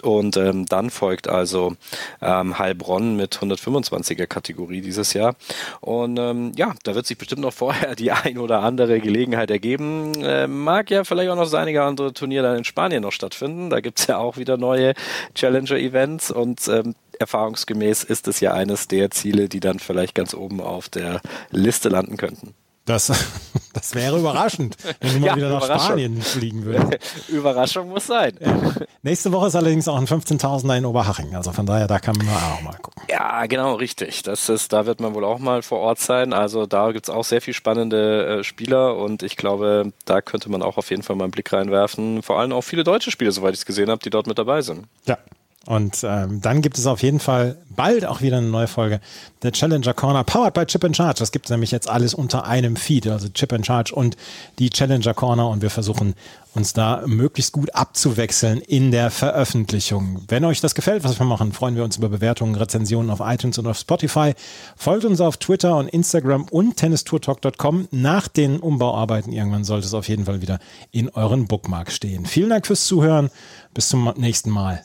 Und 0.03 0.37
ähm, 0.37 0.67
dann 0.67 0.91
folgt 0.91 1.29
also 1.29 1.75
ähm, 2.21 2.59
Heilbronn 2.59 3.17
mit 3.17 3.37
125er 3.37 4.27
Kategorie 4.27 4.81
dieses 4.81 5.13
Jahr. 5.13 5.37
Und 5.81 6.19
ähm, 6.19 6.53
ja, 6.57 6.75
da 6.83 6.95
wird 6.95 7.07
sich 7.07 7.19
bestimmt 7.19 7.43
noch 7.43 7.53
vorher 7.53 7.95
die 7.95 8.11
ein 8.11 8.39
oder 8.39 8.61
andere 8.61 9.01
Gelegenheit 9.01 9.51
ergeben. 9.51 10.13
Äh, 10.23 10.49
mag 10.49 10.91
ja 10.91 11.05
vielleicht 11.05 11.31
auch 11.31 11.37
noch 11.37 11.45
das 11.45 11.55
einige 11.55 11.83
andere 11.83 12.13
Turnier 12.13 12.43
dann 12.43 12.59
in 12.59 12.65
Spanien 12.65 13.03
noch 13.03 13.13
stattfinden. 13.13 13.71
Da 13.71 13.81
gibt 13.81 14.01
es 14.01 14.07
ja 14.07 14.19
auch 14.19 14.37
wieder 14.37 14.57
neue 14.57 14.95
Challenger-Events 15.35 16.31
und 16.31 16.67
ähm, 16.69 16.95
erfahrungsgemäß 17.19 18.03
ist 18.05 18.27
es 18.27 18.41
ja 18.41 18.53
eines 18.53 18.89
der 18.89 19.11
Ziele, 19.11 19.49
die 19.49 19.61
dann 19.61 19.79
vielleicht 19.79 20.15
ganz 20.15 20.35
oben 20.35 20.61
auf 20.61 20.89
der 20.89 21.21
Liste 21.51 21.89
landen 21.89 22.17
könnten. 22.17 22.55
Das, 22.85 23.13
das 23.73 23.95
wäre 23.95 24.19
überraschend, 24.19 24.77
wenn 25.01 25.15
du 25.15 25.21
mal 25.21 25.27
ja, 25.27 25.37
wieder 25.37 25.51
nach 25.51 25.65
Spanien 25.65 26.21
fliegen 26.21 26.65
würdest. 26.65 26.99
Überraschung 27.29 27.91
muss 27.91 28.07
sein. 28.07 28.37
Ja. 28.41 28.73
Nächste 29.03 29.31
Woche 29.33 29.47
ist 29.47 29.55
allerdings 29.55 29.87
auch 29.87 29.97
ein 29.97 30.07
15.000er 30.07 30.79
in 30.79 30.87
Oberhaching. 30.87 31.35
Also 31.37 31.53
von 31.53 31.65
daher, 31.67 31.87
da 31.87 32.01
kann 32.01 32.17
man 32.17 32.29
auch 32.29 32.61
mal 32.63 32.77
gucken. 32.79 33.03
Ja, 33.09 33.47
genau, 33.47 33.75
richtig. 33.75 34.23
Das 34.23 34.49
ist, 34.49 34.73
da 34.73 34.87
wird 34.87 35.01
man 35.01 35.15
wohl 35.15 35.25
auch 35.25 35.39
mal 35.39 35.63
vor 35.63 35.79
Ort 35.79 36.01
sein. 36.01 36.33
Also 36.33 36.67
da 36.67 36.91
gibt 36.91 37.09
es 37.09 37.15
auch 37.15 37.25
sehr 37.25 37.41
viel 37.41 37.55
spannende 37.55 38.41
äh, 38.41 38.45
Spieler 38.45 38.97
und 38.97 39.23
ich 39.23 39.37
glaube, 39.37 39.93
da 40.05 40.21
könnte 40.21 40.51
man 40.51 40.63
auch 40.63 40.77
auf 40.77 40.91
jeden 40.91 41.03
Fall 41.03 41.15
mal 41.17 41.25
einen 41.25 41.31
Blick 41.31 41.53
reinwerfen. 41.53 42.23
Vor 42.23 42.41
allem 42.41 42.53
auch 42.53 42.63
viele 42.63 42.83
deutsche 42.83 43.13
Spieler, 43.13 43.31
soweit 43.31 43.55
ich 43.55 43.61
es 43.61 43.67
gesehen 43.67 43.91
habe, 43.91 44.03
die 44.03 44.11
dort 44.11 44.27
mit 44.27 44.39
dabei 44.39 44.61
sind. 44.63 44.87
Ja, 45.07 45.19
und 45.67 45.99
ähm, 46.03 46.41
dann 46.41 46.61
gibt 46.61 46.77
es 46.77 46.87
auf 46.87 47.03
jeden 47.03 47.21
Fall 47.21 47.57
bald 47.71 48.05
auch 48.05 48.21
wieder 48.21 48.39
eine 48.39 48.49
neue 48.49 48.67
Folge 48.67 49.01
der 49.43 49.53
Challenger 49.53 49.95
Corner, 49.95 50.25
powered 50.25 50.55
by 50.55 50.67
Chip 50.67 50.85
and 50.85 50.97
Charge. 50.97 51.21
Das 51.21 51.31
gibt 51.31 51.47
es 51.47 51.51
nämlich 51.51 51.71
jetzt 51.71 51.89
alles 51.89 52.15
unter 52.15 52.47
einem 52.47 52.75
Feed, 52.75 53.07
also 53.07 53.29
Chip 53.29 53.53
and 53.53 53.65
Charge 53.65 53.95
und 53.95 54.17
die 54.59 54.71
Challenger 54.71 55.15
Corner. 55.15 55.49
Und 55.49 55.63
wir 55.63 55.71
versuchen 55.71 56.15
uns 56.55 56.73
da 56.73 57.05
möglichst 57.07 57.53
gut 57.53 57.75
abzuwechseln 57.77 58.61
in 58.61 58.91
der 58.91 59.13
Veröffentlichung. 59.13 60.23
Wenn 60.27 60.45
euch 60.45 60.61
das 60.61 60.75
gefällt, 60.75 61.05
was 61.05 61.21
wir 61.21 61.27
machen, 61.27 61.53
freuen 61.53 61.77
wir 61.77 61.85
uns 61.85 61.97
über 61.97 62.09
Bewertungen, 62.09 62.57
Rezensionen 62.57 63.11
auf 63.11 63.21
iTunes 63.23 63.57
und 63.59 63.69
auf 63.69 63.79
Spotify. 63.79 64.35
Folgt 64.77 65.05
uns 65.05 65.21
auf 65.21 65.37
Twitter 65.37 65.77
und 65.77 65.89
Instagram 65.89 66.47
und 66.51 66.77
tennistourtalk.com. 66.77 67.87
Nach 67.93 68.27
den 68.27 68.59
Umbauarbeiten 68.59 69.33
irgendwann 69.33 69.63
sollte 69.63 69.87
es 69.87 69.95
auf 69.95 70.09
jeden 70.09 70.25
Fall 70.25 70.43
wieder 70.43 70.59
in 70.91 71.09
euren 71.11 71.47
Bookmark 71.47 71.93
stehen. 71.93 72.27
Vielen 72.27 72.51
Dank 72.51 72.67
fürs 72.67 72.85
Zuhören. 72.85 73.31
Bis 73.75 73.89
zum 73.89 74.13
nächsten 74.17 74.51
Mal. 74.51 74.85